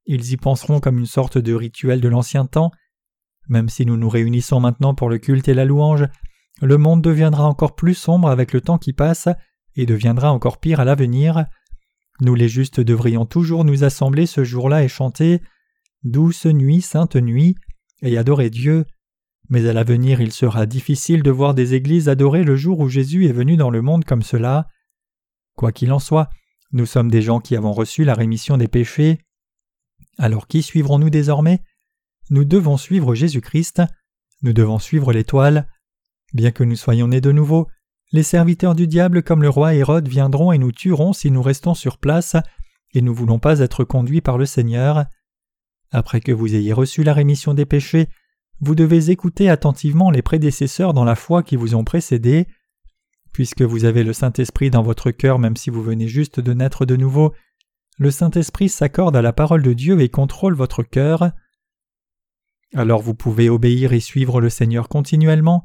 Ils 0.07 0.33
y 0.33 0.37
penseront 0.37 0.81
comme 0.81 0.99
une 0.99 1.07
sorte 1.07 1.39
de 1.39 1.55
rituel 1.55 2.01
de 2.01 2.09
l'ancien 2.09 2.47
temps. 2.47 2.71
Même 3.49 3.69
si 3.69 3.87
nous 3.87 3.97
nous 3.97 4.09
réunissons 4.09 4.61
maintenant 4.61 4.95
pour 4.95 5.09
le 5.09 5.19
culte 5.19 5.49
et 5.49 5.55
la 5.55 5.65
louange, 5.65 6.07
le 6.63 6.77
monde 6.77 7.03
deviendra 7.03 7.45
encore 7.45 7.75
plus 7.75 7.95
sombre 7.95 8.29
avec 8.29 8.53
le 8.53 8.61
temps 8.61 8.79
qui 8.79 8.93
passe 8.93 9.29
et 9.77 9.87
deviendra 9.87 10.33
encore 10.33 10.59
pire 10.59 10.81
à 10.81 10.85
l'avenir. 10.85 11.47
Nous 12.21 12.35
les 12.35 12.49
justes 12.49 12.81
devrions 12.81 13.25
toujours 13.25 13.65
nous 13.65 13.83
assembler 13.85 14.27
ce 14.27 14.45
jour-là 14.45 14.85
et 14.85 14.89
chanter 14.89 15.41
Douce 16.03 16.47
nuit, 16.47 16.81
sainte 16.81 17.17
nuit, 17.17 17.57
et 18.03 18.17
adorer 18.17 18.49
Dieu. 18.49 18.87
Mais 19.51 19.69
à 19.69 19.73
l'avenir 19.73 20.21
il 20.21 20.33
sera 20.33 20.65
difficile 20.65 21.23
de 21.23 21.31
voir 21.31 21.55
des 21.55 21.75
églises 21.75 22.09
adorer 22.09 22.45
le 22.45 22.57
jour 22.57 22.79
où 22.79 22.89
Jésus 22.89 23.27
est 23.27 23.33
venu 23.33 23.57
dans 23.57 23.71
le 23.71 23.83
monde 23.83 24.05
comme 24.05 24.23
cela. 24.23 24.69
Quoi 25.57 25.73
qu'il 25.73 25.93
en 25.93 25.99
soit, 25.99 26.31
nous 26.73 26.87
sommes 26.87 27.11
des 27.11 27.21
gens 27.21 27.41
qui 27.41 27.57
avons 27.57 27.73
reçu 27.73 28.05
la 28.05 28.15
rémission 28.15 28.57
des 28.57 28.69
péchés. 28.69 29.19
Alors 30.19 30.47
qui 30.47 30.63
suivrons-nous 30.63 31.11
désormais? 31.11 31.63
Nous 32.31 32.45
devons 32.45 32.77
suivre 32.77 33.17
Jésus-Christ, 33.17 33.83
nous 34.43 34.53
devons 34.53 34.79
suivre 34.79 35.13
l'étoile. 35.13 35.69
Bien 36.33 36.53
que 36.53 36.63
nous 36.63 36.77
soyons 36.77 37.09
nés 37.09 37.21
de 37.21 37.33
nouveau, 37.33 37.67
les 38.13 38.23
serviteurs 38.23 38.77
du 38.77 38.87
diable 38.87 39.25
comme 39.25 39.43
le 39.43 39.49
roi 39.49 39.75
Hérode 39.75 40.07
viendront 40.07 40.53
et 40.53 40.59
nous 40.59 40.71
tueront 40.71 41.13
si 41.13 41.31
nous 41.33 41.43
restons 41.43 41.75
sur 41.75 41.99
place, 41.99 42.37
et 42.93 43.03
nous 43.03 43.15
voulons 43.15 43.41
pas 43.41 43.59
être 43.59 43.83
conduits 43.83 44.21
par 44.21 44.39
le 44.39 44.47
Seigneur. 44.47 45.07
Après 45.91 46.21
que 46.21 46.31
vous 46.31 46.55
ayez 46.55 46.73
reçu 46.73 47.03
la 47.03 47.15
rémission 47.15 47.53
des 47.53 47.67
péchés, 47.67 48.09
vous 48.61 48.75
devez 48.75 49.11
écouter 49.11 49.49
attentivement 49.49 50.11
les 50.11 50.23
prédécesseurs 50.23 50.93
dans 50.93 51.05
la 51.05 51.15
foi 51.15 51.43
qui 51.43 51.57
vous 51.57 51.75
ont 51.75 51.85
précédé. 51.85 52.47
Puisque 53.33 53.63
vous 53.63 53.85
avez 53.85 54.03
le 54.03 54.13
Saint-Esprit 54.13 54.71
dans 54.71 54.83
votre 54.83 55.11
cœur 55.11 55.39
même 55.39 55.57
si 55.57 55.71
vous 55.71 55.83
venez 55.83 56.09
juste 56.09 56.41
de 56.41 56.53
naître 56.53 56.85
de 56.85 56.97
nouveau, 56.97 57.33
le 57.99 58.11
Saint-Esprit 58.11 58.69
s'accorde 58.69 59.17
à 59.17 59.23
la 59.23 59.33
parole 59.33 59.63
de 59.63 59.73
Dieu 59.73 60.01
et 60.01 60.09
contrôle 60.09 60.55
votre 60.55 60.83
cœur. 60.83 61.31
Alors 62.75 63.01
vous 63.03 63.15
pouvez 63.15 63.49
obéir 63.49 63.93
et 63.93 64.01
suivre 64.01 64.41
le 64.41 64.51
Seigneur 64.51 64.89
continuellement, 64.89 65.65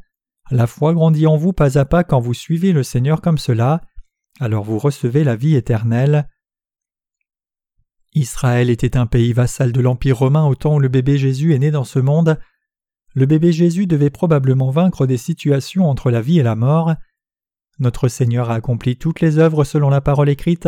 la 0.52 0.68
foi 0.68 0.94
grandit 0.94 1.28
en 1.28 1.38
vous 1.38 1.54
pas 1.54 1.78
à 1.80 1.86
pas 1.86 2.04
quand 2.04 2.20
vous 2.20 2.34
suivez 2.34 2.72
le 2.72 2.84
Seigneur 2.84 3.22
comme 3.22 3.38
cela, 3.38 3.82
alors 4.40 4.64
vous 4.64 4.78
recevez 4.78 5.24
la 5.24 5.36
vie 5.36 5.56
éternelle. 5.56 6.28
Israël 8.14 8.70
était 8.70 8.96
un 8.96 9.08
pays 9.08 9.34
vassal 9.34 9.72
de 9.72 9.82
l'Empire 9.82 10.18
romain 10.18 10.46
au 10.46 10.56
temps 10.56 10.76
où 10.76 10.80
le 10.80 10.88
bébé 10.88 11.18
Jésus 11.18 11.54
est 11.54 11.60
né 11.60 11.72
dans 11.72 11.84
ce 11.84 12.00
monde. 12.00 12.40
Le 13.16 13.26
bébé 13.26 13.54
Jésus 13.54 13.88
devait 13.88 14.10
probablement 14.10 14.70
vaincre 14.70 15.08
des 15.08 15.18
situations 15.18 15.90
entre 15.90 16.12
la 16.12 16.22
vie 16.22 16.40
et 16.40 16.44
la 16.44 16.56
mort. 16.56 16.94
Notre 17.80 18.10
Seigneur 18.10 18.52
a 18.52 18.56
accompli 18.56 18.98
toutes 18.98 19.22
les 19.22 19.38
œuvres 19.40 19.64
selon 19.64 19.90
la 19.90 20.02
parole 20.02 20.30
écrite, 20.30 20.68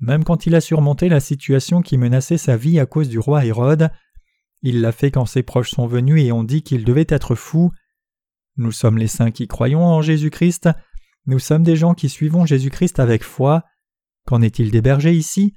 même 0.00 0.24
quand 0.24 0.46
il 0.46 0.56
a 0.56 0.60
surmonté 0.60 1.08
la 1.08 1.20
situation 1.20 1.82
qui 1.82 1.96
menaçait 1.96 2.36
sa 2.36 2.56
vie 2.56 2.80
à 2.80 2.86
cause 2.86 3.08
du 3.08 3.20
roi 3.20 3.44
Hérode. 3.44 3.90
Il 4.62 4.80
l'a 4.80 4.90
fait 4.90 5.12
quand 5.12 5.26
ses 5.26 5.44
proches 5.44 5.70
sont 5.70 5.86
venus 5.86 6.22
et 6.22 6.32
ont 6.32 6.42
dit 6.42 6.62
qu'il 6.62 6.84
devait 6.84 7.06
être 7.08 7.36
fou. 7.36 7.70
Nous 8.56 8.72
sommes 8.72 8.98
les 8.98 9.06
saints 9.08 9.30
qui 9.30 9.46
croyons 9.46 9.84
en 9.84 10.02
Jésus-Christ, 10.02 10.68
nous 11.26 11.38
sommes 11.38 11.62
des 11.62 11.76
gens 11.76 11.94
qui 11.94 12.08
suivons 12.08 12.44
Jésus-Christ 12.44 12.98
avec 12.98 13.22
foi. 13.22 13.64
Qu'en 14.26 14.42
est-il 14.42 14.70
des 14.70 14.82
bergers 14.82 15.14
ici? 15.14 15.54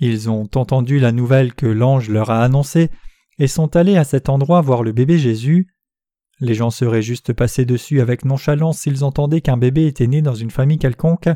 Ils 0.00 0.30
ont 0.30 0.48
entendu 0.54 0.98
la 0.98 1.12
nouvelle 1.12 1.54
que 1.54 1.66
l'ange 1.66 2.08
leur 2.08 2.30
a 2.30 2.42
annoncée 2.42 2.90
et 3.38 3.46
sont 3.46 3.76
allés 3.76 3.96
à 3.96 4.04
cet 4.04 4.28
endroit 4.28 4.60
voir 4.60 4.82
le 4.82 4.92
bébé 4.92 5.18
Jésus. 5.18 5.68
Les 6.40 6.54
gens 6.54 6.70
seraient 6.70 7.02
juste 7.02 7.32
passés 7.32 7.64
dessus 7.64 8.00
avec 8.00 8.24
nonchalance 8.24 8.80
s'ils 8.80 9.04
entendaient 9.04 9.40
qu'un 9.40 9.56
bébé 9.56 9.86
était 9.86 10.06
né 10.06 10.22
dans 10.22 10.34
une 10.34 10.50
famille 10.50 10.78
quelconque, 10.78 11.28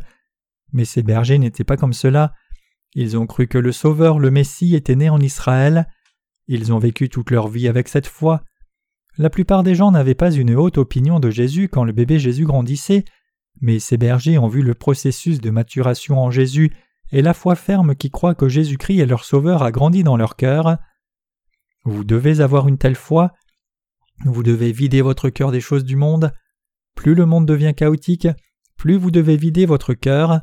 mais 0.73 0.85
ces 0.85 1.03
bergers 1.03 1.39
n'étaient 1.39 1.65
pas 1.65 1.77
comme 1.77 1.93
cela. 1.93 2.35
Ils 2.95 3.17
ont 3.17 3.27
cru 3.27 3.47
que 3.47 3.59
le 3.59 3.73
Sauveur, 3.73 4.19
le 4.19 4.31
Messie, 4.31 4.75
était 4.75 4.97
né 4.97 5.11
en 5.11 5.21
Israël. 5.21 5.89
Ils 6.47 6.73
ont 6.73 6.79
vécu 6.79 7.09
toute 7.09 7.31
leur 7.31 7.49
vie 7.49 7.69
avec 7.69 7.89
cette 7.89 8.07
foi. 8.07 8.45
La 9.19 9.31
plupart 9.31 9.63
des 9.63 9.75
gens 9.75 9.91
n'avaient 9.91 10.15
pas 10.15 10.31
une 10.31 10.55
haute 10.55 10.79
opinion 10.79 11.21
de 11.21 11.31
Jésus 11.31 11.69
quand 11.69 11.85
le 11.85 11.93
bébé 11.93 12.19
Jésus 12.19 12.45
grandissait, 12.45 13.05
mais 13.61 13.79
ces 13.79 13.97
bergers 13.97 14.39
ont 14.39 14.49
vu 14.49 14.63
le 14.63 14.75
processus 14.75 15.41
de 15.41 15.51
maturation 15.51 16.19
en 16.19 16.31
Jésus 16.31 16.73
et 17.11 17.21
la 17.23 17.35
foi 17.35 17.55
ferme 17.55 17.95
qui 17.95 18.11
croit 18.11 18.35
que 18.35 18.49
Jésus-Christ 18.49 19.01
est 19.01 19.07
leur 19.07 19.25
Sauveur 19.25 19.63
a 19.63 19.71
grandi 19.71 20.03
dans 20.03 20.17
leur 20.17 20.37
cœur. 20.37 20.79
Vous 21.85 22.05
devez 22.05 22.41
avoir 22.41 22.69
une 22.69 22.79
telle 22.79 22.97
foi. 22.97 23.33
Vous 24.25 24.43
devez 24.43 24.73
vider 24.73 25.03
votre 25.03 25.31
cœur 25.31 25.51
des 25.51 25.61
choses 25.61 25.85
du 25.85 25.97
monde. 25.97 26.33
Plus 26.95 27.15
le 27.15 27.27
monde 27.27 27.47
devient 27.47 27.75
chaotique, 27.77 28.29
plus 28.77 28.97
vous 28.97 29.11
devez 29.11 29.37
vider 29.37 29.67
votre 29.67 29.95
cœur. 29.95 30.43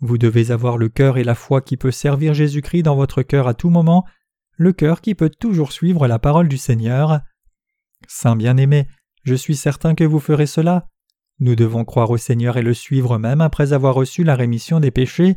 Vous 0.00 0.18
devez 0.18 0.50
avoir 0.52 0.78
le 0.78 0.88
cœur 0.88 1.18
et 1.18 1.24
la 1.24 1.34
foi 1.34 1.60
qui 1.60 1.76
peut 1.76 1.90
servir 1.90 2.34
Jésus-Christ 2.34 2.84
dans 2.84 2.94
votre 2.94 3.22
cœur 3.22 3.48
à 3.48 3.54
tout 3.54 3.70
moment, 3.70 4.04
le 4.56 4.72
cœur 4.72 5.00
qui 5.00 5.14
peut 5.14 5.30
toujours 5.30 5.72
suivre 5.72 6.06
la 6.06 6.18
parole 6.18 6.48
du 6.48 6.58
Seigneur. 6.58 7.20
Saint 8.06 8.36
bien-aimé, 8.36 8.86
je 9.24 9.34
suis 9.34 9.56
certain 9.56 9.94
que 9.94 10.04
vous 10.04 10.20
ferez 10.20 10.46
cela. 10.46 10.86
Nous 11.40 11.56
devons 11.56 11.84
croire 11.84 12.10
au 12.10 12.16
Seigneur 12.16 12.56
et 12.56 12.62
le 12.62 12.74
suivre 12.74 13.18
même 13.18 13.40
après 13.40 13.72
avoir 13.72 13.94
reçu 13.94 14.22
la 14.22 14.36
rémission 14.36 14.78
des 14.78 14.90
péchés. 14.90 15.36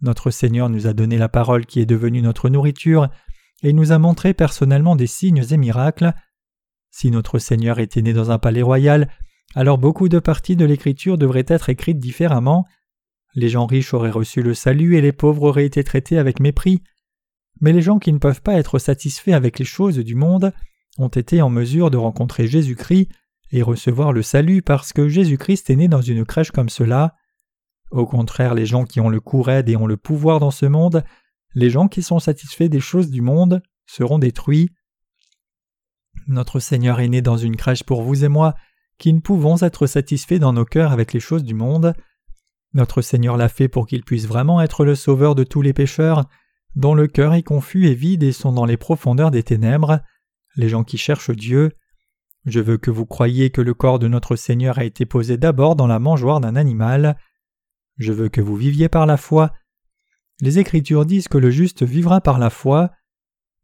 Notre 0.00 0.30
Seigneur 0.30 0.68
nous 0.70 0.86
a 0.86 0.92
donné 0.92 1.18
la 1.18 1.28
parole 1.28 1.66
qui 1.66 1.80
est 1.80 1.86
devenue 1.86 2.22
notre 2.22 2.48
nourriture, 2.48 3.08
et 3.64 3.72
nous 3.72 3.92
a 3.92 3.98
montré 3.98 4.34
personnellement 4.34 4.94
des 4.94 5.06
signes 5.06 5.42
et 5.50 5.56
miracles. 5.56 6.12
Si 6.90 7.10
notre 7.10 7.38
Seigneur 7.38 7.80
était 7.80 8.02
né 8.02 8.12
dans 8.12 8.30
un 8.30 8.38
palais 8.38 8.62
royal, 8.62 9.08
alors 9.54 9.78
beaucoup 9.78 10.08
de 10.08 10.18
parties 10.18 10.54
de 10.54 10.64
l'Écriture 10.64 11.18
devraient 11.18 11.46
être 11.48 11.70
écrites 11.70 11.98
différemment. 11.98 12.66
Les 13.34 13.48
gens 13.48 13.66
riches 13.66 13.94
auraient 13.94 14.10
reçu 14.10 14.42
le 14.42 14.54
salut 14.54 14.96
et 14.96 15.00
les 15.00 15.12
pauvres 15.12 15.44
auraient 15.44 15.64
été 15.64 15.82
traités 15.82 16.18
avec 16.18 16.40
mépris. 16.40 16.82
Mais 17.60 17.72
les 17.72 17.82
gens 17.82 17.98
qui 17.98 18.12
ne 18.12 18.18
peuvent 18.18 18.42
pas 18.42 18.54
être 18.54 18.78
satisfaits 18.78 19.32
avec 19.32 19.58
les 19.58 19.64
choses 19.64 19.98
du 19.98 20.14
monde 20.14 20.52
ont 20.98 21.08
été 21.08 21.40
en 21.40 21.50
mesure 21.50 21.90
de 21.90 21.96
rencontrer 21.96 22.46
Jésus-Christ 22.46 23.08
et 23.50 23.62
recevoir 23.62 24.12
le 24.12 24.22
salut 24.22 24.62
parce 24.62 24.92
que 24.92 25.08
Jésus-Christ 25.08 25.70
est 25.70 25.76
né 25.76 25.88
dans 25.88 26.02
une 26.02 26.24
crèche 26.24 26.50
comme 26.50 26.68
cela. 26.68 27.14
Au 27.90 28.06
contraire, 28.06 28.54
les 28.54 28.66
gens 28.66 28.84
qui 28.84 29.00
ont 29.00 29.08
le 29.08 29.20
coup 29.20 29.44
et 29.48 29.76
ont 29.76 29.86
le 29.86 29.96
pouvoir 29.96 30.40
dans 30.40 30.50
ce 30.50 30.66
monde, 30.66 31.04
les 31.54 31.70
gens 31.70 31.88
qui 31.88 32.02
sont 32.02 32.18
satisfaits 32.18 32.68
des 32.68 32.80
choses 32.80 33.10
du 33.10 33.20
monde, 33.20 33.62
seront 33.86 34.18
détruits. 34.18 34.70
Notre 36.26 36.58
Seigneur 36.58 37.00
est 37.00 37.08
né 37.08 37.22
dans 37.22 37.36
une 37.36 37.56
crèche 37.56 37.84
pour 37.84 38.02
vous 38.02 38.24
et 38.24 38.28
moi, 38.28 38.54
qui 38.98 39.12
ne 39.12 39.20
pouvons 39.20 39.58
être 39.62 39.86
satisfaits 39.86 40.38
dans 40.38 40.52
nos 40.52 40.64
cœurs 40.64 40.92
avec 40.92 41.12
les 41.12 41.20
choses 41.20 41.44
du 41.44 41.54
monde. 41.54 41.94
Notre 42.72 43.02
Seigneur 43.02 43.36
l'a 43.36 43.48
fait 43.48 43.68
pour 43.68 43.86
qu'il 43.86 44.04
puisse 44.04 44.26
vraiment 44.26 44.60
être 44.60 44.84
le 44.84 44.94
sauveur 44.94 45.34
de 45.34 45.44
tous 45.44 45.62
les 45.62 45.72
pécheurs, 45.72 46.24
dont 46.74 46.94
le 46.94 47.06
cœur 47.06 47.34
est 47.34 47.42
confus 47.42 47.86
et 47.86 47.94
vide 47.94 48.22
et 48.22 48.32
sont 48.32 48.52
dans 48.52 48.64
les 48.64 48.76
profondeurs 48.76 49.30
des 49.30 49.42
ténèbres, 49.42 50.00
les 50.56 50.68
gens 50.68 50.84
qui 50.84 50.98
cherchent 50.98 51.30
Dieu. 51.30 51.72
Je 52.46 52.60
veux 52.60 52.78
que 52.78 52.90
vous 52.90 53.06
croyiez 53.06 53.50
que 53.50 53.60
le 53.60 53.74
corps 53.74 53.98
de 53.98 54.08
notre 54.08 54.36
Seigneur 54.36 54.78
a 54.78 54.84
été 54.84 55.06
posé 55.06 55.36
d'abord 55.36 55.76
dans 55.76 55.86
la 55.86 55.98
mangeoire 55.98 56.40
d'un 56.40 56.56
animal. 56.56 57.16
Je 57.96 58.12
veux 58.12 58.28
que 58.28 58.40
vous 58.40 58.56
viviez 58.56 58.88
par 58.88 59.06
la 59.06 59.16
foi. 59.16 59.52
Les 60.40 60.58
Écritures 60.58 61.06
disent 61.06 61.28
que 61.28 61.38
le 61.38 61.50
juste 61.50 61.82
vivra 61.82 62.20
par 62.20 62.38
la 62.38 62.50
foi. 62.50 62.90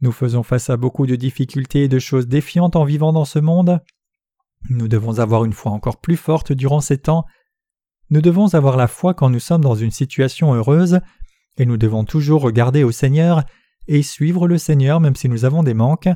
Nous 0.01 0.13
faisons 0.13 0.43
face 0.43 0.71
à 0.71 0.77
beaucoup 0.77 1.07
de 1.07 1.17
difficultés 1.17 1.85
et 1.85 1.89
de 1.89 1.99
choses 1.99 2.29
défiantes 2.29 2.77
en 2.77 2.85
vivant 2.85 3.13
dans 3.13 3.25
ce 3.25 3.39
monde. 3.39 3.81
Nous 4.69 4.89
devons 4.89 5.19
avoir 5.19 5.45
une 5.45 5.53
foi 5.53 5.73
encore 5.73 6.01
plus 6.01 6.17
forte 6.17 6.53
durant 6.53 6.81
ces 6.81 6.99
temps. 6.99 7.25
Nous 8.11 8.21
devons 8.21 8.55
avoir 8.55 8.77
la 8.77 8.89
foi 8.89 9.15
quand 9.15 9.31
nous 9.31 9.41
sommes 9.41 9.63
dans 9.63 9.75
une 9.75 9.91
situation 9.91 10.55
heureuse, 10.55 11.01
et 11.57 11.67
nous 11.67 11.77
devons 11.77 12.05
toujours 12.05 12.43
regarder 12.43 12.85
au 12.85 12.93
Seigneur 12.93 13.45
et 13.89 14.03
suivre 14.03 14.47
le 14.47 14.59
Seigneur 14.59 15.01
même 15.01 15.17
si 15.17 15.29
nous 15.29 15.45
avons 15.45 15.63
des 15.63 15.75
manques. 15.75 16.09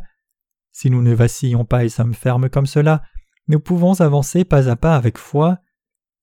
Si 0.73 0.91
nous 0.91 1.03
ne 1.03 1.15
vacillons 1.15 1.65
pas 1.65 1.85
et 1.85 1.89
sommes 1.89 2.15
fermes 2.15 2.49
comme 2.49 2.67
cela, 2.67 3.03
nous 3.49 3.61
pouvons 3.61 4.01
avancer 4.01 4.45
pas 4.45 4.69
à 4.69 4.77
pas 4.77 4.97
avec 4.97 5.19
foi. 5.19 5.59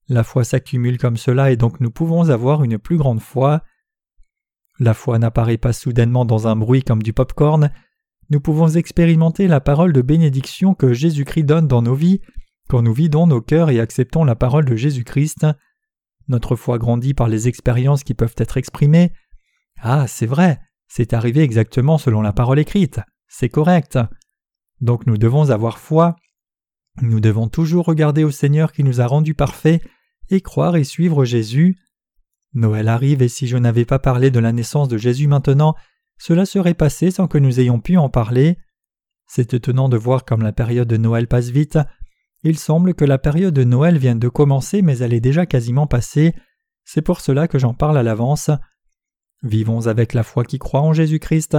La 0.07 0.23
foi 0.23 0.43
s'accumule 0.43 0.97
comme 0.97 1.17
cela 1.17 1.51
et 1.51 1.57
donc 1.57 1.79
nous 1.79 1.91
pouvons 1.91 2.29
avoir 2.29 2.63
une 2.63 2.77
plus 2.77 2.97
grande 2.97 3.21
foi. 3.21 3.61
La 4.81 4.95
foi 4.95 5.19
n'apparaît 5.19 5.59
pas 5.59 5.73
soudainement 5.73 6.25
dans 6.25 6.47
un 6.47 6.55
bruit 6.55 6.81
comme 6.81 7.03
du 7.03 7.13
pop-corn. 7.13 7.69
Nous 8.31 8.41
pouvons 8.41 8.67
expérimenter 8.67 9.47
la 9.47 9.61
parole 9.61 9.93
de 9.93 10.01
bénédiction 10.01 10.73
que 10.73 10.91
Jésus-Christ 10.91 11.43
donne 11.43 11.67
dans 11.67 11.83
nos 11.83 11.93
vies 11.93 12.19
quand 12.67 12.81
nous 12.81 12.91
vidons 12.91 13.27
nos 13.27 13.41
cœurs 13.41 13.69
et 13.69 13.79
acceptons 13.79 14.23
la 14.23 14.33
parole 14.33 14.65
de 14.65 14.75
Jésus-Christ. 14.75 15.45
Notre 16.29 16.55
foi 16.55 16.79
grandit 16.79 17.13
par 17.13 17.27
les 17.27 17.47
expériences 17.47 18.03
qui 18.03 18.15
peuvent 18.15 18.33
être 18.37 18.57
exprimées. 18.57 19.13
Ah, 19.79 20.07
c'est 20.07 20.25
vrai, 20.25 20.59
c'est 20.87 21.13
arrivé 21.13 21.41
exactement 21.41 21.99
selon 21.99 22.23
la 22.23 22.33
parole 22.33 22.57
écrite, 22.57 23.01
c'est 23.27 23.49
correct. 23.49 23.99
Donc 24.79 25.05
nous 25.05 25.19
devons 25.19 25.51
avoir 25.51 25.77
foi. 25.77 26.15
Nous 27.03 27.19
devons 27.19 27.49
toujours 27.49 27.85
regarder 27.85 28.23
au 28.23 28.31
Seigneur 28.31 28.71
qui 28.71 28.83
nous 28.83 28.99
a 28.99 29.05
rendus 29.05 29.35
parfaits 29.35 29.83
et 30.31 30.41
croire 30.41 30.75
et 30.75 30.83
suivre 30.83 31.23
Jésus. 31.23 31.77
Noël 32.53 32.87
arrive 32.87 33.21
et 33.21 33.29
si 33.29 33.47
je 33.47 33.57
n'avais 33.57 33.85
pas 33.85 33.99
parlé 33.99 34.31
de 34.31 34.39
la 34.39 34.51
naissance 34.51 34.87
de 34.87 34.97
Jésus 34.97 35.27
maintenant, 35.27 35.75
cela 36.17 36.45
serait 36.45 36.73
passé 36.73 37.11
sans 37.11 37.27
que 37.27 37.37
nous 37.37 37.59
ayons 37.59 37.79
pu 37.79 37.97
en 37.97 38.09
parler. 38.09 38.57
C'est 39.27 39.53
étonnant 39.53 39.89
de 39.89 39.97
voir 39.97 40.25
comme 40.25 40.41
la 40.41 40.51
période 40.51 40.87
de 40.87 40.97
Noël 40.97 41.27
passe 41.27 41.49
vite. 41.49 41.79
Il 42.43 42.57
semble 42.57 42.93
que 42.93 43.05
la 43.05 43.17
période 43.17 43.53
de 43.53 43.63
Noël 43.63 43.97
vienne 43.97 44.19
de 44.19 44.27
commencer 44.27 44.81
mais 44.81 44.97
elle 44.97 45.13
est 45.13 45.21
déjà 45.21 45.45
quasiment 45.45 45.87
passée. 45.87 46.35
C'est 46.83 47.01
pour 47.01 47.21
cela 47.21 47.47
que 47.47 47.59
j'en 47.59 47.73
parle 47.73 47.97
à 47.97 48.03
l'avance. 48.03 48.51
Vivons 49.43 49.87
avec 49.87 50.13
la 50.13 50.23
foi 50.23 50.43
qui 50.43 50.59
croit 50.59 50.81
en 50.81 50.93
Jésus-Christ. 50.93 51.57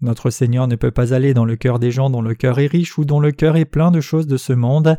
Notre 0.00 0.30
Seigneur 0.30 0.68
ne 0.68 0.76
peut 0.76 0.90
pas 0.90 1.14
aller 1.14 1.34
dans 1.34 1.44
le 1.44 1.56
cœur 1.56 1.78
des 1.78 1.90
gens 1.90 2.10
dont 2.10 2.22
le 2.22 2.34
cœur 2.34 2.58
est 2.58 2.66
riche 2.66 2.98
ou 2.98 3.04
dont 3.04 3.20
le 3.20 3.32
cœur 3.32 3.56
est 3.56 3.64
plein 3.64 3.90
de 3.90 4.00
choses 4.00 4.26
de 4.26 4.36
ce 4.36 4.52
monde. 4.52 4.98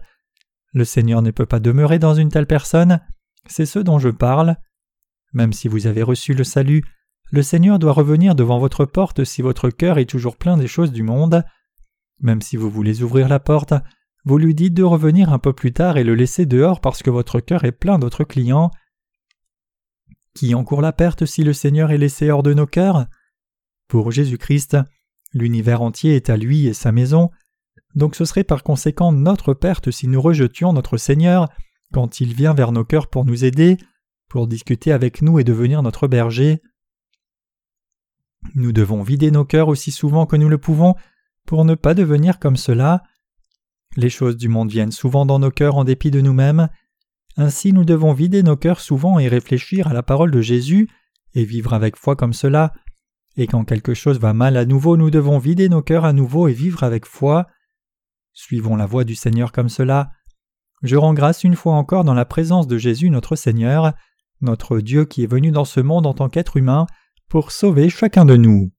Le 0.74 0.86
Seigneur 0.86 1.22
ne 1.22 1.32
peut 1.32 1.46
pas 1.46 1.60
demeurer 1.60 2.00
dans 2.00 2.14
une 2.14 2.30
telle 2.30 2.48
personne. 2.48 3.02
C'est 3.48 3.66
ce 3.66 3.80
dont 3.80 4.00
je 4.00 4.10
parle. 4.10 4.58
Même 5.34 5.54
si 5.54 5.68
vous 5.68 5.88
avez 5.88 6.04
reçu 6.04 6.34
le 6.34 6.44
salut, 6.44 6.84
le 7.32 7.44
Seigneur 7.44 7.80
doit 7.80 7.94
revenir 7.94 8.36
devant 8.36 8.60
votre 8.60 8.86
porte 8.86 9.24
si 9.24 9.42
votre 9.42 9.70
cœur 9.70 9.98
est 9.98 10.10
toujours 10.10 10.38
plein 10.38 10.58
des 10.58 10.68
choses 10.68 10.92
du 10.92 11.04
monde. 11.04 11.44
Même 12.22 12.42
si 12.42 12.56
vous 12.56 12.70
voulez 12.70 13.04
ouvrir 13.04 13.28
la 13.28 13.40
porte, 13.40 13.74
vous 14.24 14.38
lui 14.38 14.56
dites 14.56 14.74
de 14.74 14.84
revenir 14.84 15.32
un 15.32 15.40
peu 15.40 15.54
plus 15.54 15.74
tard 15.74 15.98
et 15.98 16.04
le 16.04 16.16
laisser 16.16 16.46
dehors 16.46 16.82
parce 16.82 17.04
que 17.04 17.10
votre 17.10 17.40
cœur 17.40 17.66
est 17.66 17.72
plein 17.72 18.00
d'autres 18.00 18.24
clients. 18.24 18.72
Qui 20.34 20.56
encourt 20.56 20.82
la 20.82 20.94
perte 20.94 21.26
si 21.26 21.44
le 21.44 21.54
Seigneur 21.54 21.92
est 21.92 21.98
laissé 21.98 22.32
hors 22.32 22.44
de 22.44 22.54
nos 22.54 22.68
cœurs? 22.68 23.08
Pour 23.88 24.12
Jésus-Christ, 24.12 24.78
l'univers 25.34 25.82
entier 25.82 26.16
est 26.16 26.30
à 26.30 26.38
lui 26.38 26.68
et 26.68 26.74
sa 26.74 26.92
maison, 26.92 27.30
donc 27.96 28.16
ce 28.16 28.26
serait 28.26 28.44
par 28.44 28.64
conséquent 28.64 29.12
notre 29.12 29.54
perte 29.54 29.92
si 29.92 30.08
nous 30.08 30.22
rejetions 30.22 30.74
notre 30.74 30.98
Seigneur 30.98 31.50
quand 31.94 32.20
il 32.20 32.34
vient 32.34 32.54
vers 32.54 32.72
nos 32.72 32.84
cœurs 32.84 33.08
pour 33.08 33.26
nous 33.26 33.46
aider, 33.46 33.78
pour 34.30 34.48
discuter 34.48 34.92
avec 34.92 35.22
nous 35.22 35.40
et 35.40 35.44
devenir 35.44 35.82
notre 35.84 36.08
berger. 36.08 36.62
Nous 38.56 38.72
devons 38.72 39.04
vider 39.04 39.32
nos 39.32 39.46
cœurs 39.46 39.68
aussi 39.68 39.92
souvent 39.92 40.26
que 40.26 40.36
nous 40.36 40.50
le 40.50 40.58
pouvons 40.58 40.96
pour 41.46 41.66
ne 41.66 41.76
pas 41.76 41.94
devenir 41.94 42.40
comme 42.40 42.58
cela. 42.58 43.04
Les 43.96 44.10
choses 44.10 44.38
du 44.38 44.48
monde 44.48 44.70
viennent 44.70 44.92
souvent 44.92 45.26
dans 45.26 45.40
nos 45.40 45.52
cœurs 45.52 45.76
en 45.76 45.84
dépit 45.84 46.12
de 46.12 46.22
nous-mêmes. 46.22 46.70
Ainsi 47.36 47.74
nous 47.74 47.86
devons 47.86 48.14
vider 48.14 48.44
nos 48.44 48.58
cœurs 48.58 48.80
souvent 48.80 49.20
et 49.20 49.28
réfléchir 49.28 49.88
à 49.88 49.94
la 49.94 50.04
parole 50.04 50.32
de 50.32 50.42
Jésus 50.42 50.90
et 51.34 51.46
vivre 51.46 51.74
avec 51.74 51.96
foi 51.96 52.16
comme 52.16 52.34
cela 52.34 52.74
et 53.38 53.46
quand 53.46 53.64
quelque 53.64 53.94
chose 53.94 54.20
va 54.20 54.34
mal 54.34 54.58
à 54.58 54.66
nouveau, 54.66 54.98
nous 54.98 55.12
devons 55.12 55.38
vider 55.38 55.70
nos 55.70 55.84
cœurs 55.84 56.06
à 56.06 56.14
nouveau 56.14 56.48
et 56.48 56.54
vivre 56.54 56.84
avec 56.84 57.06
foi. 57.06 57.48
Suivons 58.34 58.76
la 58.76 58.88
voie 58.88 59.04
du 59.04 59.16
Seigneur 59.16 59.52
comme 59.52 59.70
cela. 59.70 60.12
Je 60.82 60.96
rends 60.96 61.14
grâce 61.14 61.44
une 61.44 61.56
fois 61.56 61.76
encore 61.76 62.04
dans 62.04 62.16
la 62.16 62.26
présence 62.26 62.68
de 62.68 62.80
Jésus 62.80 63.12
notre 63.12 63.36
Seigneur, 63.36 63.94
notre 64.42 64.80
Dieu 64.80 65.06
qui 65.06 65.24
est 65.24 65.32
venu 65.32 65.52
dans 65.52 65.66
ce 65.66 65.80
monde 65.80 66.06
en 66.06 66.14
tant 66.14 66.30
qu'être 66.30 66.58
humain, 66.58 66.88
pour 67.30 67.52
sauver 67.52 67.90
chacun 67.90 68.26
de 68.26 68.36
nous. 68.36 68.72